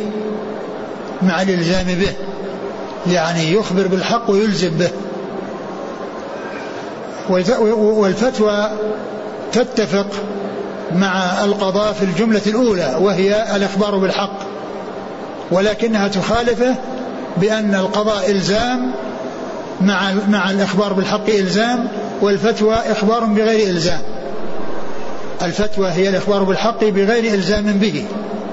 مع 1.22 1.42
الإلزام 1.42 1.86
به. 1.86 2.12
يعني 3.12 3.52
يخبر 3.52 3.86
بالحق 3.86 4.30
ويلزم 4.30 4.70
به. 4.70 4.90
والفتوى 7.30 8.70
تتفق 9.52 10.06
مع 10.92 11.44
القضاء 11.44 11.92
في 11.92 12.04
الجملة 12.04 12.42
الأولى 12.46 12.96
وهي 13.00 13.56
الإخبار 13.56 13.98
بالحق. 13.98 14.38
ولكنها 15.50 16.08
تخالفه 16.08 16.74
بأن 17.36 17.74
القضاء 17.74 18.30
إلزام 18.30 18.92
مع 19.80 20.12
مع 20.28 20.50
الإخبار 20.50 20.92
بالحق 20.92 21.28
إلزام 21.28 21.88
والفتوى 22.20 22.74
إخبار 22.74 23.24
بغير 23.24 23.70
إلزام. 23.70 24.00
الفتوى 25.42 25.90
هي 25.90 26.08
الإخبار 26.08 26.42
بالحق 26.42 26.84
بغير 26.84 27.34
إلزام 27.34 27.64
به 27.64 28.04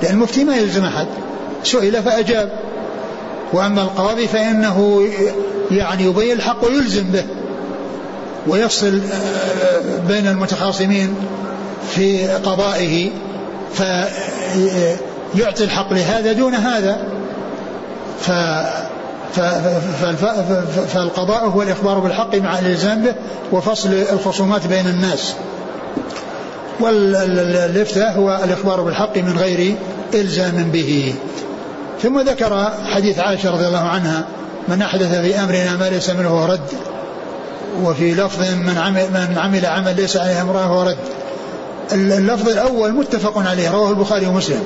لأن 0.04 0.14
المفتي 0.14 0.44
ما 0.44 0.56
يلزم 0.56 0.86
أحد. 0.86 1.08
سئل 1.64 2.04
فأجاب. 2.04 2.50
وأما 3.54 3.82
القاضي 3.82 4.28
فإنه 4.28 5.02
يعني 5.72 6.04
يبين 6.04 6.32
الحق 6.32 6.66
ويلزم 6.66 7.04
به 7.04 7.24
ويفصل 8.48 9.00
بين 10.08 10.28
المتخاصمين. 10.28 11.16
في 11.90 12.28
قضائه 12.28 13.10
فيعطي 13.74 15.64
الحق 15.64 15.94
لهذا 15.94 16.34
دون 16.34 16.56
هذا. 16.56 16.98
ف 18.22 18.32
فالقضاء 20.94 21.48
هو 21.48 21.62
الإخبار 21.62 22.00
بالحق 22.00 22.36
مع 22.36 22.60
الإلزام 22.60 23.04
به 23.04 23.14
وفصل 23.52 23.90
الخصومات 24.14 24.68
بين 24.68 24.88
الناس. 24.88 25.34
والإفتاء 26.80 28.14
هو 28.18 28.40
الإخبار 28.44 28.82
بالحق 28.82 29.18
من 29.18 29.38
غير 29.38 29.76
إلزام 30.14 30.72
به. 30.72 31.16
ثم 32.02 32.20
ذكر 32.20 32.72
حديث 32.86 33.20
عائشة 33.20 33.52
رضي 33.52 33.68
الله 33.68 33.80
عنها 33.80 34.26
من 34.68 34.82
أحدث 34.82 35.22
في 35.22 35.40
أمرنا 35.40 35.78
ما 35.78 35.90
ليس 35.90 36.10
منه 36.10 36.46
رد 36.46 36.70
وفي 37.84 38.14
لفظ 38.14 38.40
من 38.54 38.78
عمل, 38.78 39.08
من 39.12 39.38
عمل 39.38 39.66
عمل 39.66 39.96
ليس 39.96 40.18
عليه 40.18 40.42
أمره 40.42 40.60
هو 40.60 40.84
رد. 40.84 40.98
اللفظ 41.94 42.50
الأول 42.50 42.94
متفق 42.94 43.38
عليه 43.38 43.72
رواه 43.72 43.90
البخاري 43.90 44.26
ومسلم. 44.26 44.64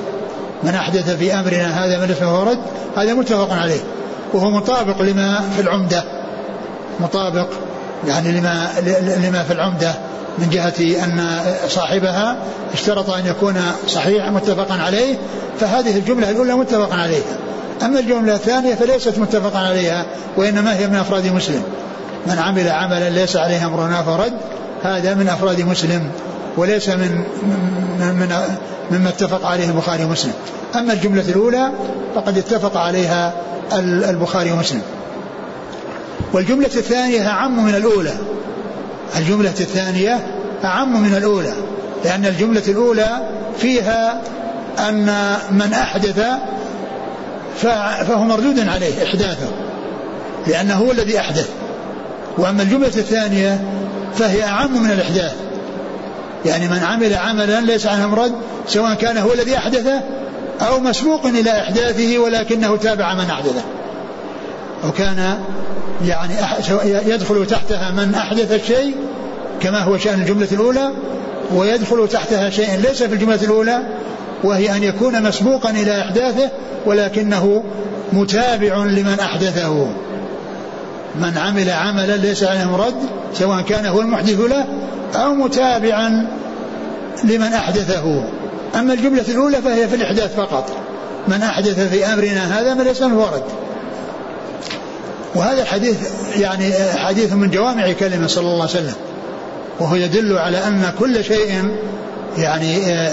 من 0.62 0.74
أحدث 0.74 1.10
في 1.16 1.34
أمرنا 1.34 1.84
هذا 1.84 1.98
من 1.98 2.10
اسمه 2.10 2.40
ورد 2.40 2.58
هذا 2.96 3.14
متفق 3.14 3.52
عليه. 3.52 3.80
وهو 4.32 4.50
مطابق 4.50 5.02
لما 5.02 5.40
في 5.56 5.62
العمدة. 5.62 6.04
مطابق 7.00 7.46
يعني 8.06 8.32
لما 8.32 8.68
لما 9.24 9.42
في 9.42 9.52
العمدة 9.52 9.94
من 10.38 10.50
جهة 10.50 11.04
أن 11.04 11.40
صاحبها 11.68 12.36
اشترط 12.74 13.10
أن 13.10 13.26
يكون 13.26 13.54
صحيح 13.88 14.30
متفقا 14.30 14.82
عليه 14.82 15.14
فهذه 15.60 15.96
الجملة 15.96 16.30
الأولى 16.30 16.54
متفق 16.54 16.94
عليها. 16.94 17.36
أما 17.82 18.00
الجملة 18.00 18.34
الثانية 18.34 18.74
فليست 18.74 19.18
متفقا 19.18 19.58
عليها 19.58 20.06
وإنما 20.36 20.78
هي 20.78 20.86
من 20.86 20.96
أفراد 20.96 21.26
مسلم. 21.26 21.62
من 22.26 22.38
عمل 22.38 22.68
عملا 22.68 23.10
ليس 23.10 23.36
عليه 23.36 23.66
أمرنا 23.66 24.02
فرد 24.02 24.32
هذا 24.82 25.14
من 25.14 25.28
أفراد 25.28 25.60
مسلم. 25.60 26.10
وليس 26.56 26.88
من 26.88 27.24
من 28.00 28.32
مما 28.90 29.08
اتفق 29.08 29.46
عليه 29.46 29.68
البخاري 29.68 30.04
ومسلم. 30.04 30.32
أما 30.74 30.92
الجملة 30.92 31.28
الأولى 31.28 31.70
فقد 32.14 32.38
اتفق 32.38 32.76
عليها 32.76 33.32
البخاري 33.82 34.52
ومسلم. 34.52 34.82
والجملة 36.32 36.66
الثانية 36.66 37.28
أعم 37.28 37.64
من 37.64 37.74
الأولى. 37.74 38.12
الجملة 39.16 39.54
الثانية 39.60 40.26
أعم 40.64 41.02
من 41.02 41.14
الأولى. 41.14 41.52
لأن 42.04 42.26
الجملة 42.26 42.62
الأولى 42.68 43.28
فيها 43.58 44.22
أن 44.88 45.36
من 45.50 45.72
أحدث 45.72 46.20
فهو 47.62 48.24
مردود 48.24 48.68
عليه 48.68 49.04
إحداثه. 49.04 49.48
لأنه 50.46 50.74
هو 50.74 50.92
الذي 50.92 51.18
أحدث. 51.20 51.48
وأما 52.38 52.62
الجملة 52.62 52.86
الثانية 52.86 53.64
فهي 54.14 54.44
أعم 54.44 54.82
من 54.82 54.90
الإحداث. 54.90 55.34
يعني 56.46 56.68
من 56.68 56.78
عمل 56.78 57.14
عملا 57.14 57.60
ليس 57.60 57.86
عنه 57.86 58.06
مرد 58.06 58.32
سواء 58.66 58.94
كان 58.94 59.18
هو 59.18 59.32
الذي 59.32 59.56
أحدثه 59.56 60.00
أو 60.60 60.80
مسبوق 60.80 61.26
إلى 61.26 61.50
إحداثه 61.50 62.18
ولكنه 62.18 62.76
تابع 62.76 63.14
من 63.14 63.30
أحدثه. 63.30 63.62
أو 64.84 64.92
كان 64.92 65.38
يعني 66.06 66.34
يدخل 66.82 67.46
تحتها 67.46 67.90
من 67.90 68.14
أحدث 68.14 68.52
الشيء 68.52 68.94
كما 69.60 69.78
هو 69.78 69.98
شأن 69.98 70.20
الجملة 70.20 70.48
الأولى 70.52 70.90
ويدخل 71.54 72.08
تحتها 72.08 72.50
شيء 72.50 72.76
ليس 72.76 73.02
في 73.02 73.14
الجملة 73.14 73.42
الأولى 73.42 73.82
وهي 74.44 74.76
أن 74.76 74.82
يكون 74.82 75.22
مسبوقا 75.22 75.70
إلى 75.70 76.00
إحداثه 76.00 76.50
ولكنه 76.86 77.62
متابع 78.12 78.84
لمن 78.84 79.20
أحدثه. 79.20 79.86
من 81.20 81.38
عمل 81.38 81.70
عملا 81.70 82.16
ليس 82.16 82.44
عليه 82.44 82.64
مرد 82.64 82.94
سواء 83.34 83.60
كان 83.60 83.86
هو 83.86 84.00
المحدث 84.00 84.40
له 84.40 84.66
أو 85.14 85.34
متابعا 85.34 86.26
لمن 87.24 87.52
أحدثه. 87.52 88.24
أما 88.74 88.92
الجملة 88.92 89.24
الأولى 89.28 89.62
فهي 89.62 89.88
في 89.88 89.94
الإحداث 89.96 90.36
فقط. 90.36 90.70
من 91.28 91.42
أحدث 91.42 91.80
في 91.88 92.06
أمرنا 92.06 92.60
هذا 92.60 92.74
من 92.74 92.84
ليس 92.84 93.02
ورد. 93.02 93.42
وهذا 95.34 95.62
الحديث 95.62 95.96
يعني 96.36 96.72
حديث 96.96 97.32
من 97.32 97.50
جوامع 97.50 97.92
كلمة 97.92 98.26
صلى 98.26 98.46
الله 98.46 98.62
عليه 98.62 98.70
وسلم. 98.70 98.94
وهو 99.80 99.94
يدل 99.94 100.38
على 100.38 100.58
أن 100.58 100.92
كل 100.98 101.24
شيء 101.24 101.76
يعني 102.38 102.92
آه، 102.92 103.10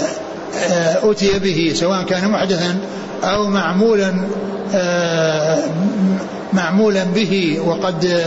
آه، 0.55 1.11
أتي 1.11 1.39
به 1.39 1.71
سواء 1.75 2.03
كان 2.03 2.29
محدثا 2.29 2.77
أو 3.23 3.49
معمولا 3.49 4.13
آه، 4.75 5.59
معمولا 6.53 7.03
به 7.03 7.59
وقد 7.65 8.23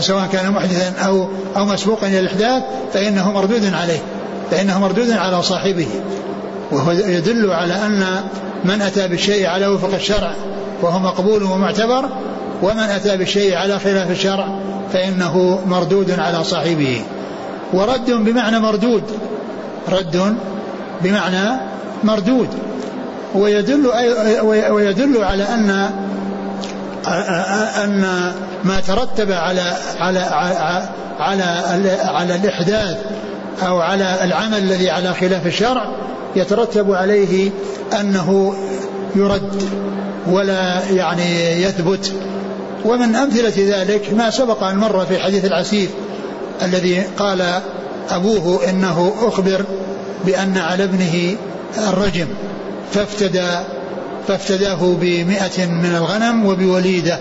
سواء 0.00 0.26
كان 0.32 0.50
محدثا 0.50 0.92
أو 1.06 1.28
أو 1.56 1.64
مسبوقا 1.64 2.06
إلى 2.06 2.20
الإحداث 2.20 2.62
فإنه 2.92 3.32
مردود 3.32 3.74
عليه. 3.74 3.98
فإنه 4.50 4.78
مردود 4.78 5.10
على 5.10 5.42
صاحبه 5.42 5.86
وهو 6.70 6.90
يدل 6.90 7.50
على 7.50 7.74
أن 7.74 8.04
من 8.64 8.82
أتى 8.82 9.08
بالشيء 9.08 9.46
على 9.46 9.66
وفق 9.66 9.94
الشرع 9.94 10.32
وهو 10.82 10.98
مقبول 10.98 11.42
ومعتبر 11.42 12.08
ومن 12.62 12.78
أتى 12.78 13.16
بالشيء 13.16 13.56
على 13.56 13.78
خلاف 13.78 14.10
الشرع 14.10 14.58
فإنه 14.92 15.58
مردود 15.66 16.10
على 16.10 16.44
صاحبه. 16.44 17.02
ورد 17.72 18.10
بمعنى 18.10 18.58
مردود 18.58 19.02
رد 19.88 20.36
بمعنى 21.02 21.60
مردود. 22.04 22.48
ويدل 23.34 23.86
ويدل 24.70 25.24
على 25.24 25.42
أن 25.42 25.90
أن 27.84 28.32
ما 28.64 28.80
ترتب 28.80 29.32
على 29.32 29.76
على 30.00 30.20
على 31.18 31.44
على 32.04 32.34
الإحداث 32.34 32.98
أو 33.62 33.80
على 33.80 34.24
العمل 34.24 34.58
الذي 34.58 34.90
على 34.90 35.14
خلاف 35.14 35.46
الشرع 35.46 35.96
يترتب 36.36 36.92
عليه 36.92 37.50
أنه 38.00 38.54
يرد 39.16 39.62
ولا 40.26 40.90
يعني 40.90 41.62
يثبت. 41.62 42.12
ومن 42.84 43.16
أمثلة 43.16 43.54
ذلك 43.56 44.12
ما 44.12 44.30
سبق 44.30 44.62
أن 44.62 44.76
مر 44.76 45.06
في 45.06 45.18
حديث 45.18 45.44
العسيف 45.44 45.90
الذي 46.62 47.02
قال 47.18 47.60
أبوه 48.10 48.68
إنه 48.70 49.14
أخبر 49.22 49.64
بأن 50.26 50.58
على 50.58 50.84
ابنه 50.84 51.36
الرجم 51.88 52.26
فافتدى 52.92 53.58
فافتداه 54.28 54.96
بمئة 55.00 55.66
من 55.66 55.94
الغنم 55.96 56.46
وبوليدة. 56.46 57.18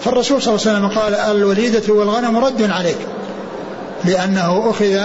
فالرسول 0.00 0.42
صلى 0.42 0.54
الله 0.54 0.66
عليه 0.66 0.78
وسلم 0.78 1.00
قال 1.00 1.14
الوليدة 1.14 1.94
والغنم 1.94 2.38
رد 2.38 2.70
عليك. 2.70 2.98
لأنه 4.04 4.70
أخذ 4.70 4.98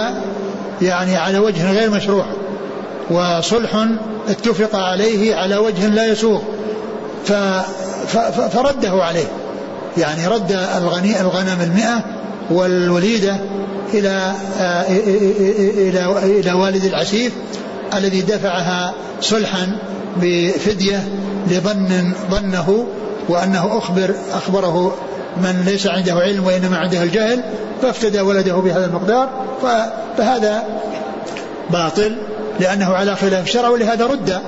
يعني 0.82 1.16
على 1.16 1.38
وجه 1.38 1.72
غير 1.72 1.90
مشروع 1.90 2.26
وصلح 3.10 3.86
اتفق 4.28 4.76
عليه 4.76 5.34
على 5.34 5.56
وجه 5.56 5.86
لا 5.86 6.06
يسوغ 6.06 6.40
فرده 8.52 8.90
عليه. 8.90 9.26
يعني 9.98 10.26
رد 10.26 10.52
الغني 10.76 11.20
الغنم 11.20 11.60
المئة 11.60 12.04
والوليدة 12.50 13.36
إلى 13.94 14.32
إلى 15.78 16.18
إلى 16.22 16.52
والد 16.52 16.84
العسيف 16.84 17.32
الذي 17.94 18.20
دفعها 18.20 18.94
صلحا 19.20 19.78
بفدية 20.16 21.08
لظن 21.50 22.12
ظنه 22.30 22.86
وأنه 23.28 23.78
أخبر 23.78 24.14
أخبره 24.32 24.94
من 25.42 25.62
ليس 25.66 25.86
عنده 25.86 26.12
علم 26.14 26.46
وإنما 26.46 26.76
عنده 26.76 27.02
الجهل 27.02 27.42
فافتدى 27.82 28.20
ولده 28.20 28.54
بهذا 28.54 28.86
المقدار 28.86 29.28
فهذا 30.18 30.64
باطل 31.70 32.16
لأنه 32.60 32.92
على 32.92 33.16
خلاف 33.16 33.44
الشرع 33.44 33.68
ولهذا 33.68 34.06
رد 34.06 34.40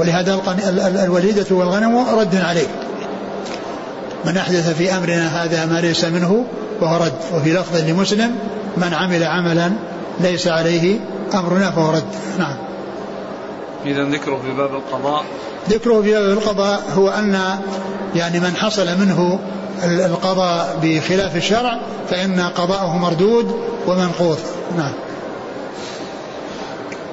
ولهذا 0.00 0.40
الوليدة 1.04 1.46
والغنم 1.50 1.98
رد 1.98 2.36
عليه. 2.36 2.66
من 4.24 4.36
أحدث 4.36 4.76
في 4.76 4.96
أمرنا 4.96 5.44
هذا 5.44 5.66
ما 5.66 5.80
ليس 5.80 6.04
منه 6.04 6.44
فهو 6.80 7.04
رد 7.04 7.12
وفي 7.34 7.52
لفظ 7.52 7.76
لمسلم 7.88 8.38
من 8.76 8.94
عمل 8.94 9.24
عملا 9.24 9.72
ليس 10.20 10.48
عليه 10.48 11.00
أمرنا 11.34 11.70
فهو 11.70 11.90
رد. 11.90 12.04
نعم. 12.38 12.56
إذا 13.86 14.04
ذكره 14.04 14.40
في 14.44 14.52
باب 14.56 14.70
القضاء. 14.74 15.24
ذكره 15.70 16.02
في 16.02 16.12
باب 16.12 16.30
القضاء 16.30 16.82
هو 16.94 17.08
أن 17.08 17.38
يعني 18.14 18.40
من 18.40 18.56
حصل 18.56 18.86
منه 18.98 19.38
القضاء 19.84 20.78
بخلاف 20.82 21.36
الشرع 21.36 21.80
فإن 22.10 22.40
قضاءه 22.40 22.96
مردود 22.96 23.60
ومنقوض 23.86 24.38
نعم. 24.76 24.92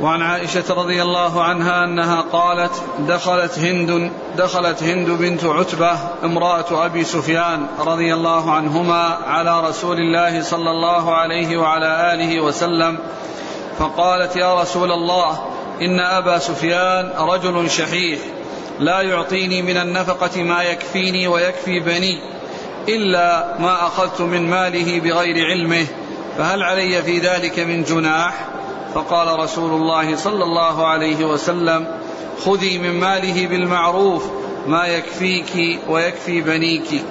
وعن 0.01 0.21
عائشة 0.21 0.63
رضي 0.69 1.01
الله 1.01 1.43
عنها 1.43 1.84
أنها 1.84 2.21
قالت 2.21 2.71
دخلت 2.99 3.60
هند 3.60 4.12
دخلت 4.38 4.84
هند 4.84 5.10
بنت 5.10 5.43
عتبة 5.43 5.91
امرأة 6.23 6.86
أبي 6.86 7.03
سفيان 7.03 7.67
رضي 7.79 8.13
الله 8.13 8.51
عنهما 8.51 9.17
على 9.27 9.62
رسول 9.62 9.97
الله 9.97 10.41
صلى 10.41 10.71
الله 10.71 11.15
عليه 11.15 11.58
وعلى 11.58 12.13
آله 12.13 12.41
وسلم 12.41 12.97
فقالت 13.79 14.36
يا 14.36 14.62
رسول 14.62 14.91
الله 14.91 15.39
إن 15.82 15.99
أبا 15.99 16.38
سفيان 16.38 17.12
رجل 17.17 17.69
شحيح 17.69 18.19
لا 18.79 19.01
يعطيني 19.01 19.62
من 19.62 19.78
النفقة 19.78 20.43
ما 20.43 20.63
يكفيني 20.63 21.28
ويكفي 21.28 21.80
بني. 21.80 22.38
إلا 22.88 23.55
ما 23.59 23.88
أخذت 23.88 24.21
من 24.21 24.49
ماله 24.49 24.99
بغير 24.99 25.45
علمه 25.45 25.86
فهل 26.38 26.63
علي 26.63 27.03
في 27.03 27.19
ذلك 27.19 27.59
من 27.59 27.84
جناح؟ 27.84 28.45
فقال 28.93 29.39
رسول 29.39 29.71
الله 29.71 30.15
صلى 30.15 30.43
الله 30.43 30.88
عليه 30.88 31.25
وسلم 31.25 31.88
خذي 32.45 32.77
من 32.77 32.99
ماله 32.99 33.47
بالمعروف 33.47 34.23
ما 34.67 34.88
يكفيك 34.88 35.80
ويكفي 35.89 36.41
بنيك. 36.41 37.03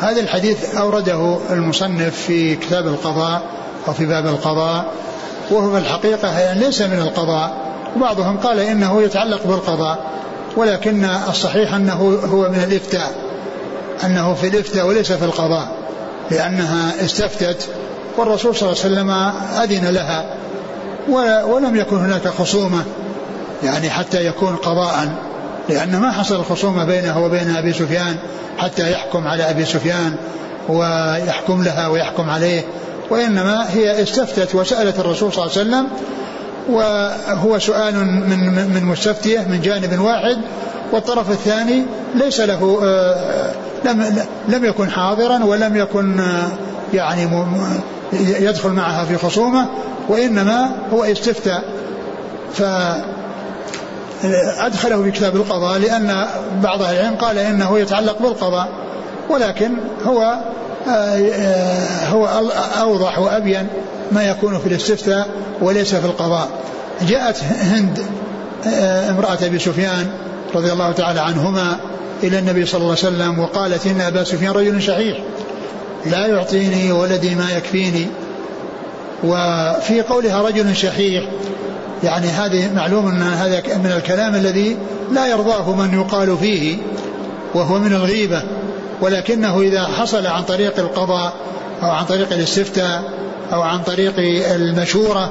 هذا 0.00 0.20
الحديث 0.20 0.74
أورده 0.74 1.38
المصنف 1.50 2.20
في 2.20 2.56
كتاب 2.56 2.86
القضاء 2.86 3.42
أو 3.88 3.92
في 3.92 4.06
باب 4.06 4.26
القضاء 4.26 4.92
وهو 5.50 5.72
في 5.72 5.78
الحقيقة 5.78 6.38
يعني 6.38 6.60
ليس 6.60 6.82
من 6.82 6.98
القضاء. 6.98 7.68
وبعضهم 7.96 8.36
قال 8.38 8.58
إنه 8.58 9.02
يتعلق 9.02 9.46
بالقضاء 9.46 9.98
ولكن 10.56 11.04
الصحيح 11.04 11.74
أنه 11.74 12.20
هو 12.24 12.48
من 12.48 12.64
الإفتاء. 12.68 13.27
أنه 14.04 14.34
في 14.34 14.48
الإفتاء 14.48 14.86
وليس 14.86 15.12
في 15.12 15.24
القضاء 15.24 15.68
لأنها 16.30 17.04
استفتت 17.04 17.68
والرسول 18.16 18.56
صلى 18.56 18.68
الله 18.68 18.82
عليه 18.84 18.94
وسلم 18.94 19.10
أذن 19.62 19.94
لها 19.94 20.34
ولم 21.44 21.76
يكن 21.76 21.96
هناك 21.96 22.28
خصومة 22.28 22.84
يعني 23.64 23.90
حتى 23.90 24.26
يكون 24.26 24.56
قضاء 24.56 25.08
لأن 25.68 25.96
ما 25.96 26.12
حصل 26.12 26.34
الخصومة 26.34 26.84
بينه 26.84 27.24
وبين 27.24 27.56
أبي 27.56 27.72
سفيان 27.72 28.16
حتى 28.58 28.92
يحكم 28.92 29.26
على 29.26 29.50
أبي 29.50 29.64
سفيان 29.64 30.14
ويحكم 30.68 31.62
لها 31.62 31.88
ويحكم 31.88 32.30
عليه 32.30 32.64
وإنما 33.10 33.66
هي 33.70 34.02
استفتت 34.02 34.54
وسألت 34.54 34.98
الرسول 34.98 35.32
صلى 35.32 35.44
الله 35.44 35.58
عليه 35.58 35.68
وسلم 35.68 35.88
وهو 36.68 37.58
سؤال 37.58 37.94
من 38.04 38.68
من 38.74 38.84
مستفتية 38.84 39.38
من 39.38 39.60
جانب 39.60 40.00
واحد 40.00 40.38
والطرف 40.92 41.30
الثاني 41.30 41.84
ليس 42.14 42.40
له 42.40 42.80
آه، 42.84 43.52
لم 43.84 44.24
لم 44.48 44.64
يكن 44.64 44.90
حاضرا 44.90 45.44
ولم 45.44 45.76
يكن 45.76 46.20
آه، 46.20 46.48
يعني 46.94 47.28
يدخل 48.40 48.70
معها 48.70 49.04
في 49.04 49.16
خصومة 49.16 49.68
وإنما 50.08 50.70
هو 50.92 51.04
استفتى 51.04 51.58
ف 52.54 52.62
أدخله 54.58 55.02
في 55.02 55.10
كتاب 55.10 55.36
القضاء 55.36 55.78
لأن 55.78 56.26
بعض 56.62 56.82
أهل 56.82 56.96
العلم 56.96 57.14
قال 57.14 57.38
إنه 57.38 57.78
يتعلق 57.78 58.22
بالقضاء 58.22 58.68
ولكن 59.30 59.70
هو 60.06 60.38
آه، 60.88 62.06
هو 62.08 62.26
أوضح 62.80 63.18
وأبين 63.18 63.68
ما 64.12 64.22
يكون 64.22 64.58
في 64.58 64.66
الاستفتاء 64.66 65.28
وليس 65.60 65.94
في 65.94 66.06
القضاء. 66.06 66.48
جاءت 67.02 67.42
هند 67.44 67.98
آه، 68.66 69.10
امرأة 69.10 69.38
أبي 69.42 69.58
سفيان 69.58 70.06
رضي 70.54 70.72
الله 70.72 70.92
تعالى 70.92 71.20
عنهما 71.20 71.76
إلى 72.22 72.38
النبي 72.38 72.66
صلى 72.66 72.78
الله 72.78 72.88
عليه 72.88 72.98
وسلم 72.98 73.38
وقالت 73.38 73.86
إن 73.86 74.00
أبا 74.00 74.24
سفيان 74.24 74.52
رجل 74.52 74.82
شحيح. 74.82 75.18
لا 76.06 76.26
يعطيني 76.26 76.92
ولدي 76.92 77.34
ما 77.34 77.50
يكفيني. 77.56 78.06
وفي 79.24 80.02
قولها 80.08 80.42
رجل 80.42 80.76
شحيح 80.76 81.24
يعني 82.04 82.26
هذه 82.26 82.72
معلوم 82.74 83.08
أن 83.08 83.22
هذا 83.22 83.62
من 83.76 83.92
الكلام 83.96 84.34
الذي 84.34 84.76
لا 85.12 85.26
يرضاه 85.26 85.74
من 85.74 85.94
يقال 85.94 86.36
فيه 86.36 86.76
وهو 87.54 87.78
من 87.78 87.92
الغيبة. 87.92 88.42
ولكنه 89.00 89.60
إذا 89.60 89.84
حصل 89.84 90.26
عن 90.26 90.42
طريق 90.42 90.78
القضاء 90.78 91.32
أو 91.82 91.90
عن 91.90 92.04
طريق 92.04 92.32
الاستفتاء 92.32 93.02
أو 93.52 93.62
عن 93.62 93.82
طريق 93.82 94.14
المشورة 94.54 95.30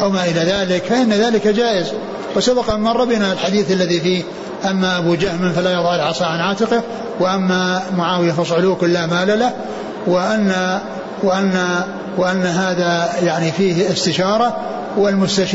أو 0.00 0.10
ما 0.10 0.24
إلى 0.24 0.40
ذلك 0.40 0.84
فإن 0.84 1.12
ذلك 1.12 1.48
جائز. 1.48 1.92
وسبق 2.36 2.70
أن 2.70 2.80
مر 2.80 3.04
بنا 3.04 3.32
الحديث 3.32 3.72
الذي 3.72 4.00
فيه 4.00 4.22
أما 4.70 4.98
أبو 4.98 5.14
جهم 5.14 5.52
فلا 5.52 5.72
يضع 5.72 5.94
العصا 5.94 6.26
عن 6.26 6.40
عاتقه 6.40 6.82
وأما 7.20 7.82
معاوية 7.96 8.32
فصعلوك 8.32 8.84
لا 8.84 9.06
مال 9.06 9.38
له 9.38 9.52
وأن 10.06 10.78
وأن 11.22 11.82
وأن 12.16 12.42
هذا 12.46 13.08
يعني 13.22 13.52
فيه 13.52 13.92
استشارة 13.92 14.56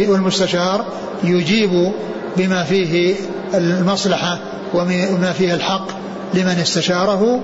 والمستشار 0.08 0.86
يجيب 1.24 1.92
بما 2.38 2.64
فيه 2.64 3.16
المصلحة 3.54 4.40
وما 4.74 5.34
فيه 5.38 5.54
الحق 5.54 5.88
لمن 6.34 6.60
استشاره 6.62 7.40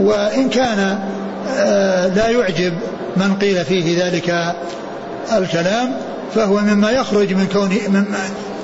وإن 0.00 0.48
كان 0.48 0.98
آه، 1.48 2.06
لا 2.06 2.28
يعجب 2.28 2.72
من 3.16 3.36
قيل 3.40 3.64
فيه 3.64 4.04
ذلك 4.04 4.54
الكلام 5.36 5.96
فهو 6.34 6.56
مما 6.56 6.90
يخرج 6.90 7.34
من 7.34 7.46
كون 7.46 7.78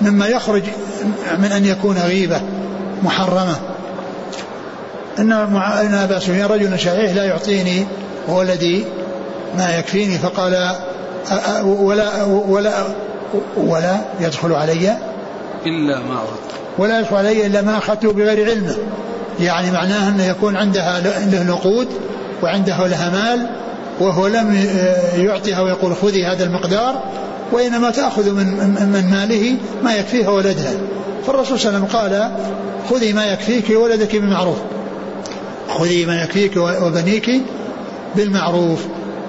مما 0.01 0.27
يخرج 0.27 0.63
من 1.39 1.53
أن 1.53 1.65
يكون 1.65 1.97
غيبة 1.99 2.41
محرمة. 3.03 3.57
إن 5.19 5.33
إن 5.33 5.95
أبا 5.95 6.19
سفيان 6.19 6.47
رجل 6.47 6.79
شحيح 6.79 7.15
لا 7.15 7.25
يعطيني 7.25 7.87
ولدي 8.29 8.85
ما 9.59 9.77
يكفيني 9.79 10.19
فقال 10.19 10.73
ولا 11.65 12.25
ولا 12.25 12.73
ولا 13.57 14.01
يدخل 14.21 14.53
علي 14.53 14.97
إلا 15.67 15.99
ما 15.99 16.15
أردت. 16.15 16.53
ولا 16.79 17.01
يدخل 17.01 17.17
علي 17.17 17.47
إلا 17.47 17.63
ما 17.63 17.79
أخذته 17.79 18.13
بغير 18.13 18.51
علمه. 18.51 18.77
يعني 19.41 19.71
معناه 19.71 20.09
أنه 20.09 20.25
يكون 20.25 20.57
عندها 20.57 21.01
له 21.01 21.43
نقود 21.43 21.89
وعنده 22.43 22.87
لها 22.87 23.11
مال 23.11 23.49
وهو 24.01 24.27
لم 24.27 24.69
يعطيها 25.17 25.61
ويقول 25.61 25.97
خذي 25.97 26.25
هذا 26.25 26.45
المقدار 26.45 27.03
وإنما 27.53 27.91
تأخذ 27.91 28.31
من, 28.31 28.47
من 28.93 29.11
ماله 29.11 29.57
ما 29.85 29.95
يكفيها 29.95 30.31
ولدها 30.31 30.73
فالرسول 31.27 31.59
صلى 31.59 31.69
الله 31.69 31.79
عليه 31.79 31.89
وسلم 31.89 32.01
قال 32.01 32.31
خذي 32.91 33.13
ما 33.13 33.27
يكفيك 33.27 33.71
ولدك 33.71 34.17
بالمعروف. 34.17 34.57
خذي 35.79 36.07
ما 36.07 36.23
يكفيك 36.23 36.57
وبنيك 36.57 37.31
بالمعروف. 38.17 38.79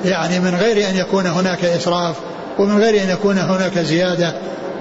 يعني 0.05 0.39
من 0.39 0.55
غير 0.55 0.89
أن 0.89 0.95
يكون 0.95 1.25
هناك 1.25 1.65
إسراف 1.65 2.15
ومن 2.59 2.79
غير 2.79 3.03
أن 3.03 3.09
يكون 3.09 3.37
هناك 3.37 3.79
زيادة 3.79 4.33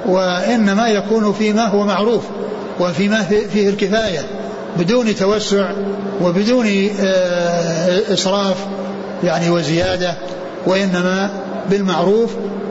وإنما 0.06 0.88
يكون 0.88 1.32
فيما 1.32 1.66
هو 1.66 1.84
معروف 1.84 2.22
وفيما 2.80 3.22
فيه 3.52 3.68
الكفاية 3.68 4.20
بدون 4.76 5.14
توسع 5.14 5.70
وبدون 6.22 6.66
آه، 7.00 8.12
إسراف 8.12 8.56
يعني 9.24 9.50
وزيادة 9.50 10.14
وإنما 10.66 11.30
بالمعروف 11.70 12.30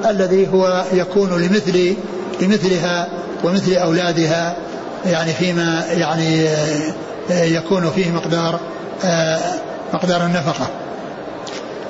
الذي 0.09 0.47
هو 0.53 0.83
يكون 0.93 1.41
لمثل 1.41 1.95
لمثلها 2.41 3.07
ومثل 3.43 3.73
أولادها 3.73 4.55
يعني 5.05 5.33
فيما 5.33 5.83
يعني 5.91 6.47
آه، 7.31 7.43
يكون 7.43 7.89
فيه 7.89 8.11
مقدار 8.11 8.59
آه، 9.05 9.39
مقدار 9.93 10.25
النفقة. 10.25 10.67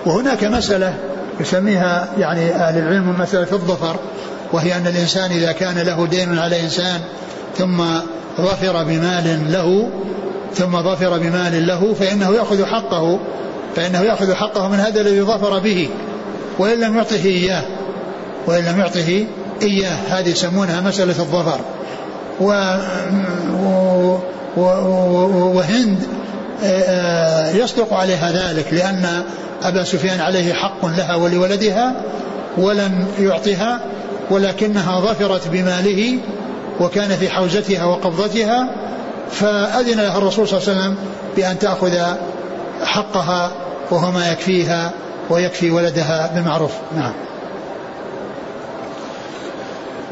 وهناك 0.05 0.43
مسألة 0.43 0.93
يسميها 1.39 2.07
يعني 2.17 2.51
أهل 2.51 2.77
العلم 2.77 3.15
مسألة 3.19 3.47
الظفر 3.51 3.95
وهي 4.53 4.77
أن 4.77 4.87
الإنسان 4.87 5.31
إذا 5.31 5.51
كان 5.51 5.77
له 5.77 6.07
دين 6.07 6.39
على 6.39 6.61
إنسان 6.61 6.99
ثم 7.57 7.83
ظفر 8.41 8.83
بمال 8.83 9.51
له 9.51 9.89
ثم 10.53 10.81
ظفر 10.81 11.17
بمال 11.17 11.67
له 11.67 11.93
فإنه 11.93 12.35
يأخذ 12.35 12.65
حقه 12.65 13.19
فإنه 13.77 14.01
يأخذ 14.01 14.33
حقه 14.33 14.67
من 14.67 14.79
هذا 14.79 15.01
الذي 15.01 15.21
ظفر 15.21 15.59
به 15.59 15.89
وإن 16.59 16.79
لم 16.79 16.97
يعطه 16.97 17.25
إياه 17.25 17.63
وإن 18.47 18.65
لم 18.65 18.79
يعطه 18.79 19.25
إياه. 19.61 19.97
هذه 20.09 20.29
يسمونها 20.29 20.81
مسألة 20.81 21.19
الظفر. 21.19 21.59
و 22.41 22.77
وهند 25.57 25.97
آه، 26.63 27.51
يصدق 27.51 27.93
عليها 27.93 28.31
ذلك 28.31 28.73
لأن 28.73 29.23
أبا 29.63 29.83
سفيان 29.83 30.19
عليه 30.19 30.53
حق 30.53 30.85
لها 30.85 31.15
ولولدها 31.15 31.93
ولم 32.57 33.07
يعطها 33.19 33.79
ولكنها 34.29 34.99
ظفرت 34.99 35.47
بماله 35.47 36.19
وكان 36.79 37.09
في 37.09 37.29
حوزتها 37.29 37.85
وقبضتها 37.85 38.69
فأذن 39.31 39.97
لها 39.97 40.17
الرسول 40.17 40.47
صلى 40.47 40.59
الله 40.59 40.69
عليه 40.69 40.79
وسلم 40.79 40.95
بأن 41.35 41.59
تأخذ 41.59 41.97
حقها 42.83 43.51
وهو 43.91 44.11
ما 44.11 44.31
يكفيها 44.31 44.93
ويكفي 45.29 45.71
ولدها 45.71 46.31
بالمعروف. 46.33 46.71
نعم. 46.95 47.13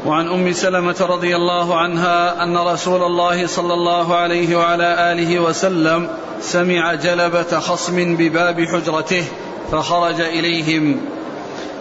وعن 0.05 0.27
أم 0.27 0.53
سلمة 0.53 0.95
رضي 1.09 1.35
الله 1.35 1.77
عنها 1.77 2.43
أن 2.43 2.57
رسول 2.57 3.03
الله 3.03 3.47
صلى 3.47 3.73
الله 3.73 4.15
عليه 4.15 4.55
وعلى 4.55 5.11
آله 5.11 5.39
وسلم 5.39 6.09
سمع 6.41 6.93
جلبة 6.93 7.59
خصم 7.59 8.15
بباب 8.15 8.65
حجرته 8.65 9.23
فخرج 9.71 10.21
إليهم. 10.21 11.01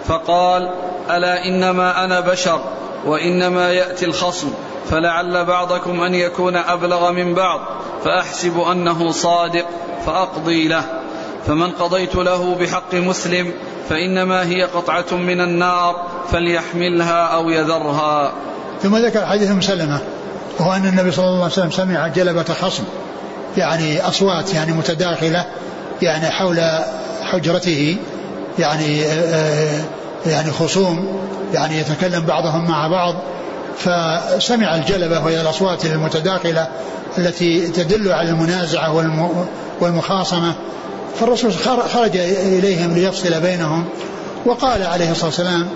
فقال 0.06 0.70
ألا 1.10 1.44
إنما 1.44 2.04
أنا 2.04 2.20
بشر 2.20 2.60
وإنما 3.06 3.72
يأتي 3.72 4.04
الخصم 4.04 4.50
فلعل 4.90 5.44
بعضكم 5.44 6.00
أن 6.00 6.14
يكون 6.14 6.56
أبلغ 6.56 7.12
من 7.12 7.34
بعض 7.34 7.60
فأحسب 8.04 8.60
أنه 8.60 9.10
صادق 9.10 9.66
فأقضي 10.06 10.68
له. 10.68 11.03
فمن 11.46 11.70
قضيت 11.70 12.14
له 12.14 12.54
بحق 12.54 12.94
مسلم 12.94 13.52
فإنما 13.88 14.42
هي 14.46 14.62
قطعة 14.62 15.14
من 15.16 15.40
النار 15.40 16.06
فليحملها 16.32 17.26
أو 17.26 17.50
يذرها. 17.50 18.32
ثم 18.82 18.96
ذكر 18.96 19.26
حديث 19.26 19.50
مسلمه 19.50 20.00
وهو 20.58 20.72
أن 20.72 20.86
النبي 20.86 21.12
صلى 21.12 21.24
الله 21.24 21.42
عليه 21.42 21.52
وسلم 21.52 21.70
سمع 21.70 22.08
جلبة 22.08 22.44
خصم 22.44 22.84
يعني 23.56 24.08
أصوات 24.08 24.54
يعني 24.54 24.72
متداخلة 24.72 25.44
يعني 26.02 26.30
حول 26.30 26.60
حجرته 27.22 27.96
يعني 28.58 29.04
آه، 29.04 29.84
يعني 30.26 30.50
خصوم 30.50 31.18
يعني 31.54 31.78
يتكلم 31.78 32.20
بعضهم 32.20 32.68
مع 32.68 32.88
بعض 32.88 33.14
فسمع 33.78 34.74
الجلبة 34.74 35.24
وهي 35.24 35.40
الأصوات 35.40 35.84
المتداخلة 35.84 36.68
التي 37.18 37.66
تدل 37.68 38.12
على 38.12 38.30
المنازعة 38.30 38.94
والمخاصمة. 39.80 40.54
فالرسول 41.20 41.52
خرج 41.92 42.16
إليهم 42.16 42.94
ليفصل 42.94 43.40
بينهم 43.40 43.84
وقال 44.46 44.82
عليه 44.82 45.10
الصلاة 45.10 45.26
والسلام 45.26 45.68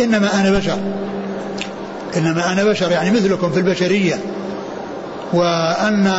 إنما 0.00 0.40
أنا 0.40 0.58
بشر. 0.58 0.78
إنما 2.16 2.52
أنا 2.52 2.64
بشر 2.64 2.90
يعني 2.90 3.10
مثلكم 3.10 3.52
في 3.52 3.58
البشرية. 3.58 4.18
وأن 5.32 6.12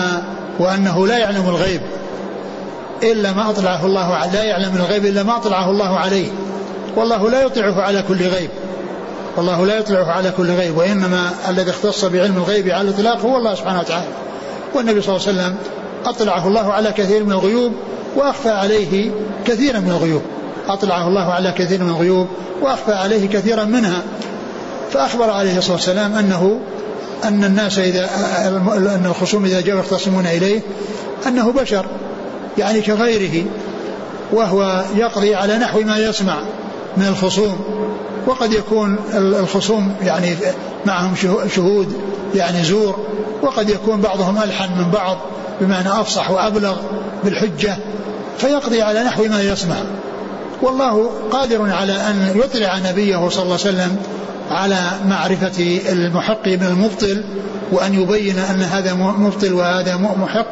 وأنه 0.59 1.07
لا 1.07 1.17
يعلم 1.17 1.49
الغيب 1.49 1.81
إلا 3.03 3.33
ما 3.33 3.49
أطلعه 3.49 3.85
الله 3.85 4.25
لا 4.25 4.43
يعلم 4.43 4.75
الغيب 4.75 5.05
إلا 5.05 5.23
ما 5.23 5.37
أطلعه 5.37 5.69
الله 5.69 5.99
عليه. 5.99 6.27
والله 6.95 7.29
لا 7.29 7.41
يطلعه 7.41 7.81
على 7.81 8.03
كل 8.07 8.27
غيب. 8.27 8.49
والله 9.37 9.65
لا 9.65 9.77
يطلعه 9.77 10.11
على 10.11 10.31
كل 10.37 10.51
غيب 10.51 10.77
وإنما 10.77 11.29
الذي 11.49 11.69
اختص 11.69 12.05
بعلم 12.05 12.37
الغيب 12.37 12.69
على 12.69 12.89
الإطلاق 12.89 13.21
هو 13.21 13.37
الله 13.37 13.55
سبحانه 13.55 13.79
وتعالى. 13.79 14.07
والنبي 14.75 15.01
صلى 15.01 15.15
الله 15.15 15.27
عليه 15.27 15.37
وسلم 15.39 15.55
أطلعه 16.05 16.47
الله 16.47 16.73
على 16.73 16.91
كثير 16.91 17.23
من 17.23 17.31
الغيوب 17.31 17.73
وأخفى 18.15 18.49
عليه 18.49 19.11
كثيرا 19.45 19.79
من 19.79 19.89
الغيوب. 19.89 20.21
أطلعه 20.67 21.07
الله 21.07 21.33
على 21.33 21.51
كثير 21.51 21.83
من 21.83 21.89
الغيوب 21.89 22.27
وأخفى 22.61 22.93
عليه 22.93 23.27
كثيرا 23.27 23.63
منها. 23.63 24.01
فأخبر 24.91 25.29
عليه 25.29 25.57
الصلاة 25.57 25.75
والسلام 25.75 26.13
أنه 26.13 26.59
أن 27.23 27.43
الناس 27.43 27.79
إذا 27.79 28.09
أن 28.95 29.05
الخصوم 29.05 29.45
إذا 29.45 29.61
جاءوا 29.61 29.79
يختصمون 29.79 30.25
إليه 30.25 30.61
أنه 31.27 31.51
بشر 31.51 31.85
يعني 32.57 32.81
كغيره 32.81 33.45
وهو 34.31 34.83
يقضي 34.95 35.35
على 35.35 35.57
نحو 35.57 35.79
ما 35.79 35.97
يسمع 35.97 36.37
من 36.97 37.07
الخصوم. 37.07 37.59
وقد 38.27 38.53
يكون 38.53 38.97
الخصوم 39.13 39.95
يعني 40.03 40.35
معهم 40.85 41.15
شهود 41.55 41.93
يعني 42.35 42.63
زور. 42.63 42.99
وقد 43.41 43.69
يكون 43.69 44.01
بعضهم 44.01 44.37
ألحن 44.37 44.77
من 44.77 44.91
بعض. 44.91 45.17
بمعنى 45.61 45.89
أفصح 45.89 46.31
وأبلغ 46.31 46.75
بالحجة 47.23 47.77
فيقضي 48.37 48.81
على 48.81 49.03
نحو 49.03 49.23
ما 49.23 49.41
يسمع 49.41 49.75
والله 50.61 51.11
قادر 51.31 51.71
على 51.71 51.93
أن 51.93 52.31
يطلع 52.35 52.77
نبيه 52.77 53.29
صلى 53.29 53.43
الله 53.43 53.57
عليه 53.59 53.69
وسلم 53.69 53.97
على 54.49 54.91
معرفة 55.05 55.79
المحق 55.89 56.47
من 56.47 56.63
المبطل 56.63 57.23
وأن 57.71 57.93
يبين 57.93 58.39
أن 58.39 58.61
هذا 58.61 58.93
مبطل 58.93 59.53
وهذا 59.53 59.95
محق. 59.97 60.47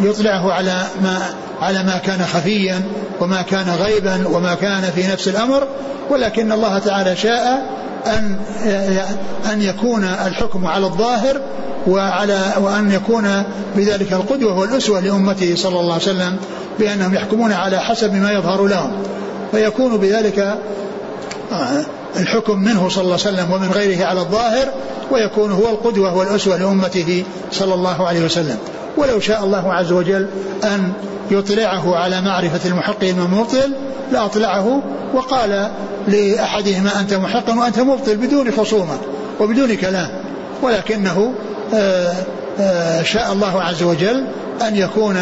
يطلعه 0.00 0.52
على 0.52 0.82
ما 1.02 1.18
على 1.62 1.82
ما 1.82 1.98
كان 1.98 2.24
خفيا 2.24 2.82
وما 3.20 3.42
كان 3.42 3.70
غيبا 3.70 4.28
وما 4.28 4.54
كان 4.54 4.82
في 4.82 5.06
نفس 5.12 5.28
الأمر 5.28 5.68
ولكن 6.10 6.52
الله 6.52 6.78
تعالى 6.78 7.16
شاء 7.16 7.62
أن 8.06 8.36
أن 9.52 9.62
يكون 9.62 10.04
الحكم 10.04 10.66
على 10.66 10.86
الظاهر 10.86 11.40
وعلى 11.86 12.40
وأن 12.60 12.92
يكون 12.92 13.42
بذلك 13.76 14.12
القدوة 14.12 14.58
والأسوة 14.58 15.00
لأمته 15.00 15.56
صلى 15.56 15.80
الله 15.80 15.92
عليه 15.92 16.02
وسلم 16.02 16.36
بأنهم 16.78 17.14
يحكمون 17.14 17.52
على 17.52 17.80
حسب 17.80 18.14
ما 18.14 18.32
يظهر 18.32 18.66
لهم. 18.66 18.92
فيكون 19.52 19.96
بذلك 19.96 20.38
آه، 21.52 21.84
الحكم 22.16 22.58
منه 22.58 22.88
صلى 22.88 23.04
الله 23.04 23.18
عليه 23.26 23.36
وسلم 23.36 23.52
ومن 23.52 23.68
غيره 23.68 24.04
على 24.04 24.20
الظاهر 24.20 24.68
ويكون 25.10 25.50
هو 25.52 25.70
القدوة 25.70 26.16
والأسوة 26.16 26.56
لأمته 26.56 27.24
صلى 27.52 27.74
الله 27.74 28.08
عليه 28.08 28.24
وسلم. 28.24 28.56
ولو 28.96 29.20
شاء 29.20 29.44
الله 29.44 29.72
عز 29.72 29.92
وجل 29.92 30.28
أن 30.64 30.92
يطلعه 31.30 31.96
على 31.96 32.20
معرفة 32.20 32.68
المحق 32.68 33.04
المبطل 33.04 33.72
لأطلعه 34.12 34.82
وقال 35.14 35.70
لأحدهما 36.08 37.00
أنت 37.00 37.14
محق 37.14 37.50
وأنت 37.58 37.80
مبطل 37.80 38.16
بدون 38.16 38.50
خصومة 38.50 38.98
وبدون 39.40 39.74
كلام. 39.74 40.08
ولكنه 40.62 41.32
آه، 41.74 42.14
آه، 42.60 43.02
شاء 43.02 43.32
الله 43.32 43.62
عز 43.62 43.82
وجل 43.82 44.24
أن 44.68 44.76
يكون 44.76 45.16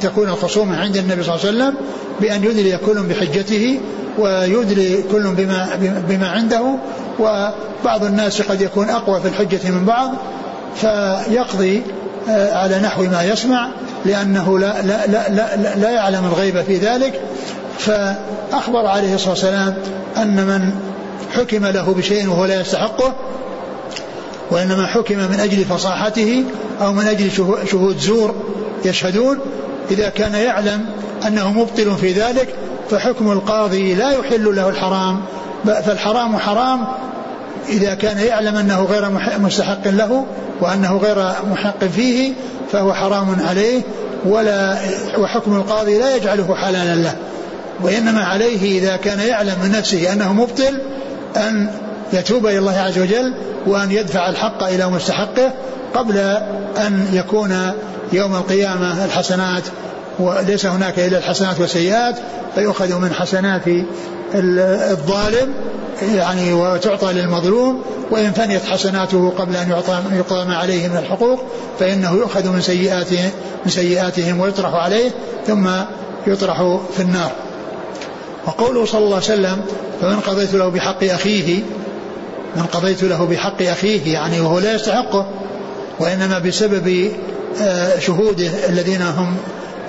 تكون 0.00 0.28
الخصومة 0.28 0.80
عند 0.80 0.96
النبي 0.96 1.22
صلى 1.22 1.34
الله 1.34 1.46
عليه 1.46 1.56
وسلم 1.58 1.74
بأن 2.20 2.44
يدلي 2.44 2.76
كل 2.76 3.02
بحجته 3.02 3.80
ويدلي 4.18 5.02
كل 5.12 5.22
بما, 5.22 5.68
بما 6.08 6.28
عنده 6.28 6.76
وبعض 7.18 8.04
الناس 8.04 8.42
قد 8.42 8.60
يكون 8.60 8.90
أقوى 8.90 9.20
في 9.20 9.28
الحجة 9.28 9.70
من 9.70 9.84
بعض 9.84 10.12
فيقضي 10.76 11.82
آه، 12.28 12.54
على 12.58 12.78
نحو 12.78 13.02
ما 13.02 13.22
يسمع 13.22 13.68
لأنه 14.04 14.58
لا, 14.58 14.82
لا, 14.82 15.06
لا, 15.06 15.28
لا, 15.28 15.76
لا 15.76 15.90
يعلم 15.90 16.24
الغيب 16.24 16.62
في 16.62 16.76
ذلك. 16.76 17.20
فأخبر 17.78 18.86
عليه 18.86 19.14
الصلاة 19.14 19.30
والسلام 19.30 19.74
أن 20.16 20.46
من 20.46 20.70
حكم 21.34 21.66
له 21.66 21.94
بشيء 21.94 22.28
وهو 22.28 22.44
لا 22.44 22.60
يستحقه 22.60 23.14
وإنما 24.50 24.86
حكم 24.86 25.18
من 25.18 25.40
أجل 25.40 25.64
فصاحته 25.64 26.44
أو 26.80 26.92
من 26.92 27.06
أجل 27.06 27.30
شهود 27.70 27.98
زور 27.98 28.34
يشهدون 28.84 29.38
إذا 29.90 30.08
كان 30.08 30.34
يعلم 30.34 30.86
أنه 31.26 31.52
مبطل 31.52 31.96
في 31.96 32.12
ذلك 32.12 32.54
فحكم 32.90 33.32
القاضي 33.32 33.94
لا 33.94 34.10
يحل 34.10 34.56
له 34.56 34.68
الحرام 34.68 35.20
فالحرام 35.64 36.38
حرام 36.38 36.86
إذا 37.68 37.94
كان 37.94 38.18
يعلم 38.18 38.56
أنه 38.56 38.84
غير 38.84 39.10
مستحق 39.38 39.88
له 39.88 40.26
وأنه 40.60 40.96
غير 40.96 41.32
محق 41.50 41.84
فيه 41.84 42.32
فهو 42.72 42.94
حرام 42.94 43.36
عليه 43.48 43.82
ولا 44.26 44.76
وحكم 45.18 45.56
القاضي 45.56 45.98
لا 45.98 46.16
يجعله 46.16 46.54
حلالا 46.54 46.94
له. 46.94 47.16
وإنما 47.82 48.24
عليه 48.24 48.78
إذا 48.78 48.96
كان 48.96 49.20
يعلم 49.20 49.54
من 49.62 49.72
نفسه 49.72 50.12
أنه 50.12 50.32
مبطل 50.32 50.78
أن 51.36 51.70
يتوب 52.12 52.46
إلى 52.46 52.58
الله 52.58 52.78
عز 52.78 52.98
وجل 52.98 53.34
وأن 53.66 53.92
يدفع 53.92 54.28
الحق 54.28 54.62
إلى 54.62 54.86
مستحقه 54.86 55.52
قبل 55.94 56.18
أن 56.86 57.06
يكون 57.12 57.72
يوم 58.12 58.34
القيامة 58.34 59.04
الحسنات 59.04 59.62
وليس 60.18 60.66
هناك 60.66 60.98
إلا 60.98 61.18
الحسنات 61.18 61.60
والسيئات 61.60 62.14
فيؤخذ 62.54 62.98
من 62.98 63.12
حسنات 63.12 63.62
الظالم 64.34 65.54
يعني 66.14 66.52
وتعطى 66.52 67.12
للمظلوم 67.12 67.82
وإن 68.10 68.32
فنيت 68.32 68.64
حسناته 68.64 69.32
قبل 69.38 69.56
أن 69.56 69.70
يعطى 69.70 70.02
يقام 70.12 70.50
عليه 70.50 70.88
من 70.88 70.96
الحقوق 70.96 71.40
فإنه 71.80 72.12
يؤخذ 72.12 72.48
من 72.48 72.60
سيئاته 72.60 73.30
من 73.64 73.70
سيئاتهم 73.70 74.40
ويطرح 74.40 74.74
عليه 74.74 75.10
ثم 75.46 75.68
يطرح 76.26 76.78
في 76.96 77.02
النار. 77.02 77.30
وقوله 78.46 78.84
صلى 78.84 79.04
الله 79.04 79.16
عليه 79.16 79.24
وسلم 79.24 79.60
فمن 80.00 80.20
قضيت 80.20 80.54
له 80.54 80.68
بحق 80.68 81.04
أخيه 81.04 81.62
من 82.56 82.62
قضيت 82.62 83.02
له 83.02 83.24
بحق 83.24 83.62
أخيه 83.62 84.12
يعني 84.12 84.40
وهو 84.40 84.58
لا 84.58 84.74
يستحقه 84.74 85.26
وإنما 86.00 86.38
بسبب 86.38 87.12
آه، 87.60 87.98
شهوده 87.98 88.50
الذين 88.68 89.02
هم 89.02 89.36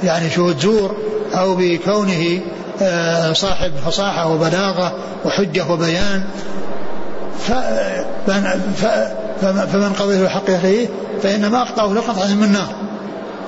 يعني 0.03 0.29
شهود 0.29 0.59
زور 0.59 0.95
أو 1.33 1.55
بكونه 1.55 2.41
آه، 2.81 3.33
صاحب 3.33 3.71
فصاحة 3.85 4.33
وبلاغة 4.33 4.95
وحجة 5.25 5.71
وبيان. 5.71 6.23
فمن 9.71 9.93
بحق 10.23 10.49
أخيه 10.49 10.87
فإنما 11.23 11.61
أقطعه 11.61 11.93
لقطعة 11.93 12.35
من 12.35 12.51
نار 12.51 12.73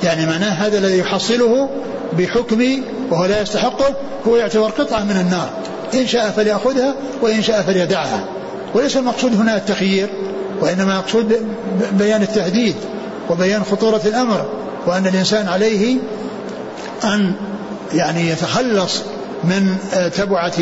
يعني 0.03 0.25
معناه 0.25 0.49
هذا 0.49 0.77
الذي 0.77 0.97
يحصله 0.97 1.69
بحكمي 2.17 2.83
وهو 3.09 3.25
لا 3.25 3.41
يستحقه 3.41 3.95
هو 4.27 4.35
يعتبر 4.35 4.69
قطعة 4.69 5.03
من 5.03 5.17
النار. 5.19 5.49
إن 5.93 6.07
شاء 6.07 6.31
فليأخذها 6.31 6.95
وإن 7.21 7.41
شاء 7.41 7.61
فليدعها. 7.61 8.23
وليس 8.73 8.97
المقصود 8.97 9.35
هنا 9.35 9.57
التخيير 9.57 10.09
وإنما 10.61 10.93
المقصود 10.93 11.47
بيان 11.91 12.21
التهديد 12.21 12.75
وبيان 13.29 13.63
خطورة 13.63 14.01
الأمر 14.05 14.45
وأن 14.87 15.07
الإنسان 15.07 15.47
عليه 15.47 15.97
أن 17.13 17.33
يعني 17.93 18.29
يتخلص 18.29 19.01
من 19.43 19.77
تبعة 20.15 20.59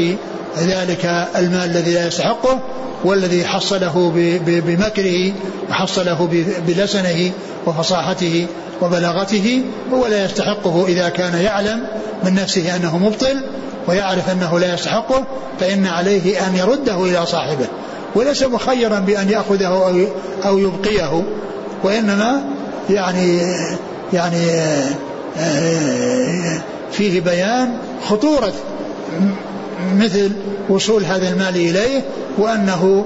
ذلك 0.57 1.27
المال 1.35 1.69
الذي 1.69 1.93
لا 1.93 2.07
يستحقه 2.07 2.59
والذي 3.03 3.45
حصله 3.45 4.11
بمكره 4.45 5.33
وحصله 5.69 6.45
بلسنه 6.67 7.31
وفصاحته 7.65 8.47
وبلاغته 8.81 9.63
هو 9.93 10.07
لا 10.07 10.25
يستحقه 10.25 10.85
إذا 10.87 11.09
كان 11.09 11.41
يعلم 11.41 11.87
من 12.23 12.33
نفسه 12.33 12.75
أنه 12.75 12.97
مبطل 12.97 13.41
ويعرف 13.87 14.29
أنه 14.29 14.59
لا 14.59 14.73
يستحقه 14.73 15.25
فإن 15.59 15.87
عليه 15.87 16.47
أن 16.47 16.55
يرده 16.55 17.05
إلى 17.05 17.25
صاحبه. 17.25 17.67
وليس 18.15 18.43
مخيرا 18.43 18.99
بأن 18.99 19.29
يأخذه 19.29 20.07
أو 20.45 20.57
يبقيه 20.57 21.23
وإنما 21.83 22.41
يعني 22.89 23.41
يعني 24.13 24.47
فيه 26.91 27.21
بيان 27.21 27.77
خطورة 28.09 28.53
مثل 29.95 30.31
وصول 30.69 31.05
هذا 31.05 31.29
المال 31.29 31.55
إليه 31.55 32.01
وأنه 32.37 33.05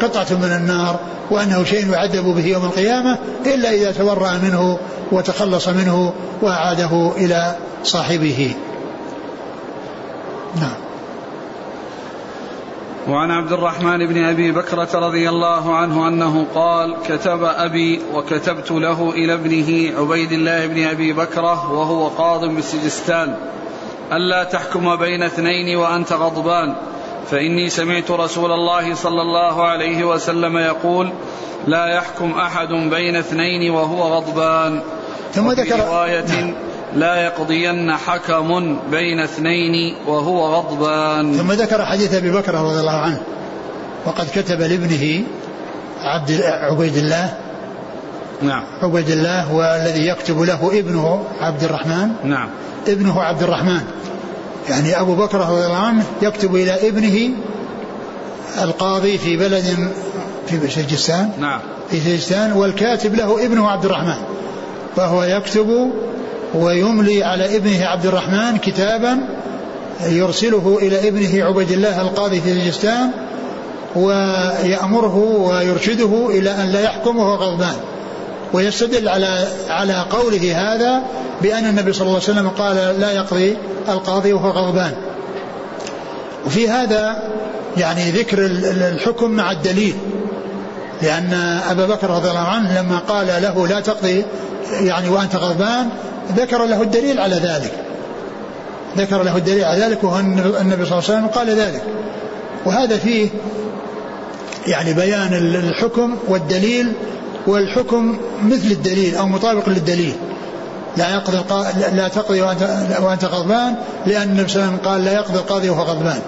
قطعة 0.00 0.26
من 0.30 0.52
النار 0.52 1.00
وأنه 1.30 1.64
شيء 1.64 1.92
يعذب 1.92 2.24
به 2.24 2.46
يوم 2.46 2.64
القيامة 2.64 3.18
إلا 3.46 3.70
إذا 3.70 3.92
تورع 3.92 4.32
منه 4.32 4.78
وتخلص 5.12 5.68
منه 5.68 6.12
وأعاده 6.42 7.12
إلى 7.16 7.56
صاحبه. 7.84 8.54
نعم. 10.56 10.87
وعن 13.08 13.30
عبد 13.30 13.52
الرحمن 13.52 14.06
بن 14.06 14.24
أبي 14.24 14.52
بكرة 14.52 14.88
رضي 14.94 15.28
الله 15.28 15.76
عنه 15.76 16.08
أنه 16.08 16.46
قال 16.54 16.96
كتب 17.06 17.42
أبي 17.42 18.00
وكتبت 18.12 18.70
له 18.70 19.10
إلى 19.10 19.34
ابنه 19.34 20.00
عبيد 20.00 20.32
الله 20.32 20.66
بن 20.66 20.84
أبي 20.84 21.12
بكرة 21.12 21.72
وهو 21.72 22.08
قاض 22.08 22.44
بالسجستان 22.44 23.36
ألا 24.12 24.44
تحكم 24.44 24.96
بين 24.96 25.22
اثنين 25.22 25.76
وأنت 25.76 26.12
غضبان. 26.12 26.74
فإني 27.30 27.68
سمعت 27.68 28.10
رسول 28.10 28.52
الله 28.52 28.94
صلى 28.94 29.22
الله 29.22 29.66
عليه 29.66 30.04
وسلم 30.04 30.58
يقول 30.58 31.12
لا 31.66 31.86
يحكم 31.86 32.30
أحد 32.30 32.68
بين 32.68 33.16
اثنين 33.16 33.70
وهو 33.70 34.02
غضبان. 34.02 34.80
ثم 35.32 35.50
ذكر 35.50 35.86
رواية 35.86 36.54
لا 36.96 37.16
يقضين 37.16 37.92
حكم 37.92 38.78
بين 38.90 39.20
اثنين 39.20 39.96
وهو 40.06 40.54
غضبان. 40.54 41.32
ثم 41.32 41.52
ذكر 41.52 41.84
حديث 41.84 42.14
أبي 42.14 42.30
بكر 42.30 42.54
رضي 42.54 42.80
الله 42.80 42.96
عنه 42.96 43.20
وقد 44.06 44.26
كتب 44.34 44.60
لابنه 44.60 45.24
عبد 46.00 46.42
عبيد 46.42 46.96
الله 46.96 47.34
نعم. 48.42 48.62
عبيد 48.82 49.10
الله 49.10 49.54
والذي 49.54 50.06
يكتب 50.06 50.40
له 50.40 50.70
ابنه 50.78 51.24
عبد 51.40 51.64
الرحمن. 51.64 52.10
نعم. 52.24 52.48
ابنه 52.88 53.22
عبد 53.22 53.42
الرحمن. 53.42 53.80
يعني 54.68 55.00
أبو 55.00 55.14
بكر 55.14 55.38
رضي 55.38 55.66
الله 55.66 55.76
عنه 55.76 56.04
يكتب 56.22 56.54
إلى 56.54 56.88
ابنه 56.88 57.30
القاضي 58.62 59.18
في 59.18 59.36
بلد 59.36 59.92
في 60.46 60.70
سجستان. 60.70 61.30
نعم. 61.40 61.60
في 61.90 62.00
سجستان 62.00 62.52
والكاتب 62.52 63.14
له 63.14 63.46
ابنه 63.46 63.70
عبد 63.70 63.84
الرحمن 63.84 64.16
فهو 64.96 65.22
يكتب 65.22 65.92
ويملي 66.54 67.24
على 67.24 67.56
ابنه 67.56 67.86
عبد 67.86 68.06
الرحمن 68.06 68.58
كتابا 68.58 69.18
يرسله 70.06 70.78
إلى 70.82 71.08
ابنه 71.08 71.44
عبيد 71.44 71.70
الله 71.70 72.00
القاضي 72.00 72.40
في 72.40 72.54
سجستان 72.54 73.10
ويأمره 73.96 75.16
ويرشده 75.16 76.28
إلى 76.30 76.50
أن 76.50 76.68
لا 76.72 76.80
يحكم 76.80 77.16
وهو 77.18 77.34
غضبان. 77.34 77.76
ويستدل 78.52 79.08
على 79.08 79.48
على 79.68 80.04
قوله 80.10 80.74
هذا 80.74 81.02
بأن 81.42 81.66
النبي 81.66 81.92
صلى 81.92 82.02
الله 82.02 82.20
عليه 82.28 82.32
وسلم 82.32 82.48
قال 82.48 83.00
لا 83.00 83.12
يقضي 83.12 83.56
القاضي 83.88 84.32
وهو 84.32 84.50
غضبان. 84.50 84.92
وفي 86.46 86.68
هذا 86.68 87.22
يعني 87.76 88.10
ذكر 88.10 88.46
الحكم 88.92 89.30
مع 89.30 89.52
الدليل 89.52 89.94
لأن 91.02 91.60
أبا 91.70 91.86
بكر 91.86 92.10
رضي 92.10 92.30
الله 92.30 92.40
عنه 92.40 92.80
لما 92.80 92.98
قال 92.98 93.26
له 93.26 93.66
لا 93.66 93.80
تقضي 93.80 94.24
يعني 94.80 95.08
وأنت 95.08 95.36
غضبان 95.36 95.88
ذكر 96.36 96.64
له 96.64 96.82
الدليل 96.82 97.20
على 97.20 97.36
ذلك. 97.36 97.72
ذكر 98.96 99.22
له 99.22 99.36
الدليل 99.36 99.64
على 99.64 99.80
ذلك 99.80 100.04
وهو 100.04 100.18
النبي 100.18 100.84
صلى 100.84 100.98
الله 100.98 101.04
عليه 101.08 101.18
وسلم 101.18 101.26
قال 101.26 101.50
ذلك. 101.50 101.82
وهذا 102.64 102.96
فيه 102.96 103.28
يعني 104.66 104.92
بيان 104.92 105.34
الحكم 105.34 106.16
والدليل 106.28 106.92
والحكم 107.46 108.18
مثل 108.44 108.66
الدليل 108.70 109.16
أو 109.16 109.26
مطابق 109.26 109.68
للدليل. 109.68 110.14
لا 110.96 111.14
يقضي 111.14 111.36
لا 111.92 112.08
تقضي 112.08 112.42
وانت 112.42 112.62
وأنت 113.00 113.24
غضبان 113.24 113.74
لأن 114.06 114.28
النبي 114.28 114.48
صلى 114.48 114.62
الله 114.62 114.66
عليه 114.66 114.78
وسلم 114.78 114.90
قال 114.92 115.04
لا 115.04 115.12
يقضي 115.12 115.38
القاضي 115.38 115.70
وهو 115.70 115.82
غضبان. 115.82 116.20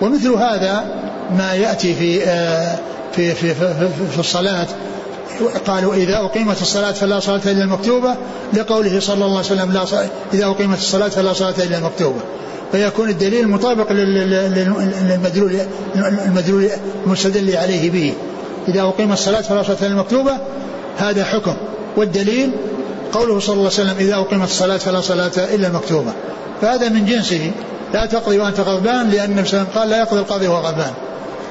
ومثل 0.00 0.28
هذا 0.28 0.84
ما 1.38 1.54
يأتي 1.54 1.94
في 1.94 2.20
في 3.12 3.34
في 3.34 3.54
في, 3.54 3.88
في 4.12 4.18
الصلاة 4.18 4.66
قالوا 5.66 5.94
إذا 5.94 6.16
أقيمت 6.16 6.62
الصلاة 6.62 6.92
فلا 6.92 7.20
صلاة 7.20 7.40
إلا 7.46 7.64
المكتوبة 7.64 8.14
لقوله 8.52 9.00
صلى 9.00 9.24
الله 9.24 9.36
عليه 9.36 9.46
وسلم 9.46 9.72
لا 9.72 9.84
إذا 10.34 10.46
أقيمت 10.46 10.78
الصلاة 10.78 11.08
فلا 11.08 11.32
صلاة 11.32 11.54
إلا 11.58 11.78
المكتوبة. 11.78 12.20
فيكون 12.72 13.08
الدليل 13.08 13.48
مطابق 13.48 13.92
للمدلول 13.92 15.56
المدلول 15.96 16.70
المستدل 17.06 17.56
عليه 17.56 17.90
به. 17.90 18.14
إذا 18.68 18.82
أقيمت 18.82 19.12
الصلاة 19.12 19.40
فلا 19.40 19.62
صلاة 19.62 19.76
إلا 19.80 19.86
المكتوبة 19.86 20.32
هذا 20.96 21.24
حكم. 21.24 21.54
والدليل 21.96 22.50
قوله 23.12 23.40
صلى 23.40 23.56
الله 23.56 23.70
عليه 23.78 23.90
وسلم 23.90 23.96
إذا 23.98 24.14
أقيمت 24.14 24.48
الصلاة 24.48 24.76
فلا 24.76 25.00
صلاة 25.00 25.32
إلا 25.54 25.66
المكتوبة. 25.66 26.12
فهذا 26.60 26.88
من 26.88 27.06
جنسه. 27.06 27.50
لا 27.94 28.06
تقضي 28.06 28.38
وأنت 28.38 28.60
غضبان 28.60 29.10
لأن 29.10 29.30
النبي 29.30 29.48
صلى 29.48 29.60
الله 29.60 29.70
عليه 29.70 29.72
وسلم 29.72 29.80
قال 29.80 29.90
لا 29.90 29.98
يقضي 29.98 30.20
القاضي 30.20 30.48
وهو 30.48 30.66
غضبان. 30.66 30.92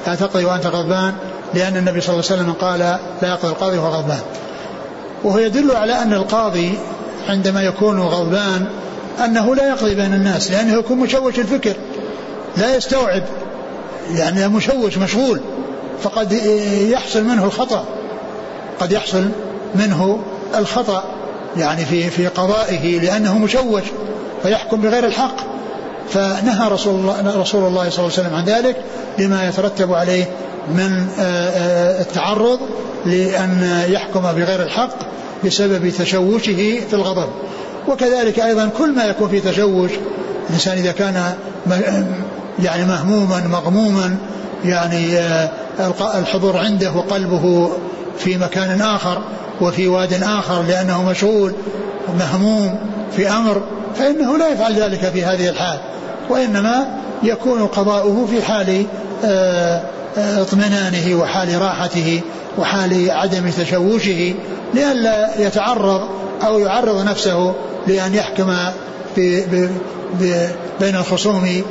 لا 0.06 0.14
تقضي 0.14 0.44
وأنت 0.44 0.66
غضبان 0.66 1.12
لأن 1.54 1.76
النبي 1.76 2.00
صلى 2.00 2.14
الله 2.14 2.24
عليه 2.30 2.42
وسلم 2.42 2.52
قال 2.52 2.78
لا 3.22 3.28
يقضي 3.28 3.48
القاضي 3.48 3.78
وهو 3.78 3.88
غضبان. 3.88 4.20
وهو 5.24 5.38
يدل 5.38 5.76
على 5.76 6.02
أن 6.02 6.12
القاضي 6.12 6.78
عندما 7.28 7.62
يكون 7.62 8.00
غضبان 8.00 8.66
أنه 9.24 9.54
لا 9.54 9.68
يقضي 9.68 9.94
بين 9.94 10.14
الناس 10.14 10.50
لأنه 10.50 10.78
يكون 10.78 10.98
مشوش 10.98 11.38
الفكر 11.38 11.74
لا 12.56 12.76
يستوعب 12.76 13.22
يعني 14.14 14.48
مشوش 14.48 14.98
مشغول 14.98 15.40
فقد 16.02 16.32
يحصل 16.90 17.24
منه 17.24 17.44
الخطأ 17.44 17.84
قد 18.80 18.92
يحصل 18.92 19.28
منه 19.74 20.22
الخطأ 20.58 21.04
يعني 21.56 21.84
في 21.84 22.10
في 22.10 22.26
قضائه 22.26 23.00
لأنه 23.00 23.38
مشوش 23.38 23.82
فيحكم 24.42 24.80
بغير 24.80 25.06
الحق. 25.06 25.36
فنهى 26.10 26.68
رسول 26.68 26.94
الله 26.94 27.40
رسول 27.40 27.66
الله 27.66 27.90
صلى 27.90 28.06
الله 28.06 28.18
عليه 28.18 28.28
وسلم 28.28 28.34
عن 28.34 28.44
ذلك 28.44 28.76
لما 29.18 29.48
يترتب 29.48 29.92
عليه 29.92 30.24
من 30.74 31.06
آه، 31.18 31.22
آه، 31.22 32.00
التعرض 32.00 32.58
لأن 33.06 33.84
يحكم 33.88 34.20
بغير 34.20 34.62
الحق 34.62 34.96
بسبب 35.44 35.88
تشوشه 35.88 36.80
في 36.90 36.94
الغضب. 36.94 37.28
وكذلك 37.88 38.40
أيضا 38.40 38.70
كل 38.78 38.94
ما 38.94 39.04
يكون 39.04 39.28
في 39.28 39.40
تشوش 39.40 39.90
الإنسان 40.48 40.78
إذا 40.78 40.92
كان 40.92 41.34
يعني 42.62 42.84
مهموما 42.84 43.46
مغموما 43.46 44.16
يعني 44.64 45.18
آه، 45.18 45.50
الحضور 46.18 46.56
عنده 46.56 46.92
وقلبه 46.92 47.70
في 48.18 48.36
مكان 48.36 48.80
آخر 48.80 49.22
وفي 49.60 49.88
واد 49.88 50.22
آخر 50.22 50.62
لأنه 50.62 51.10
مشغول 51.10 51.52
مهموم 52.18 52.78
في 53.16 53.30
أمر 53.30 53.62
فإنه 53.96 54.38
لا 54.38 54.48
يفعل 54.48 54.74
ذلك 54.74 55.00
في 55.00 55.24
هذه 55.24 55.48
الحال 55.48 55.78
وإنما 56.30 56.86
يكون 57.22 57.66
قضاؤه 57.66 58.26
في 58.26 58.42
حال 58.42 58.86
اطمئنانه 60.16 61.20
وحال 61.20 61.62
راحته 61.62 62.20
وحال 62.58 63.10
عدم 63.10 63.50
تشوشه 63.50 64.34
لئلا 64.74 65.30
يتعرض 65.38 66.08
أو 66.46 66.58
يعرض 66.58 67.04
نفسه 67.04 67.54
لأن 67.86 68.14
يحكم 68.14 68.56
بين 70.80 70.96
الخصوم 70.96 71.62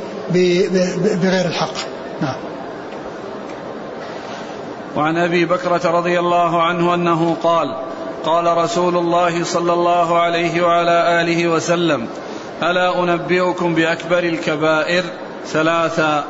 بغير 1.22 1.46
الحق. 1.46 1.74
نعم. 2.22 2.47
وعن 4.98 5.16
أبي 5.18 5.44
بكرة 5.44 5.90
رضي 5.90 6.18
الله 6.18 6.62
عنه 6.62 6.94
أنه 6.94 7.36
قال 7.42 7.74
قال 8.24 8.56
رسول 8.56 8.96
الله 8.96 9.44
صلى 9.44 9.72
الله 9.72 10.18
عليه 10.18 10.62
وعلى 10.62 11.20
آله 11.20 11.48
وسلم 11.48 12.08
ألا 12.62 13.02
أنبئكم 13.02 13.74
بأكبر 13.74 14.18
الكبائر؟ 14.18 15.04
ثلاثا 15.46 16.24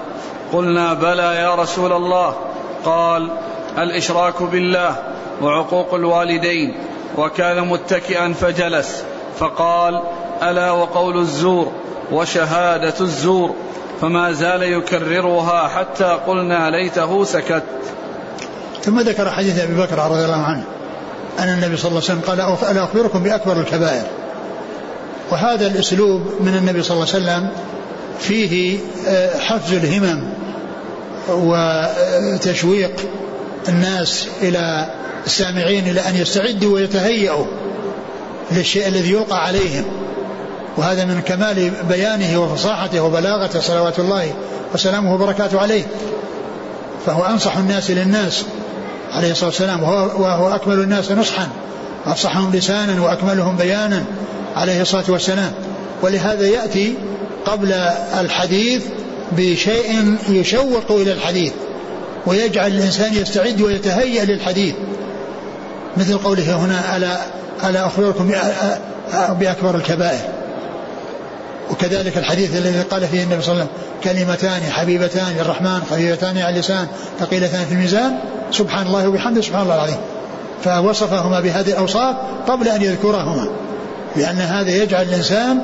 قلنا 0.52 0.94
بلى 0.94 1.34
يا 1.36 1.54
رسول 1.54 1.92
الله. 1.92 2.36
قال 2.84 3.30
الإشراك 3.78 4.42
بالله 4.42 4.96
وعقوق 5.42 5.94
الوالدين 5.94 6.74
وكان 7.16 7.68
متكئا 7.68 8.32
فجلس. 8.32 9.04
فقال 9.38 10.02
ألا 10.42 10.70
وقول 10.70 11.18
الزور 11.18 11.72
وشهادة 12.12 12.94
الزور؟ 13.00 13.54
فما 14.00 14.32
زال 14.32 14.62
يكررها 14.62 15.68
حتى 15.68 16.18
قلنا 16.26 16.70
ليته 16.70 17.24
سكت. 17.24 17.64
ثم 18.84 19.00
ذكر 19.00 19.30
حديث 19.30 19.58
أبي 19.58 19.74
بكر 19.74 19.98
رضي 20.10 20.24
الله 20.24 20.42
عنه 20.42 20.64
أن 21.38 21.48
النبي 21.48 21.76
صلى 21.76 21.88
الله 21.88 22.02
عليه 22.08 22.20
وسلم 22.20 22.20
قال 22.20 22.70
ألا 22.70 22.84
أخبركم 22.84 23.22
بأكبر 23.22 23.60
الكبائر. 23.60 24.02
وهذا 25.30 25.66
الأسلوب 25.66 26.22
من 26.40 26.56
النبي 26.56 26.82
صلى 26.82 26.94
الله 26.94 27.14
عليه 27.14 27.24
وسلم 27.24 27.50
فيه 28.20 28.78
آه، 29.08 29.38
حفز 29.38 29.72
الهمم 29.72 30.24
وتشويق 31.28 32.96
الناس 33.68 34.28
إلى 34.42 34.86
السامعين 35.26 35.88
إلى 35.88 36.00
أن 36.00 36.16
يستعدوا 36.16 36.74
ويتهيأوا 36.74 37.46
للشيء 38.50 38.88
الذي 38.88 39.12
يلقى 39.12 39.44
عليهم. 39.44 39.84
وهذا 40.76 41.04
من 41.04 41.20
كمال 41.20 41.72
بيانه 41.88 42.42
وفصاحته 42.42 43.00
وبلاغته 43.00 43.60
صلوات 43.60 43.98
الله 43.98 44.32
وسلامه 44.74 45.14
وبركاته 45.14 45.60
عليه. 45.60 45.84
فهو 47.06 47.24
أنصح 47.24 47.56
الناس 47.56 47.90
للناس 47.90 48.44
عليه 49.12 49.30
الصلاة 49.30 49.48
والسلام 49.48 49.82
وهو, 49.82 50.54
أكمل 50.54 50.80
الناس 50.80 51.12
نصحا. 51.12 51.48
وأفصحهم 52.06 52.52
لسانا 52.52 53.02
وأكملهم 53.02 53.56
بيانا 53.56 54.04
عليه 54.56 54.82
الصلاة 54.82 55.04
والسلام. 55.08 55.52
ولهذا 56.02 56.46
يأتي 56.46 56.94
قبل 57.46 57.72
الحديث 58.20 58.82
بشيء 59.32 60.16
يشوق 60.28 60.90
إلى 60.90 61.12
الحديث 61.12 61.52
ويجعل 62.26 62.70
الإنسان 62.70 63.14
يستعد 63.14 63.60
ويتهيأ 63.60 64.24
للحديث. 64.24 64.74
مثل 65.96 66.18
قوله 66.18 66.56
هنا 66.56 66.96
ألا 66.96 67.18
ألا 67.64 67.86
أخبركم 67.86 68.30
بأكبر 69.30 69.76
الكبائر؟ 69.76 70.37
وكذلك 71.70 72.18
الحديث 72.18 72.56
الذي 72.56 72.80
قال 72.80 73.08
فيه 73.08 73.22
النبي 73.22 73.42
صلى 73.42 73.52
الله 73.52 73.66
عليه 73.66 73.72
وسلم 73.72 74.26
كلمتان 74.26 74.62
حبيبتان 74.70 75.34
للرحمن 75.38 75.80
خفيفتان 75.90 76.38
على 76.38 76.48
اللسان 76.48 76.86
ثقيلتان 77.20 77.64
في 77.64 77.72
الميزان 77.72 78.18
سبحان 78.52 78.86
الله 78.86 79.08
وبحمده 79.08 79.40
سبحان 79.40 79.62
الله 79.62 79.74
العظيم. 79.74 79.96
فوصفهما 80.64 81.40
بهذه 81.40 81.68
الأوصاف 81.68 82.16
قبل 82.48 82.68
أن 82.68 82.82
يذكرهما 82.82 83.48
لأن 84.16 84.36
هذا 84.36 84.70
يجعل 84.70 85.02
الإنسان 85.02 85.58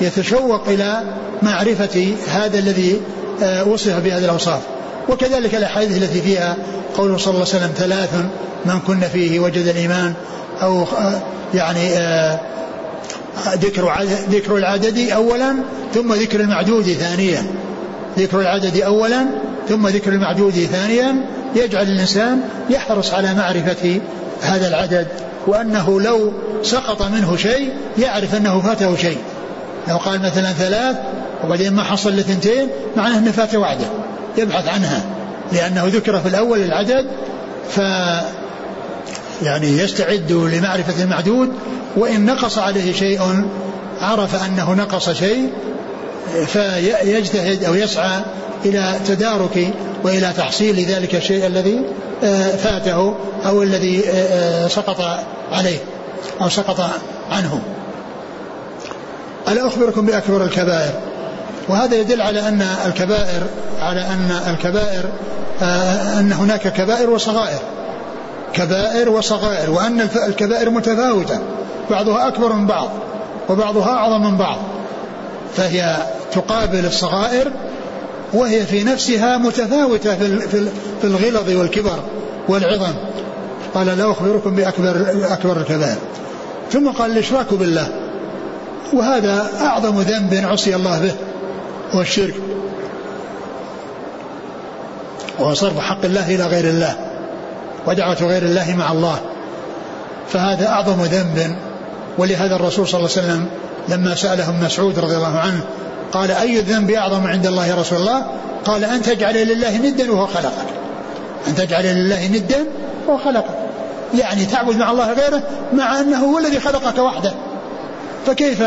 يتشوق 0.00 0.68
إلى 0.68 1.02
معرفة 1.42 2.14
هذا 2.28 2.58
الذي 2.58 3.00
آه، 3.42 3.64
وصف 3.68 3.98
بهذه 3.98 4.24
الأوصاف. 4.24 4.60
وكذلك 5.08 5.54
الأحاديث 5.54 6.02
التي 6.02 6.20
فيها 6.20 6.56
قوله 6.96 7.16
صلى 7.16 7.34
الله 7.34 7.46
عليه 7.46 7.56
وسلم 7.56 7.72
ثلاث 7.76 8.14
من 8.64 8.80
كن 8.86 9.00
فيه 9.00 9.40
وجد 9.40 9.66
الإيمان 9.66 10.14
أو 10.62 10.82
آه، 10.82 11.20
يعني 11.54 11.96
آه، 11.96 12.40
ذكر 13.46 13.92
ذكر 14.30 14.56
العدد 14.56 15.10
أولا 15.10 15.54
ثم 15.94 16.14
ذكر 16.14 16.40
المعدود 16.40 16.84
ثانيا. 16.84 17.46
ذكر 18.18 18.40
العدد 18.40 18.80
أولا 18.80 19.26
ثم 19.68 19.88
ذكر 19.88 20.12
المعدود 20.12 20.52
ثانيا. 20.52 21.16
يجعل 21.56 21.82
الإنسان 21.82 22.40
يحرص 22.70 23.14
على 23.14 23.34
معرفة 23.34 24.00
هذا 24.42 24.68
العدد 24.68 25.06
وأنه 25.46 26.00
لو 26.00 26.32
سقط 26.62 27.02
منه 27.02 27.36
شيء 27.36 27.72
يعرف 27.98 28.34
أنه 28.34 28.60
فاته 28.60 28.96
شيء. 28.96 29.18
لو 29.88 29.96
قال 29.96 30.22
مثلا 30.22 30.52
ثلاث 30.52 30.96
وبعدين 31.44 31.72
ما 31.72 31.82
حصل 31.82 32.10
لثنتين 32.16 32.68
معناه 32.96 33.18
أنه 33.18 33.30
فاته 33.30 33.58
واحدة 33.58 33.86
يبحث 34.38 34.68
عنها. 34.68 35.02
لأنه 35.52 35.84
ذكر 35.86 36.20
في 36.20 36.28
الأول 36.28 36.58
العدد 36.58 37.06
ف 37.70 37.80
يعني 39.42 39.78
يستعد 39.78 40.32
لمعرفة 40.32 41.02
المعدود 41.02 41.52
وإن 41.96 42.26
نقص 42.26 42.58
عليه 42.58 42.92
شيء 42.92 43.20
عرف 44.00 44.44
أنه 44.44 44.74
نقص 44.74 45.10
شيء 45.10 45.52
فيجتهد 46.46 47.64
أو 47.64 47.74
يسعى 47.74 48.20
إلى 48.64 48.94
تدارك 49.06 49.68
وإلى 50.04 50.32
تحصيل 50.36 50.84
ذلك 50.84 51.14
الشيء 51.14 51.46
الذي 51.46 51.82
آه، 52.24 52.56
فاته 52.56 53.14
أو 53.46 53.62
الذي 53.62 54.08
آه، 54.08 54.12
آه، 54.12 54.68
سقط 54.68 55.24
عليه 55.52 55.78
أو 56.40 56.48
سقط 56.48 56.90
عنه. 57.30 57.60
ألا 59.48 59.66
أخبركم 59.66 60.06
بأكبر 60.06 60.44
الكبائر؟ 60.44 60.92
وهذا 61.68 61.96
يدل 61.96 62.22
على 62.22 62.48
أن 62.48 62.66
الكبائر 62.86 63.42
على 63.80 64.00
أن 64.00 64.40
الكبائر 64.48 65.04
أن 66.18 66.32
هناك 66.32 66.72
كبائر 66.72 67.10
وصغائر. 67.10 67.58
كبائر 68.52 69.08
وصغائر 69.08 69.70
وأن 69.70 70.00
الكبائر 70.00 70.70
متفاوتة 70.70 71.38
بعضها 71.90 72.28
أكبر 72.28 72.52
من 72.52 72.66
بعض 72.66 72.88
وبعضها 73.48 73.88
أعظم 73.88 74.22
من 74.22 74.36
بعض. 74.36 74.58
فهي 75.56 75.96
تقابل 76.32 76.86
الصغائر 76.86 77.52
وهي 78.32 78.66
في 78.66 78.84
نفسها 78.84 79.36
متفاوتة 79.36 80.14
في 81.00 81.04
الغلظ 81.04 81.50
والكبر 81.50 81.98
والعظم. 82.48 82.94
قال 83.74 83.86
لا 83.86 84.10
أخبركم 84.10 84.54
بأكبر 84.54 85.06
أكبر 85.30 85.56
الكبائر. 85.56 85.96
ثم 86.72 86.88
قال 86.88 87.10
الإشراك 87.10 87.54
بالله. 87.54 87.88
وهذا 88.92 89.50
أعظم 89.60 90.00
ذنب 90.00 90.34
عصي 90.44 90.74
الله 90.74 90.98
به 90.98 91.12
هو 91.92 92.00
الشرك. 92.00 92.34
وهو 95.38 95.54
صرف 95.54 95.78
حق 95.78 96.04
الله 96.04 96.34
إلى 96.34 96.46
غير 96.46 96.64
الله. 96.64 97.07
ودعوة 97.88 98.16
غير 98.22 98.42
الله 98.42 98.74
مع 98.78 98.92
الله. 98.92 99.18
فهذا 100.28 100.68
أعظم 100.68 101.02
ذنب. 101.02 101.56
ولهذا 102.18 102.56
الرسول 102.56 102.88
صلى 102.88 102.98
الله 102.98 103.10
عليه 103.16 103.26
وسلم 103.26 103.46
لما 103.88 104.14
سأله 104.14 104.52
مسعود 104.52 104.98
رضي 104.98 105.16
الله 105.16 105.38
عنه 105.38 105.60
قال 106.12 106.30
أي 106.30 106.58
الذنب 106.58 106.90
أعظم 106.90 107.26
عند 107.26 107.46
الله 107.46 107.66
يا 107.66 107.74
رسول 107.74 107.98
الله؟ 107.98 108.26
قال 108.64 108.84
أن 108.84 109.02
تجعل 109.02 109.34
لله 109.34 109.76
ندا 109.76 110.12
وهو 110.12 110.26
خلقك. 110.26 110.66
أن 111.48 111.54
تجعل 111.54 111.84
لله 111.84 112.26
ندا 112.26 112.64
وهو 113.06 113.18
خلقك. 113.18 113.54
يعني 114.18 114.44
تعبد 114.44 114.76
مع 114.76 114.90
الله 114.90 115.12
غيره 115.12 115.42
مع 115.72 116.00
أنه 116.00 116.24
هو 116.24 116.38
الذي 116.38 116.60
خلقك 116.60 116.98
وحده. 116.98 117.32
فكيف 118.26 118.62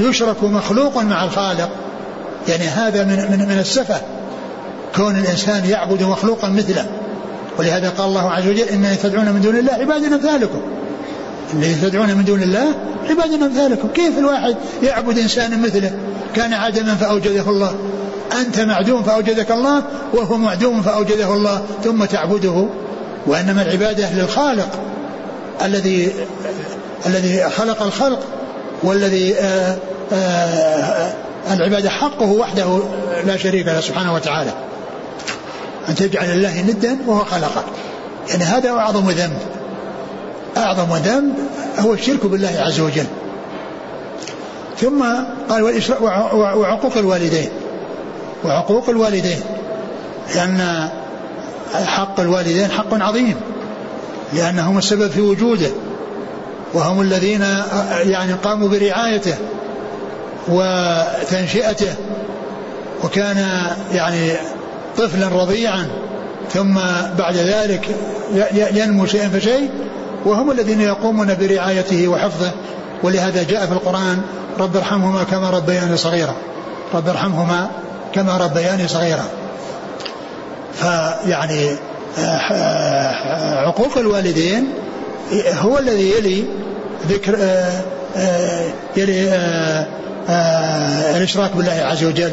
يشرك 0.00 0.44
مخلوق 0.44 0.98
مع 0.98 1.24
الخالق؟ 1.24 1.68
يعني 2.48 2.64
هذا 2.64 3.04
من 3.04 3.16
من 3.30 3.48
من 3.48 3.58
السفه. 3.58 4.00
كون 4.96 5.16
الإنسان 5.16 5.64
يعبد 5.64 6.02
مخلوقا 6.02 6.48
مثله. 6.48 6.86
ولهذا 7.58 7.88
قال 7.88 8.08
الله 8.08 8.30
عز 8.30 8.46
وجل 8.46 8.68
انني 8.68 8.96
تدعون 8.96 9.32
من 9.32 9.40
دون 9.40 9.56
الله 9.56 9.72
عبادا 9.72 10.14
أمثالكم. 10.14 10.60
الذي 11.54 11.74
تدعون 11.74 12.14
من 12.14 12.24
دون 12.24 12.42
الله 12.42 12.74
عبادا 13.10 13.46
أمثالكم. 13.46 13.88
كيف 13.88 14.18
الواحد 14.18 14.56
يعبد 14.82 15.18
إنسانا 15.18 15.56
مثله؟ 15.56 15.92
كان 16.34 16.52
عدما 16.52 16.94
فأوجده 16.94 17.50
الله. 17.50 17.74
أنت 18.40 18.60
معدوم 18.60 19.02
فأوجدك 19.02 19.50
الله 19.50 19.82
وهو 20.14 20.36
معدوم 20.36 20.82
فأوجده 20.82 21.34
الله. 21.34 21.62
ثم 21.84 22.04
تعبده. 22.04 22.66
وإنما 23.26 23.62
العباده 23.62 24.10
للخالق 24.10 24.68
الذي 25.64 26.12
الذي 27.06 27.50
خلق 27.50 27.82
الخلق 27.82 28.18
والذي 28.82 29.34
آآ 29.34 29.76
آه، 30.12 30.16
آآ 30.16 31.12
آه، 31.48 31.54
العباده 31.54 31.90
حقه 31.90 32.32
وحده 32.32 32.82
لا 33.24 33.36
شريك 33.36 33.66
له 33.66 33.80
سبحانه 33.80 34.14
وتعالى. 34.14 34.52
أن 35.88 35.94
تجعل 35.94 36.30
الله 36.30 36.62
ندا 36.62 36.98
وهو 37.06 37.24
خلقك. 37.24 37.64
يعني 38.28 38.44
هذا 38.44 38.70
أعظم 38.70 39.10
ذنب. 39.10 39.38
أعظم 40.56 40.96
ذنب 40.96 41.34
هو 41.78 41.94
الشرك 41.94 42.26
بالله 42.26 42.52
عز 42.58 42.80
وجل. 42.80 43.06
ثم 44.78 45.04
قال 45.50 45.82
وعقوق 46.32 46.96
الوالدين. 46.96 47.48
وعقوق 48.44 48.88
الوالدين. 48.88 49.40
لأن 50.34 50.88
حق 51.84 52.20
الوالدين 52.20 52.70
حق 52.70 52.94
عظيم. 52.94 53.34
لأنهم 54.32 54.78
السبب 54.78 55.10
في 55.10 55.20
وجوده. 55.20 55.70
وهم 56.74 57.00
الذين 57.00 57.44
يعني 58.02 58.32
قاموا 58.32 58.68
برعايته 58.68 59.34
وتنشئته. 60.48 61.94
وكان 63.04 63.66
يعني 63.92 64.32
طفلا 64.96 65.28
رضيعا 65.28 65.88
ثم 66.52 66.74
بعد 67.18 67.36
ذلك 67.36 67.96
ينمو 68.52 69.06
شيئا 69.06 69.28
فشيء 69.28 69.70
وهم 70.24 70.50
الذين 70.50 70.80
يقومون 70.80 71.34
برعايته 71.34 72.08
وحفظه. 72.08 72.50
ولهذا 73.02 73.42
جاء 73.42 73.66
في 73.66 73.72
القرآن 73.72 74.22
رب 74.58 74.76
ارحمهما 74.76 75.24
كما 75.24 75.50
ربياني 75.50 75.96
صغيرا. 75.96 76.34
رب 76.94 77.08
ارحمهما 77.08 77.70
كما 78.14 78.36
ربياني 78.36 78.88
صغيرا. 78.88 79.24
فيعني 80.74 81.76
عقوق 83.66 83.98
الوالدين 83.98 84.68
هو 85.60 85.78
الذي 85.78 86.10
يلي 86.10 86.44
ذكر 87.08 87.38
يلي 88.96 89.28
الإشراك 91.16 91.56
بالله 91.56 91.72
عز 91.72 92.04
وجل. 92.04 92.32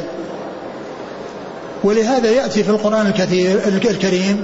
ولهذا 1.84 2.32
يأتي 2.32 2.64
في 2.64 2.70
القرآن 2.70 3.08
الكثير 3.08 3.60
الكريم 3.68 4.44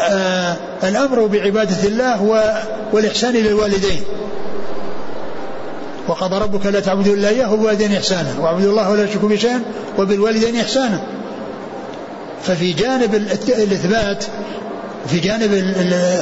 آه 0.00 0.56
الأمر 0.84 1.26
بعبادة 1.26 1.88
الله 1.88 2.22
والإحسان 2.92 3.32
للوالدين. 3.32 4.00
وقضى 6.08 6.38
ربك 6.38 6.66
لا 6.66 6.80
تعبدوا 6.80 7.14
إلا 7.14 7.28
إياه 7.28 7.52
وبالوالدين 7.52 7.92
إحسانا. 7.92 8.34
واعبدوا 8.40 8.70
الله 8.70 8.90
ولا 8.90 9.06
تشركوا 9.06 9.28
به 9.28 9.36
شيئا 9.36 9.62
وبالوالدين 9.98 10.56
إحسانا. 10.56 11.02
ففي 12.42 12.72
جانب 12.72 13.14
الإثبات 13.48 14.24
في 15.08 15.18
جانب 15.18 15.52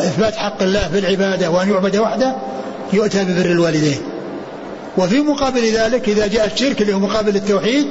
إثبات 0.05 0.37
حق 0.37 0.63
الله 0.63 0.89
بالعبادة 0.93 1.51
وأن 1.51 1.71
يعبد 1.71 1.97
وحده 1.97 2.37
يؤتى 2.93 3.25
ببر 3.25 3.51
الوالدين. 3.51 3.99
وفي 4.99 5.21
مقابل 5.21 5.73
ذلك 5.73 6.09
إذا 6.09 6.27
جاء 6.27 6.47
الشرك 6.55 6.83
اللي 6.83 6.95
هو 6.95 6.99
مقابل 6.99 7.37
التوحيد 7.37 7.87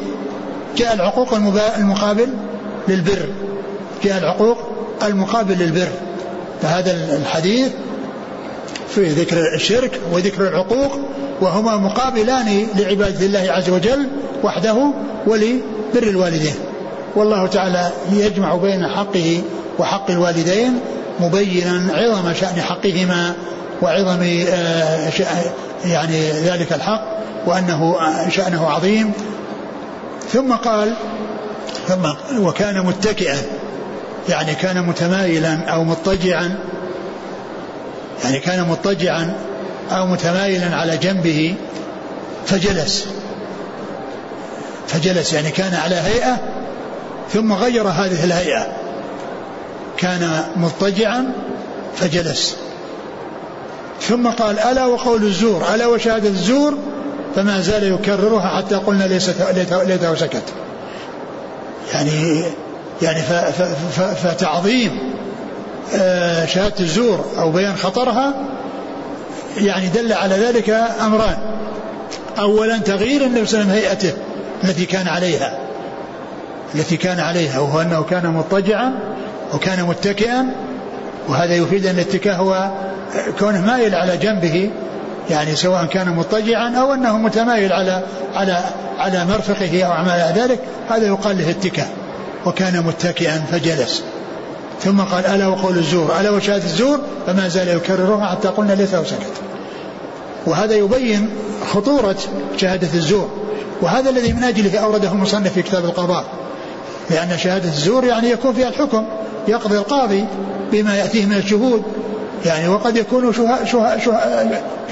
جاء 0.78 0.94
العقوق 0.94 1.34
المقابل 1.78 2.28
للبر. 2.88 3.30
جاء 4.04 4.18
العقوق 4.18 4.58
المقابل 5.04 5.58
للبر. 5.58 5.88
فهذا 6.62 7.16
الحديث 7.16 7.72
في 8.90 9.10
ذكر 9.10 9.54
الشرك 9.56 10.00
وذكر 10.12 10.48
العقوق 10.48 11.00
وهما 11.42 11.78
مقابلان 11.78 12.68
لعبادة 12.76 13.26
الله 13.26 13.52
عز 13.52 13.70
وجل 13.70 14.08
وحده 14.44 14.92
ولبر 15.28 16.04
الوالدين. 16.04 16.56
والله 17.16 17.48
تعالى 17.48 17.92
يجمع 18.12 18.56
بين 18.56 18.88
حقه 18.88 19.42
وحق 19.80 20.12
الوالدين 20.12 20.80
مبينا 21.20 21.94
عظم 21.94 22.34
شأن 22.34 22.62
حقهما 22.62 23.34
وعظم 23.82 24.24
آه، 24.50 25.12
يعني 25.86 26.32
ذلك 26.32 26.74
الحق 26.74 27.02
وأنه 27.46 27.96
شأنه 28.30 28.70
عظيم 28.70 29.12
ثم 30.34 30.54
قال 30.54 30.94
ثم 31.88 32.10
وكان 32.40 32.86
متكئا 32.86 33.38
يعني 34.30 34.56
كان 34.56 34.86
متمايلا 34.86 35.66
أو 35.70 35.84
مضطجعا 35.84 36.58
يعني 38.24 38.40
كان 38.40 38.68
مضطجعا 38.70 39.34
أو 39.92 40.08
متمايلا 40.08 40.76
على 40.76 40.98
جنبه 40.98 41.56
فجلس 42.46 43.08
فجلس 44.88 45.34
يعني 45.34 45.52
كان 45.52 45.74
على 45.74 45.96
هيئة 45.96 46.38
ثم 47.34 47.54
غير 47.54 47.88
هذه 47.88 48.24
الهيئة 48.24 48.68
كان 49.98 50.44
مضطجعا 50.56 51.32
فجلس. 51.96 52.56
ثم 54.02 54.28
قال 54.28 54.60
ألا 54.60 54.86
وقول 54.86 55.24
الزور 55.24 55.74
ألا 55.76 55.88
وشهادة 55.88 56.30
الزور؟ 56.30 56.78
فما 57.36 57.62
زال 57.62 57.84
يكررها 57.94 58.58
حتى 58.58 58.76
قلنا 58.76 59.04
ليس 59.04 59.30
ليته 59.86 60.16
سكت. 60.16 60.44
يعني 61.94 62.44
يعني 63.02 63.22
فتعظيم 64.24 65.00
آه، 65.96 66.46
شهادة 66.46 66.80
الزور 66.80 67.26
أو 67.38 67.52
بيان 67.52 67.76
خطرها 67.76 68.34
يعني 69.58 69.88
دل 69.88 70.14
على 70.14 70.36
ذلك 70.36 70.70
أمران. 71.06 71.38
أولا 72.40 72.78
تغيير 72.78 73.26
النبي 73.26 73.46
صلى 73.46 73.62
الله 73.62 73.74
عليه 73.74 73.82
وسلم 73.82 73.90
هيئته 73.90 74.14
التي 74.64 74.86
كان 74.86 75.08
عليها 75.08 75.60
التي 76.76 76.98
كان 76.98 77.20
عليها 77.20 77.60
وهو 77.60 77.82
أنه 77.82 78.04
كان 78.04 78.28
مضطجعا 78.28 78.92
وكان 79.54 79.84
متكئا 79.84 80.46
وهذا 81.28 81.56
يفيد 81.56 81.86
أن 81.86 81.96
الاتكاء 81.96 82.36
هو 82.36 82.72
كونه 83.40 83.62
مايل 83.62 83.96
على 83.96 84.18
جنبه 84.18 84.72
يعني 85.30 85.56
سواء 85.56 85.86
كان 85.86 86.16
مضطجعا 86.16 86.76
أو 86.76 86.94
أنه 86.94 87.18
متمايل 87.18 87.74
على 87.74 88.04
على 88.36 88.64
على 88.98 89.26
مرفقه 89.26 89.84
أو 89.84 89.92
على 89.92 90.34
ذلك 90.36 90.60
هذا 90.90 91.08
يقال 91.08 91.38
له 91.38 91.50
اتكاء 91.50 91.90
وكان 92.46 92.84
متكئا 92.84 93.46
فجلس. 93.52 94.04
ثم 94.82 95.02
قال 95.02 95.26
ألا 95.26 95.48
وقول 95.48 95.78
الزور؟ 95.78 96.20
ألا 96.20 96.30
وشهادة 96.30 96.64
الزور؟ 96.64 97.00
فما 97.28 97.48
زال 97.48 97.68
يكررها 97.68 98.26
حتى 98.26 98.48
قلنا 98.48 98.74
ليس 98.74 98.94
وسكت 98.94 99.34
وهذا 100.46 100.76
يبين 100.76 101.30
خطورة 101.74 102.16
شهادة 102.58 102.94
الزور. 102.94 103.30
وهذا 103.82 104.10
الذي 104.10 104.34
من 104.34 104.44
أجله 104.44 104.80
أورده 104.80 105.12
المصنف 105.12 105.54
في 105.54 105.62
كتاب 105.62 105.86
القضاء. 105.86 106.26
لأن 107.10 107.38
شهادة 107.38 107.70
الزور 107.70 108.06
يعني 108.06 108.30
يكون 108.30 108.54
فيها 108.54 108.68
الحكم 108.68 109.06
يقضي 109.48 109.78
القاضي 109.78 110.26
بما 110.72 110.96
يأتيه 110.96 111.26
من 111.26 111.38
الشهود 111.38 111.84
يعني 112.46 112.68
وقد 112.68 112.98
يكون 112.98 113.34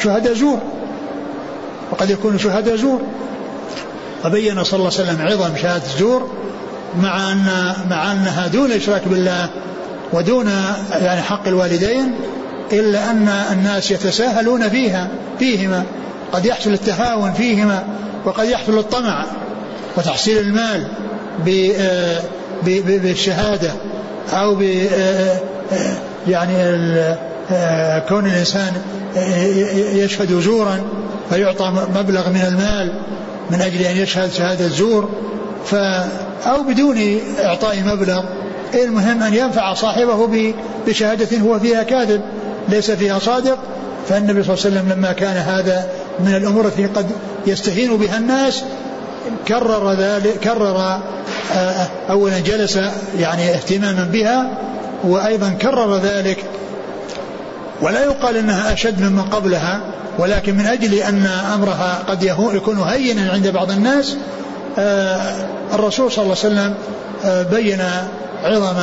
شهداء 0.03 0.33
زور. 0.33 0.59
وقد 1.91 2.09
يكون 2.09 2.39
شهداء 2.39 2.75
زور. 2.75 3.01
فبين 4.23 4.63
صلى 4.63 4.79
الله 4.79 4.91
عليه 4.99 5.11
وسلم 5.11 5.27
عظم 5.27 5.55
شهادة 5.61 5.85
الزور 5.85 6.31
مع 7.01 7.31
أن 7.31 7.73
مع 7.89 8.11
أنها 8.11 8.47
دون 8.47 8.71
إشراك 8.71 9.07
بالله 9.07 9.49
ودون 10.13 10.51
يعني 10.91 11.21
حق 11.21 11.47
الوالدين 11.47 12.15
إلا 12.73 13.11
أن 13.11 13.27
الناس 13.51 13.91
يتساهلون 13.91 14.69
فيها 14.69 15.07
فيهما. 15.39 15.83
قد 16.31 16.45
يحصل 16.45 16.73
التهاون 16.73 17.33
فيهما 17.33 17.83
وقد 18.25 18.49
يحصل 18.49 18.79
الطمع 18.79 19.25
وتحصيل 19.97 20.37
المال 20.37 20.87
آه، 21.79 22.21
بالشهادة 22.63 23.71
أو 24.33 24.55
ب 24.55 24.61
آه، 24.61 25.39
آه، 25.71 25.97
يعني 26.27 26.53
كون 28.09 28.25
الإنسان 28.25 28.73
يشهد 29.93 30.39
زورا 30.39 30.81
فيعطى 31.29 31.73
مبلغ 31.95 32.29
من 32.29 32.41
المال 32.41 32.93
من 33.49 33.61
أجل 33.61 33.81
أن 33.81 33.97
يشهد 33.97 34.31
شهادة 34.31 34.67
زور 34.67 35.09
ف 35.65 35.75
أو 36.45 36.63
بدون 36.63 37.19
إعطاء 37.43 37.83
مبلغ. 37.85 38.23
المهم 38.73 39.23
أن 39.23 39.33
ينفع 39.33 39.73
صاحبه 39.73 40.53
بشهادة 40.87 41.37
هو 41.37 41.59
فيها 41.59 41.83
كاذب 41.83 42.21
ليس 42.69 42.91
فيها 42.91 43.19
صادق. 43.19 43.57
فالنبي 44.09 44.43
صلى 44.43 44.53
الله 44.53 44.65
عليه 44.65 44.75
وسلم 44.75 44.93
لما 44.93 45.11
كان 45.11 45.37
هذا 45.37 45.87
من 46.19 46.35
الأمور 46.35 46.65
التي 46.65 46.85
قد 46.85 47.05
يستهين 47.47 47.97
بها 47.97 48.17
الناس 48.17 48.63
كرر 49.47 49.93
ذلك 49.93 50.39
كرر 50.39 50.99
آه، 51.55 51.87
أولا 52.09 52.39
جلس 52.39 52.79
يعني 53.19 53.49
اهتماما 53.49 54.03
بها 54.03 54.57
وأيضا 55.03 55.49
كرر 55.49 55.97
ذلك 55.97 56.43
ولا 57.81 58.03
يقال 58.03 58.37
إنها 58.37 58.73
أشد 58.73 59.01
مما 59.01 59.21
قبلها 59.21 59.81
ولكن 60.19 60.57
من 60.57 60.65
أجل 60.65 60.93
أن 60.93 61.25
أمرها 61.53 62.03
قد 62.07 62.23
يكون 62.23 62.79
هينا 62.79 63.31
عند 63.31 63.47
بعض 63.47 63.71
الناس 63.71 64.17
آه، 64.79 65.47
الرسول 65.73 66.11
صلى 66.11 66.23
الله 66.23 66.35
عليه 66.43 66.53
وسلم 66.53 66.73
آه، 67.25 67.43
بين 67.43 67.81
عظم 68.43 68.75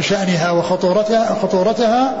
شأنها 0.00 0.50
وخطورتها 0.50 1.38
خطورتها 1.42 2.14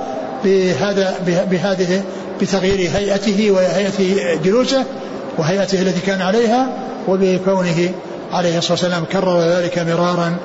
بهذا 0.44 1.14
بهذه 1.50 2.02
بتغيير 2.40 2.90
هيئته 2.94 3.50
وهيئة 3.50 4.38
جلوسه 4.44 4.84
وهيئته 5.38 5.82
التي 5.82 6.00
كان 6.00 6.20
عليها 6.20 6.66
وبكونه 7.08 7.90
عليه 8.32 8.58
الصلاة 8.58 8.72
والسلام 8.72 9.04
كرر 9.04 9.40
ذلك 9.40 9.78
مرارا 9.78 10.36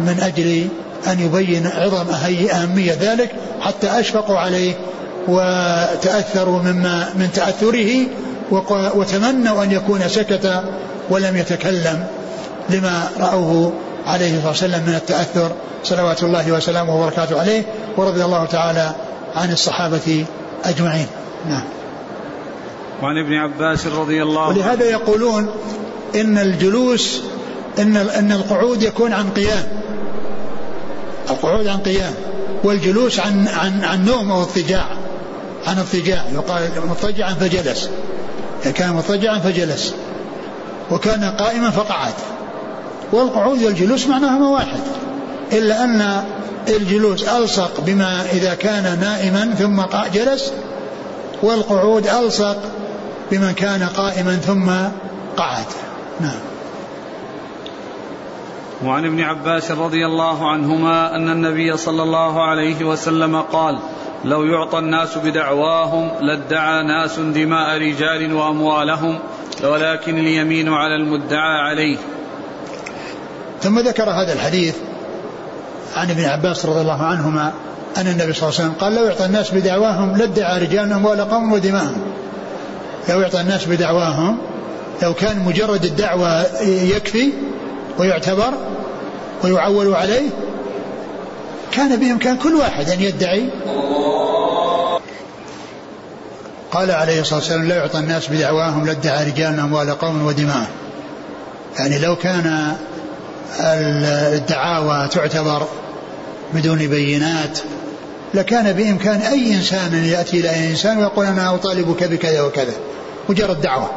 من 0.00 0.20
أجل 0.22 0.68
أن 1.06 1.20
يبين 1.20 1.66
عظم 1.66 2.10
أهمية 2.52 2.92
ذلك 3.00 3.30
حتى 3.60 4.00
أشفقوا 4.00 4.38
عليه 4.38 4.74
وتأثروا 5.28 6.58
مما 6.58 7.08
من 7.14 7.32
تأثره 7.34 8.06
وتمنوا 8.94 9.64
أن 9.64 9.72
يكون 9.72 10.08
سكت 10.08 10.62
ولم 11.10 11.36
يتكلم 11.36 12.06
لما 12.70 13.08
رأوه 13.20 13.72
عليه 14.06 14.36
الصلاة 14.36 14.48
والسلام 14.48 14.82
من 14.82 14.94
التأثر. 14.94 15.52
صلوات 15.84 16.22
الله 16.22 16.52
وسلامه 16.52 16.96
وبركاته 16.96 17.40
عليه. 17.40 17.62
ورضي 17.96 18.24
الله 18.24 18.44
تعالى 18.44 18.94
عن 19.36 19.52
الصحابة 19.52 20.24
أجمعين. 20.64 21.06
نعم. 21.48 21.64
وعن 23.02 23.18
ابن 23.18 23.34
عباس 23.34 23.86
رضي 23.86 24.22
الله 24.22 24.48
ولهذا 24.48 24.84
يقولون 24.84 25.48
إن 26.14 26.38
الجلوس 26.38 27.20
إن 27.78 27.96
إن 27.96 28.32
القعود 28.32 28.82
يكون 28.82 29.12
عن 29.12 29.30
قيام. 29.30 29.68
القعود 31.30 31.66
عن 31.66 31.78
قيام. 31.78 32.14
والجلوس 32.64 33.20
عن 33.20 33.48
عن 33.48 33.84
عن 33.84 34.04
نوم 34.04 34.30
أو 34.30 34.42
اضطجاع 34.42 34.86
عن 35.66 35.78
اضطجاع 35.78 36.24
يقال 36.32 36.70
مضطجعا 36.84 37.34
فجلس. 37.34 37.90
كان 38.74 38.92
مضطجعا 38.94 39.38
فجلس. 39.38 39.94
وكان 40.90 41.24
قائما 41.24 41.70
فقعد. 41.70 42.12
والقعود 43.12 43.62
والجلوس 43.62 44.06
معناهما 44.06 44.48
واحد 44.48 44.80
إلا 45.52 45.84
أن 45.84 46.24
الجلوس 46.68 47.28
ألصق 47.28 47.80
بما 47.80 48.22
إذا 48.32 48.54
كان 48.54 48.98
نائما 49.00 49.54
ثم 49.58 49.82
جلس. 50.14 50.52
والقعود 51.42 52.06
ألصق 52.06 52.56
بمن 53.30 53.52
كان 53.52 53.82
قائما 53.82 54.36
ثم 54.36 54.70
قعد. 55.36 55.66
نعم. 56.20 56.40
وعن 58.84 59.04
ابن 59.04 59.20
عباس 59.20 59.70
رضي 59.70 60.06
الله 60.06 60.50
عنهما 60.50 61.16
أن 61.16 61.30
النبي 61.30 61.76
صلى 61.76 62.02
الله 62.02 62.42
عليه 62.42 62.84
وسلم 62.84 63.40
قال 63.40 63.78
لو 64.26 64.44
يعطى 64.44 64.78
الناس 64.78 65.18
بدعواهم 65.18 66.10
لادعى 66.20 66.82
ناس 66.82 67.18
دماء 67.18 67.78
رجال 67.78 68.34
وأموالهم 68.34 69.18
ولكن 69.64 70.18
اليمين 70.18 70.68
على 70.68 70.94
المدعى 70.94 71.58
عليه. 71.58 71.96
ثم 73.62 73.78
ذكر 73.78 74.10
هذا 74.10 74.32
الحديث 74.32 74.76
عن 75.96 76.10
ابن 76.10 76.24
عباس 76.24 76.66
رضي 76.66 76.80
الله 76.80 77.02
عنهما 77.02 77.52
أن 77.96 78.06
النبي 78.06 78.32
صلى 78.32 78.48
الله 78.48 78.60
عليه 78.60 78.70
وسلم 78.70 78.72
قال 78.80 78.94
لو 78.94 79.04
يعطى 79.04 79.24
الناس 79.24 79.54
بدعواهم 79.54 80.16
لادعى 80.16 80.62
رجال 80.62 80.92
أموال 80.92 81.20
قوم 81.20 81.52
ودماءهم. 81.52 82.02
لو 83.08 83.20
يعطى 83.20 83.40
الناس 83.40 83.66
بدعواهم 83.66 84.38
لو 85.02 85.14
كان 85.14 85.38
مجرد 85.44 85.84
الدعوة 85.84 86.62
يكفي 86.62 87.32
ويعتبر 87.98 88.54
ويعول 89.44 89.94
عليه 89.94 90.30
كان 91.76 91.96
بإمكان 91.96 92.36
كل 92.36 92.54
واحد 92.54 92.90
أن 92.90 93.00
يدعي. 93.00 93.50
قال 96.70 96.90
عليه 96.90 97.20
الصلاة 97.20 97.38
والسلام 97.38 97.68
لا 97.68 97.76
يعطى 97.76 97.98
الناس 97.98 98.28
بدعواهم 98.28 98.86
لادعى 98.86 99.24
رجال 99.24 99.60
أموال 99.60 99.98
قوم 99.98 100.26
ودماء 100.26 100.66
يعني 101.78 101.98
لو 101.98 102.16
كان 102.16 102.76
الدعاوى 104.32 105.08
تعتبر 105.08 105.66
بدون 106.54 106.78
بينات 106.78 107.58
لكان 108.34 108.72
بإمكان 108.72 109.20
أي 109.20 109.54
إنسان 109.54 109.94
أن 109.94 110.04
يأتي 110.04 110.40
إلى 110.40 110.50
أي 110.50 110.70
إنسان 110.70 110.98
ويقول 110.98 111.26
أنا 111.26 111.54
أطالبك 111.54 112.04
بكذا 112.04 112.42
وكذا. 112.42 112.74
مجرد 113.28 113.60
دعوة. 113.60 113.90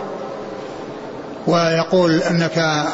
ويقول 1.48 2.22
أنك 2.22 2.86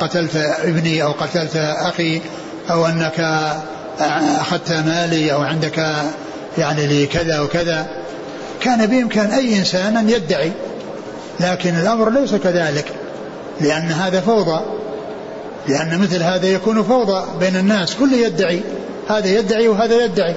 قتلت 0.00 0.36
ابني 0.64 1.02
أو 1.02 1.12
قتلت 1.12 1.56
أخي 1.56 2.20
أو 2.70 2.86
أنك 2.86 3.20
أخذت 4.00 4.72
مالي 4.72 5.32
أو 5.32 5.42
عندك 5.42 5.78
يعني 6.58 7.04
لكذا 7.04 7.40
وكذا. 7.40 7.86
كان 8.60 8.86
بإمكان 8.86 9.30
أي 9.30 9.58
إنسان 9.58 9.96
أن 9.96 10.10
يدعي 10.10 10.52
لكن 11.40 11.74
الأمر 11.74 12.10
ليس 12.10 12.34
كذلك 12.34 12.86
لأن 13.60 13.92
هذا 13.92 14.20
فوضى 14.20 14.60
لأن 15.68 15.98
مثل 15.98 16.22
هذا 16.22 16.46
يكون 16.46 16.82
فوضى 16.82 17.24
بين 17.40 17.56
الناس 17.56 17.94
كل 17.94 18.12
يدعي 18.12 18.60
هذا 19.08 19.26
يدعي 19.26 19.68
وهذا 19.68 20.04
يدعي. 20.04 20.34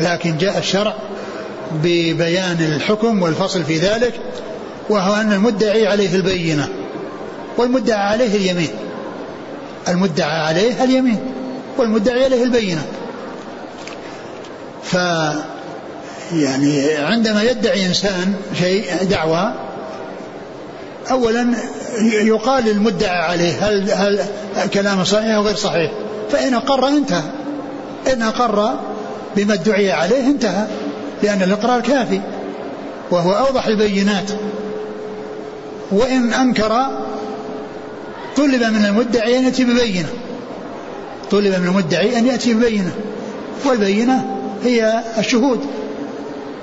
لكن 0.00 0.38
جاء 0.38 0.58
الشرع 0.58 0.94
ببيان 1.72 2.56
الحكم 2.60 3.22
والفصل 3.22 3.64
في 3.64 3.78
ذلك 3.78 4.14
وهو 4.88 5.14
أن 5.14 5.32
المدعي 5.32 5.86
عليه 5.86 6.14
البينة 6.14 6.68
والمدعى 7.56 8.06
عليه 8.06 8.36
اليمين. 8.36 8.70
المدعى 9.88 10.40
عليه 10.40 10.84
اليمين. 10.84 11.31
والمدعي 11.78 12.24
عليه 12.24 12.44
البينة. 12.44 12.82
ف 14.82 14.94
يعني 16.32 16.94
عندما 16.94 17.42
يدعي 17.42 17.86
إنسان 17.86 18.34
شيء 18.58 18.84
دعوة 19.02 19.54
أولا 21.10 21.54
يقال 22.12 22.64
للمدعى 22.64 23.18
عليه 23.18 23.52
هل 23.68 23.90
هل 23.90 24.20
كلامه 24.74 25.04
صحيح 25.04 25.34
أو 25.34 25.42
غير 25.42 25.56
صحيح. 25.56 25.92
فإن 26.30 26.54
أقر 26.54 26.88
انتهى. 26.88 27.22
إن 28.12 28.22
أقر 28.22 28.74
بما 29.36 29.54
ادعي 29.54 29.92
عليه 29.92 30.26
انتهى 30.26 30.66
لأن 31.22 31.42
الإقرار 31.42 31.80
كافي 31.80 32.20
وهو 33.10 33.32
أوضح 33.32 33.66
البينات. 33.66 34.30
وإن 35.90 36.32
أنكر 36.32 36.86
طلب 38.36 38.62
من 38.62 38.84
المدعي 38.86 39.38
أن 39.38 39.44
يأتي 39.44 39.64
ببينة. 39.64 40.08
طلب 41.32 41.60
من 41.60 41.66
المدعي 41.66 42.18
أن 42.18 42.26
يأتي 42.26 42.54
ببينة 42.54 42.92
والبينة 43.64 44.24
هي 44.64 45.02
الشهود. 45.18 45.60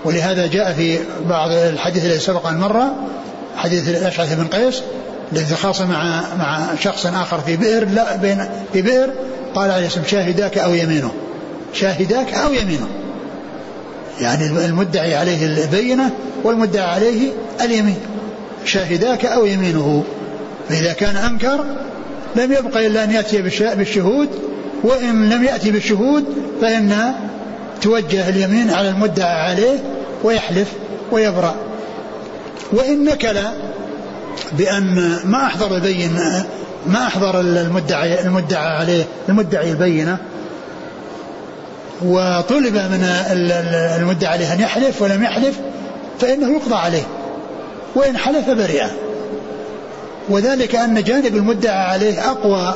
ولهذا 0.05 0.47
جاء 0.47 0.73
في 0.73 0.99
بعض 1.29 1.51
الحديث 1.51 2.05
الذي 2.05 2.19
سبق 2.19 2.47
أن 2.47 2.57
مر 2.57 2.83
حديث 3.57 3.89
الأشعث 3.89 4.33
بن 4.33 4.47
قيس 4.47 4.81
الذي 5.33 5.55
تخاصم 5.55 5.87
مع 5.87 6.21
مع 6.39 6.75
شخص 6.81 7.05
آخر 7.05 7.39
في 7.39 7.55
بئر 7.55 7.85
لا 7.85 8.15
بين 8.15 8.45
في 8.73 8.81
بئر 8.81 9.09
قال 9.55 9.71
عليه 9.71 9.87
السلام 9.87 10.05
شاهداك 10.05 10.57
أو 10.57 10.73
يمينه؟ 10.73 11.11
شاهداك 11.73 12.33
أو 12.33 12.53
يمينه؟ 12.53 12.87
يعني 14.21 14.65
المدعي 14.65 15.15
عليه 15.15 15.45
البينة 15.45 16.11
والمدعي 16.43 16.85
عليه 16.85 17.31
اليمين. 17.61 17.99
شاهداك 18.65 19.25
أو 19.25 19.45
يمينه؟ 19.45 20.03
فإذا 20.69 20.93
كان 20.93 21.15
أنكر 21.15 21.65
لم 22.35 22.51
يبقى 22.51 22.87
إلا 22.87 23.03
أن 23.03 23.11
يأتي 23.11 23.41
بالشهود 23.75 24.29
وإن 24.83 25.29
لم 25.29 25.43
يأتي 25.43 25.71
بالشهود 25.71 26.25
فإن 26.61 27.13
توجه 27.81 28.29
اليمين 28.29 28.69
على 28.69 28.89
المدعى 28.89 29.41
عليه 29.41 29.77
ويحلف 30.23 30.67
ويبرأ. 31.11 31.55
وإن 32.71 33.03
نكل 33.03 33.37
بأن 34.51 35.19
ما 35.25 35.45
أحضر 35.45 35.75
البين 35.75 36.19
ما 36.87 37.07
أحضر 37.07 37.39
المدعي 37.39 38.21
المدعى 38.21 38.67
عليه 38.67 39.05
المدعي 39.29 39.71
البينة 39.71 40.17
وطلب 42.01 42.73
من 42.73 43.03
المدعى 44.01 44.33
عليه 44.33 44.53
أن 44.53 44.59
يحلف 44.59 45.01
ولم 45.01 45.23
يحلف 45.23 45.59
فإنه 46.19 46.55
يقضى 46.55 46.75
عليه 46.75 47.03
وإن 47.95 48.17
حلف 48.17 48.49
برئ. 48.49 48.85
وذلك 50.29 50.75
أن 50.75 51.03
جانب 51.03 51.35
المدعى 51.35 51.85
عليه 51.85 52.31
أقوى 52.31 52.73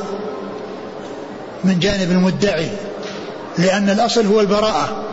من 1.64 1.78
جانب 1.78 2.10
المدعي 2.10 2.68
لأن 3.58 3.90
الأصل 3.90 4.26
هو 4.26 4.40
البراءة 4.40 5.04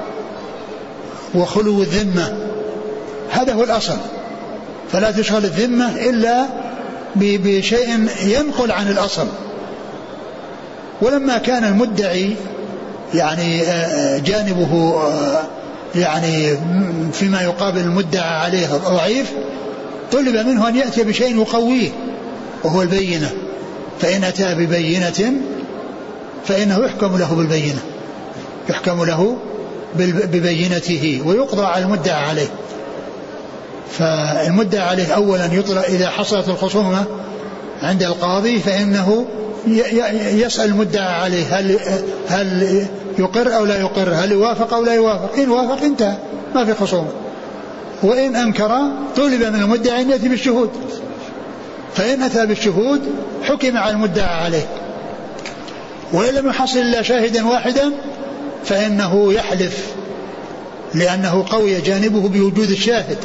وخلو 1.36 1.82
الذمة. 1.82 2.38
هذا 3.32 3.54
هو 3.54 3.64
الأصل. 3.64 3.98
فلا 4.92 5.12
تشغل 5.12 5.46
الذمة 5.46 5.96
إلا 6.10 6.46
بشيء 7.16 8.08
ينقل 8.26 8.72
عن 8.72 8.88
الأصل. 8.88 9.28
ولما 11.02 11.38
كان 11.38 11.64
المدعي 11.64 12.36
يعني 13.14 13.62
آه، 13.62 13.66
آه، 13.66 14.18
جانبه 14.18 14.94
آه، 14.96 15.44
يعني 15.96 16.58
فيما 17.14 17.42
يقابل 17.42 17.80
المدعى 17.80 18.38
عليه 18.38 18.68
ضعيف 18.68 19.32
طلب 20.12 20.48
منه 20.48 20.68
أن 20.68 20.76
يأتي 20.76 21.04
بشيء 21.04 21.42
يقويه 21.42 21.90
وهو 22.64 22.82
البينة. 22.82 23.30
فإن 24.02 24.24
أتى 24.24 24.56
ببينة 24.56 25.34
فإنه 26.46 26.86
يحكم 26.86 27.18
له 27.18 27.36
بالبينة 27.36 27.80
يحكم 28.70 29.04
له 29.04 29.38
ببينته 30.32 31.22
ويقضى 31.26 31.66
على 31.66 31.86
المدعى 31.86 32.26
عليه. 32.30 32.48
فالمدعى 33.92 34.88
عليه 34.88 35.14
أولا 35.14 35.46
يطلع 35.46 35.82
إذا 35.82 36.10
حصلت 36.10 36.50
الخصومة 36.50 37.06
عند 37.82 38.04
القاضي 38.04 38.60
فإنه 38.60 39.26
يسأل 40.34 40.66
المدعى 40.66 41.14
عليه 41.14 41.60
هل 41.60 41.80
هل 42.28 42.86
يقر 43.20 43.56
أو 43.56 43.66
لا 43.66 43.80
يقر 43.80 44.14
هل 44.14 44.32
يوافق 44.32 44.74
أو 44.74 44.84
لا 44.84 44.94
يوافق. 44.94 45.36
إن 45.38 45.50
وافق 45.50 45.84
انتهى 45.84 46.18
ما 46.56 46.66
في 46.66 46.74
خصومة. 46.74 47.10
وإن 48.04 48.36
أنكر 48.36 48.80
طلب 49.16 49.44
من 49.44 49.62
المدعي 49.62 50.02
أن 50.02 50.10
يأتي 50.10 50.30
بالشهود. 50.30 50.70
فإن 51.96 52.22
أتى 52.22 52.46
بالشهود 52.46 53.02
حكم 53.44 53.78
على 53.78 53.94
المدعى 53.94 54.44
عليه. 54.44 54.81
وإن 56.14 56.34
لم 56.34 56.48
يحصل 56.48 56.80
إلا 56.80 57.02
شاهدا 57.02 57.48
واحدا 57.48 57.92
فإنه 58.66 59.34
يحلف 59.34 59.88
لأنه 60.94 61.46
قوي 61.50 61.82
جانبه 61.82 62.30
بوجود 62.30 62.70
الشاهد 62.70 63.18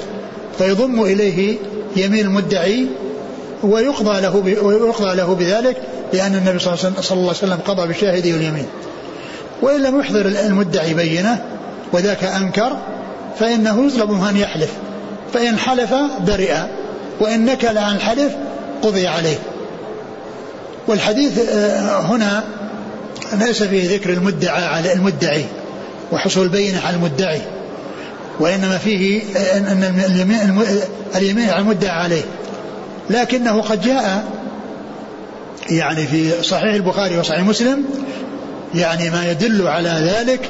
فيضم 0.59 1.03
إليه 1.03 1.57
يمين 1.97 2.26
المدعي 2.26 2.87
ويقضى 3.62 4.20
له 4.20 4.37
ويقضى 4.62 5.16
له 5.16 5.34
بذلك 5.34 5.76
لأن 6.12 6.34
النبي 6.34 6.59
صلى 6.59 6.74
الله 7.11 7.11
عليه 7.11 7.30
وسلم 7.30 7.59
قضى 7.66 7.89
بشاهده 7.89 8.30
اليمين 8.30 8.66
وإن 9.62 9.82
لم 9.82 10.01
يحضر 10.01 10.26
المدعي 10.26 10.95
بينة 10.95 11.45
وذاك 11.93 12.24
أنكر 12.24 12.76
فإنه 13.39 13.87
يطلب 13.87 14.11
منه 14.11 14.30
أن 14.30 14.37
يحلف 14.37 14.70
فإن 15.34 15.59
حلف 15.59 15.95
برئ 16.26 16.55
وإن 17.20 17.45
نكل 17.45 17.78
عن 17.78 17.97
الحلف 17.97 18.32
قضي 18.82 19.07
عليه. 19.07 19.39
والحديث 20.89 21.39
آه، 21.39 22.01
هنا 22.01 22.45
ليس 23.33 23.62
فيه 23.62 23.97
ذكر 23.97 24.11
المدعى 24.11 24.64
على 24.64 24.93
المدعي 24.93 25.45
وحصول 26.12 26.45
البينة 26.45 26.81
على 26.87 26.97
المدعي؟ 26.97 27.41
وإنما 28.41 28.79
فيه 28.79 29.22
أن 29.57 30.03
اليمين 31.16 31.51
على 31.51 31.61
المدعى 31.61 32.03
عليه. 32.03 32.22
لكنه 33.11 33.62
قد 33.62 33.81
جاء 33.81 34.24
يعني 35.70 36.07
في 36.07 36.43
صحيح 36.43 36.74
البخاري 36.74 37.18
وصحيح 37.18 37.41
مسلم 37.41 37.85
يعني 38.74 39.11
ما 39.11 39.31
يدل 39.31 39.66
على 39.66 39.89
ذلك 39.89 40.41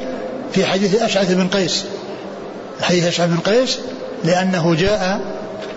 في 0.53 0.67
حديث 0.67 1.03
أشعث 1.03 1.33
بن 1.33 1.49
قيس. 1.49 1.85
حديث 2.83 3.07
أشعث 3.07 3.29
بن 3.29 3.39
قيس 3.39 3.79
لأنه 4.25 4.75
جاء 4.75 5.21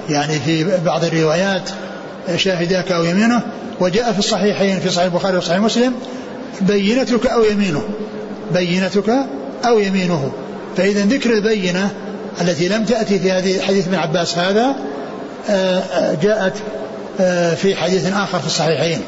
يعني 0.10 0.39
في 0.39 0.66
بعض 0.86 1.04
الروايات 1.04 1.70
شاهداك 2.36 2.91
أو 2.91 3.04
يمينه 3.04 3.41
وجاء 3.80 4.14
في 4.14 4.20
الصحيحين 4.20 4.80
في 4.80 4.89
صحيح 4.89 5.06
البخاري 5.06 5.38
وصحيح 5.38 5.60
مسلم 5.60 5.93
بينتك 6.62 7.28
أو 7.28 7.43
يمينه. 7.43 7.84
بينتك 8.54 9.10
أو 9.66 9.80
يمينه. 9.80 10.32
فإذا 10.78 11.06
ذكر 11.06 11.34
البينة 11.34 11.89
التي 12.41 12.68
لم 12.68 12.86
تأتي 12.86 13.20
في 13.20 13.32
هذه 13.32 13.62
حديث 13.62 13.88
ابن 13.88 13.95
عباس 13.95 14.38
هذا 14.38 14.76
آه، 15.50 15.80
آه، 15.80 16.18
جاءت 16.22 16.54
آه، 17.20 17.54
في 17.54 17.76
حديث 17.76 18.14
آخر 18.14 18.39
في 18.39 18.47
الصحيحين. 18.47 19.02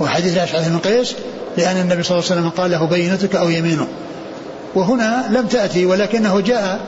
وحديث 0.00 0.36
الأشعث 0.36 0.68
بن 0.68 0.78
قيس 0.78 1.14
لأن 1.56 1.76
النبي 1.76 2.02
صلى 2.02 2.18
الله 2.18 2.30
عليه 2.30 2.40
وسلم 2.40 2.50
قال 2.50 2.70
له 2.70 2.86
بينتك 2.86 3.36
أو 3.36 3.50
يمينه. 3.50 3.88
وهنا 4.74 5.24
لم 5.30 5.46
تأتي 5.46 5.86
ولكنه 5.86 6.40
جاء 6.40 6.80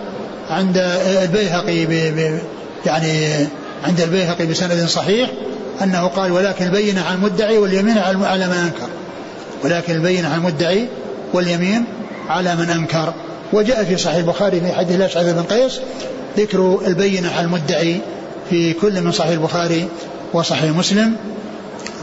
عند 0.51 0.79
البيهقي 1.23 1.87
يعني 2.87 3.47
عند 3.85 4.01
البيهقي 4.01 4.47
بسند 4.47 4.87
صحيح 4.89 5.31
أنه 5.83 6.07
قال 6.07 6.33
ولكن 6.33 6.67
البينة 6.67 7.03
على 7.03 7.15
المدعي 7.15 7.59
واليمين 7.59 7.99
على 7.99 8.47
من 8.47 8.55
أنكر 8.55 8.89
ولكن 9.65 9.95
البينة 9.95 10.29
على 10.29 10.37
المدعي 10.37 10.89
واليمين 11.33 11.85
على 12.29 12.57
من 12.57 12.71
أنكر. 12.71 13.13
وجاء 13.53 13.85
في 13.85 13.97
صحيح 13.97 14.17
البخاري 14.17 14.61
في 14.61 14.73
حديث 14.73 14.97
الأشعث 14.97 15.27
بن 15.27 15.43
قيس 15.43 15.81
ذكر 16.39 16.81
البينة 16.87 17.33
على 17.33 17.45
المدعي 17.45 18.01
في 18.51 18.73
كل 18.73 19.01
من 19.01 19.13
صحيح 19.13 19.31
البخاري 19.31 19.89
وصحيح 20.33 20.71
مسلم. 20.71 21.17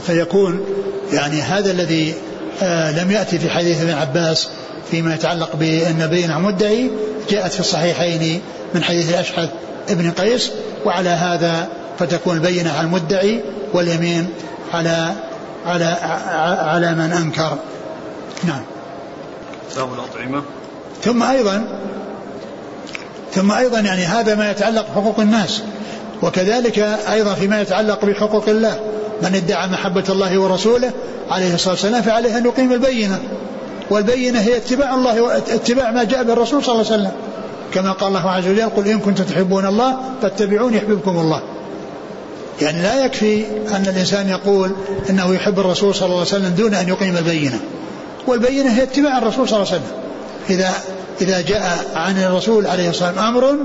فيكون 0.08 0.66
يعني 1.14 1.41
هذا 1.41 1.72
الذي 1.72 2.14
آه 2.62 3.03
لم 3.03 3.12
يأتي 3.12 3.39
في 3.39 3.49
حديث 3.49 3.82
ابن 3.82 3.93
عباس 3.93 4.47
فيما 4.91 5.16
يتعلق 5.16 5.55
بأن 5.55 6.01
على 6.01 6.38
المدعي 6.38 6.91
جاءت 7.30 7.51
في 7.51 7.60
الصحيحين 7.60 8.41
من 8.74 8.84
حديث 8.84 9.10
الأشعث 9.10 9.49
ابن 9.89 10.12
قيس. 10.12 10.51
وعلى 10.86 11.10
هذا 11.10 11.68
فتكون 11.99 12.36
البينة 12.36 12.72
على 12.72 12.88
المدعي 12.88 13.41
واليمين 13.74 14.28
على 14.74 15.14
على 15.68 15.86
على 16.61 16.95
من 16.95 17.11
أنكر. 17.13 17.57
نعم. 18.43 18.61
باب 19.76 19.93
الأطعمة. 19.93 20.43
ثم 21.03 21.24
أيضا 21.24 21.68
ثم 23.34 23.51
أيضا 23.51 23.80
يعني 23.80 24.05
هذا 24.05 24.36
ما 24.36 24.51
يتعلق 24.51 24.86
بحقوق 24.91 25.20
الناس 25.20 25.63
وكذلك 26.24 26.80
أيضا 27.11 27.34
فيما 27.34 27.61
يتعلق 27.61 28.05
بحقوق 28.05 28.49
الله 28.49 28.80
من 29.22 29.36
ادعى 29.36 29.68
محبة 29.68 30.03
الله 30.09 30.39
ورسوله 30.39 30.91
عليه 31.30 31.53
الصلاة 31.53 31.74
والسلام 31.74 32.01
فعليه 32.01 32.38
أن 32.38 32.45
يقيم 32.45 32.74
البينة. 32.74 33.20
والبينة 33.89 34.39
هي 34.39 34.57
اتباع 34.57 34.95
الله 34.95 35.22
واتباع 35.22 35.91
ما 35.91 36.03
جاء 36.03 36.24
به 36.24 36.34
الرسول 36.34 36.63
صلى 36.63 36.76
الله 36.76 36.91
عليه 36.91 37.01
وسلم. 37.01 37.11
كما 37.74 37.91
قال 37.91 38.07
الله 38.07 38.30
عز 38.30 38.47
وجل 38.47 38.70
قل 38.70 38.88
إن 38.88 38.99
كنتم 38.99 39.24
تحبون 39.24 39.65
الله 39.65 39.97
فاتبعوني 40.22 40.78
يحببكم 40.78 41.20
الله. 41.20 41.41
يعني 42.62 42.82
لا 42.82 43.05
يكفي 43.05 43.45
أن 43.76 43.86
الإنسان 43.88 44.30
يقول 44.30 44.72
إنه 45.10 45.36
يحب 45.36 45.60
الرسول 45.60 45.95
صلى 45.95 46.05
الله 46.05 46.18
عليه 46.18 46.28
وسلم 46.28 46.49
دون 46.49 46.74
أن 46.74 46.88
يقيم 46.88 47.18
البينة. 47.18 47.60
والبينة 48.28 48.70
هي 48.70 48.84
اتباع 48.84 49.18
الرسول 49.18 49.49
صلى 49.49 49.58
الله 49.58 49.72
عليه 49.72 49.82
وسلم. 49.82 49.97
إذا 50.49 50.74
إذا 51.22 51.41
جاء 51.41 51.86
عن 51.95 52.18
الرسول 52.18 52.68
عليه 52.68 52.89
الصلاة 52.89 53.10
والسلام 53.10 53.36
أمر 53.36 53.55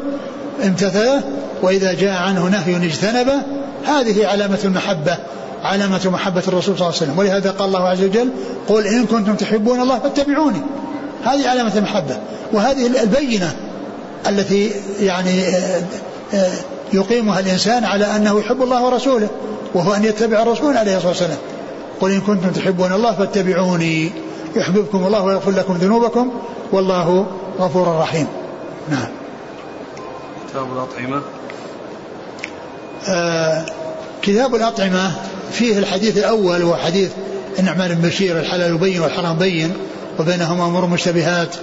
امتثله 0.65 1.23
وإذا 1.63 1.93
جاء 1.93 2.23
عنه 2.23 2.49
نهي 2.49 2.77
اجتنبه 2.77 3.43
هذه 3.87 4.27
علامة 4.27 4.59
المحبة 4.65 5.19
علامة 5.63 6.01
محبة 6.05 6.43
الرسول 6.49 6.79
صلى 6.79 6.89
الله 6.89 6.99
عليه 6.99 7.07
وسلم. 7.07 7.19
ولهذا 7.19 7.51
قال 7.51 7.69
الله 7.69 7.89
عز 7.89 8.03
وجل 8.03 8.29
قل 8.69 8.87
إن 8.87 9.07
كنتم 9.07 9.35
تحبون 9.35 9.81
الله 9.81 9.99
فاتبعوني. 9.99 10.63
هذه 11.25 11.49
علامة 11.49 11.73
المحبة. 11.77 12.17
وهذه 12.53 13.03
البينة 13.03 13.53
التي 14.29 14.71
يعني 15.01 15.49
آه، 15.49 15.83
آه، 16.35 16.53
يقيمها 16.95 17.41
الإنسان 17.41 17.85
على 17.85 18.17
أنه 18.17 18.41
يحب 18.41 18.63
الله 18.63 18.85
ورسوله 18.85 19.29
وهو 19.75 19.95
أن 19.95 20.05
يتبع 20.05 20.43
الرسول 20.43 20.77
عليه 20.77 20.97
الصلاة 20.97 21.09
والسلام. 21.09 21.39
قل 22.01 22.11
إن 22.11 22.21
كنتم 22.21 22.51
تحبون 22.51 22.93
الله 22.93 23.13
فاتبعوني 23.13 24.13
يحببكم 24.57 25.07
الله 25.07 25.23
ويغفر 25.23 25.51
لكم 25.51 25.75
ذنوبكم 25.75 26.31
والله 26.73 27.27
غفور 27.61 27.99
رحيم. 28.01 28.27
نعم. 28.91 29.09
كتاب 30.49 30.67
الأطعمة. 30.73 31.23
آه 33.09 33.67
كتاب 34.23 34.55
الأطعمة 34.55 35.13
فيه 35.53 35.79
الحديث 35.79 36.19
الأول 36.19 36.63
وهو 36.63 36.77
حديث 36.77 37.11
النعمان 37.59 37.95
بن 37.95 38.09
بشير 38.09 38.39
الحلال 38.39 38.79
بين 38.79 39.01
والحرام 39.01 39.39
بين 39.39 39.73
وبينهما 40.19 40.67
أمور 40.67 40.87
مشتبهات. 40.87 41.57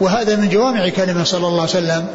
وهذا 0.00 0.36
من 0.36 0.48
جوامع 0.48 0.88
كلمة 0.88 1.24
صلى 1.24 1.46
الله 1.46 1.60
عليه 1.60 1.70
وسلم. 1.70 2.06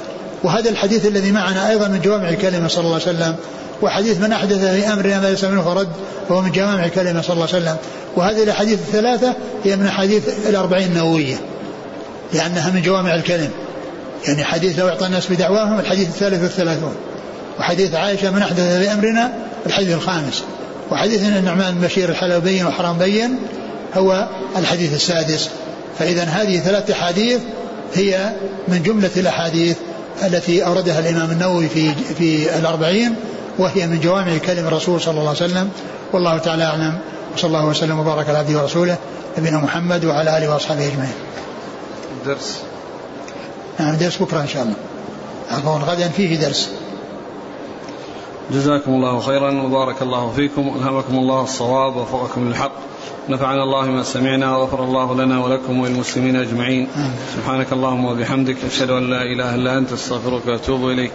وهذا 0.44 0.70
الحديث 0.70 1.06
الذي 1.06 1.32
معنا 1.32 1.70
أيضا 1.70 1.88
من 1.88 2.02
جوامع 2.02 2.34
كلمة 2.34 2.68
صلى 2.68 2.84
الله 2.84 2.94
عليه 2.94 3.18
وسلم 3.18 3.36
وحديث 3.82 4.18
من 4.18 4.32
أحدث 4.32 4.66
في 4.66 4.94
أمرنا 4.94 5.20
ما 5.20 5.28
ليس 5.28 5.44
منه 5.44 5.62
فرد 5.62 5.88
وهو 6.30 6.42
من 6.42 6.52
جوامع 6.52 6.88
كلمة 6.88 7.22
صلى 7.22 7.34
الله 7.34 7.48
عليه 7.54 7.58
وسلم. 7.58 7.78
وهذه 8.16 8.44
الأحاديث 8.44 8.80
الثلاثة 8.80 9.34
هي 9.64 9.76
من 9.76 9.86
أحاديث 9.86 10.24
الأربعين 10.50 10.88
النووية 10.88 11.36
لأنها 12.34 12.72
من 12.72 12.82
جوامع 12.82 13.16
الكلم. 13.16 13.50
يعني 14.28 14.44
حديث 14.44 14.80
لو 14.80 14.88
أعطى 14.88 15.06
الناس 15.06 15.28
بدعواهم 15.32 15.80
الحديث 15.80 16.08
الثالث 16.08 16.44
والثلاثون. 16.44 16.96
وحديث 17.60 17.96
عائشة 17.96 18.32
من 18.32 18.42
أحدث 18.42 18.78
في 18.78 18.94
أمرنا 18.94 19.34
الحديث 19.66 19.94
الخامس. 19.94 20.44
وحديث 20.92 21.24
النعمان 21.24 21.76
بن 21.76 21.88
بشير 21.88 22.10
الحلال 22.10 22.42
بين 22.42 22.66
وحرام 22.66 22.98
بين 22.98 23.36
هو 23.96 24.28
الحديث 24.58 24.94
السادس. 24.94 25.50
فإذا 26.00 26.24
هذه 26.24 26.60
ثلاث 26.60 26.92
أحاديث 26.92 27.40
هي 27.96 28.32
من 28.68 28.84
جملة 28.84 29.12
الأحاديث 29.18 29.78
التي 30.24 30.66
أوردها 30.66 31.00
الإمام 31.00 31.32
النووي 31.32 31.70
في 31.70 31.96
في 31.96 32.58
الأربعين 32.58 33.16
وهي 33.58 33.88
من 33.88 34.00
جوامع 34.00 34.38
كلم 34.38 34.68
الرسول 34.68 35.02
صلى 35.02 35.20
الله 35.20 35.30
عليه 35.30 35.46
وسلم. 35.46 35.70
والله 36.14 36.38
تعالى 36.38 36.64
أعلم. 36.64 36.98
وصلى 37.34 37.48
الله 37.48 37.66
وسلم 37.66 38.00
وبارك 38.00 38.30
على 38.30 38.38
عبده 38.38 38.62
ورسوله 38.62 38.98
نبينا 39.38 39.58
محمد 39.58 40.06
وعلى 40.06 40.38
آله 40.38 40.50
وأصحابه 40.54 40.88
أجمعين. 40.88 41.14
الدرس 42.22 42.62
نعم 43.80 43.96
درس 43.96 44.18
بكرة 44.18 44.42
إن 44.42 44.48
شاء 44.48 44.64
الله. 44.64 44.76
عفوا 45.52 45.94
غدا 45.94 46.10
فيه 46.10 46.40
درس. 46.40 46.70
جزاكم 48.52 48.92
الله 48.92 49.20
خيرا 49.20 49.62
وبارك 49.62 50.02
الله 50.02 50.32
فيكم. 50.36 50.68
والهمكم 50.68 51.16
الله 51.16 51.44
الصواب 51.44 51.96
ووفقكم 51.96 52.48
للحق. 52.48 52.72
نفعنا 53.30 53.64
الله 53.64 53.86
ما 53.86 54.04
سمعنا 54.04 54.58
وغفر 54.58 54.84
الله 54.84 55.16
لنا 55.16 55.44
ولكم 55.44 55.80
وللمسلمين 55.80 56.36
أجمعين. 56.36 56.88
سبحانك 57.36 57.74
اللهم 57.74 58.06
وبحمدك 58.06 58.58
أشهد 58.66 58.90
أن 58.90 59.10
لا 59.10 59.22
إله 59.22 59.56
إلا 59.56 59.78
أنت 59.78 59.92
أستغفرك 59.92 60.48
وأتوب 60.48 60.90
إليك. 60.90 61.14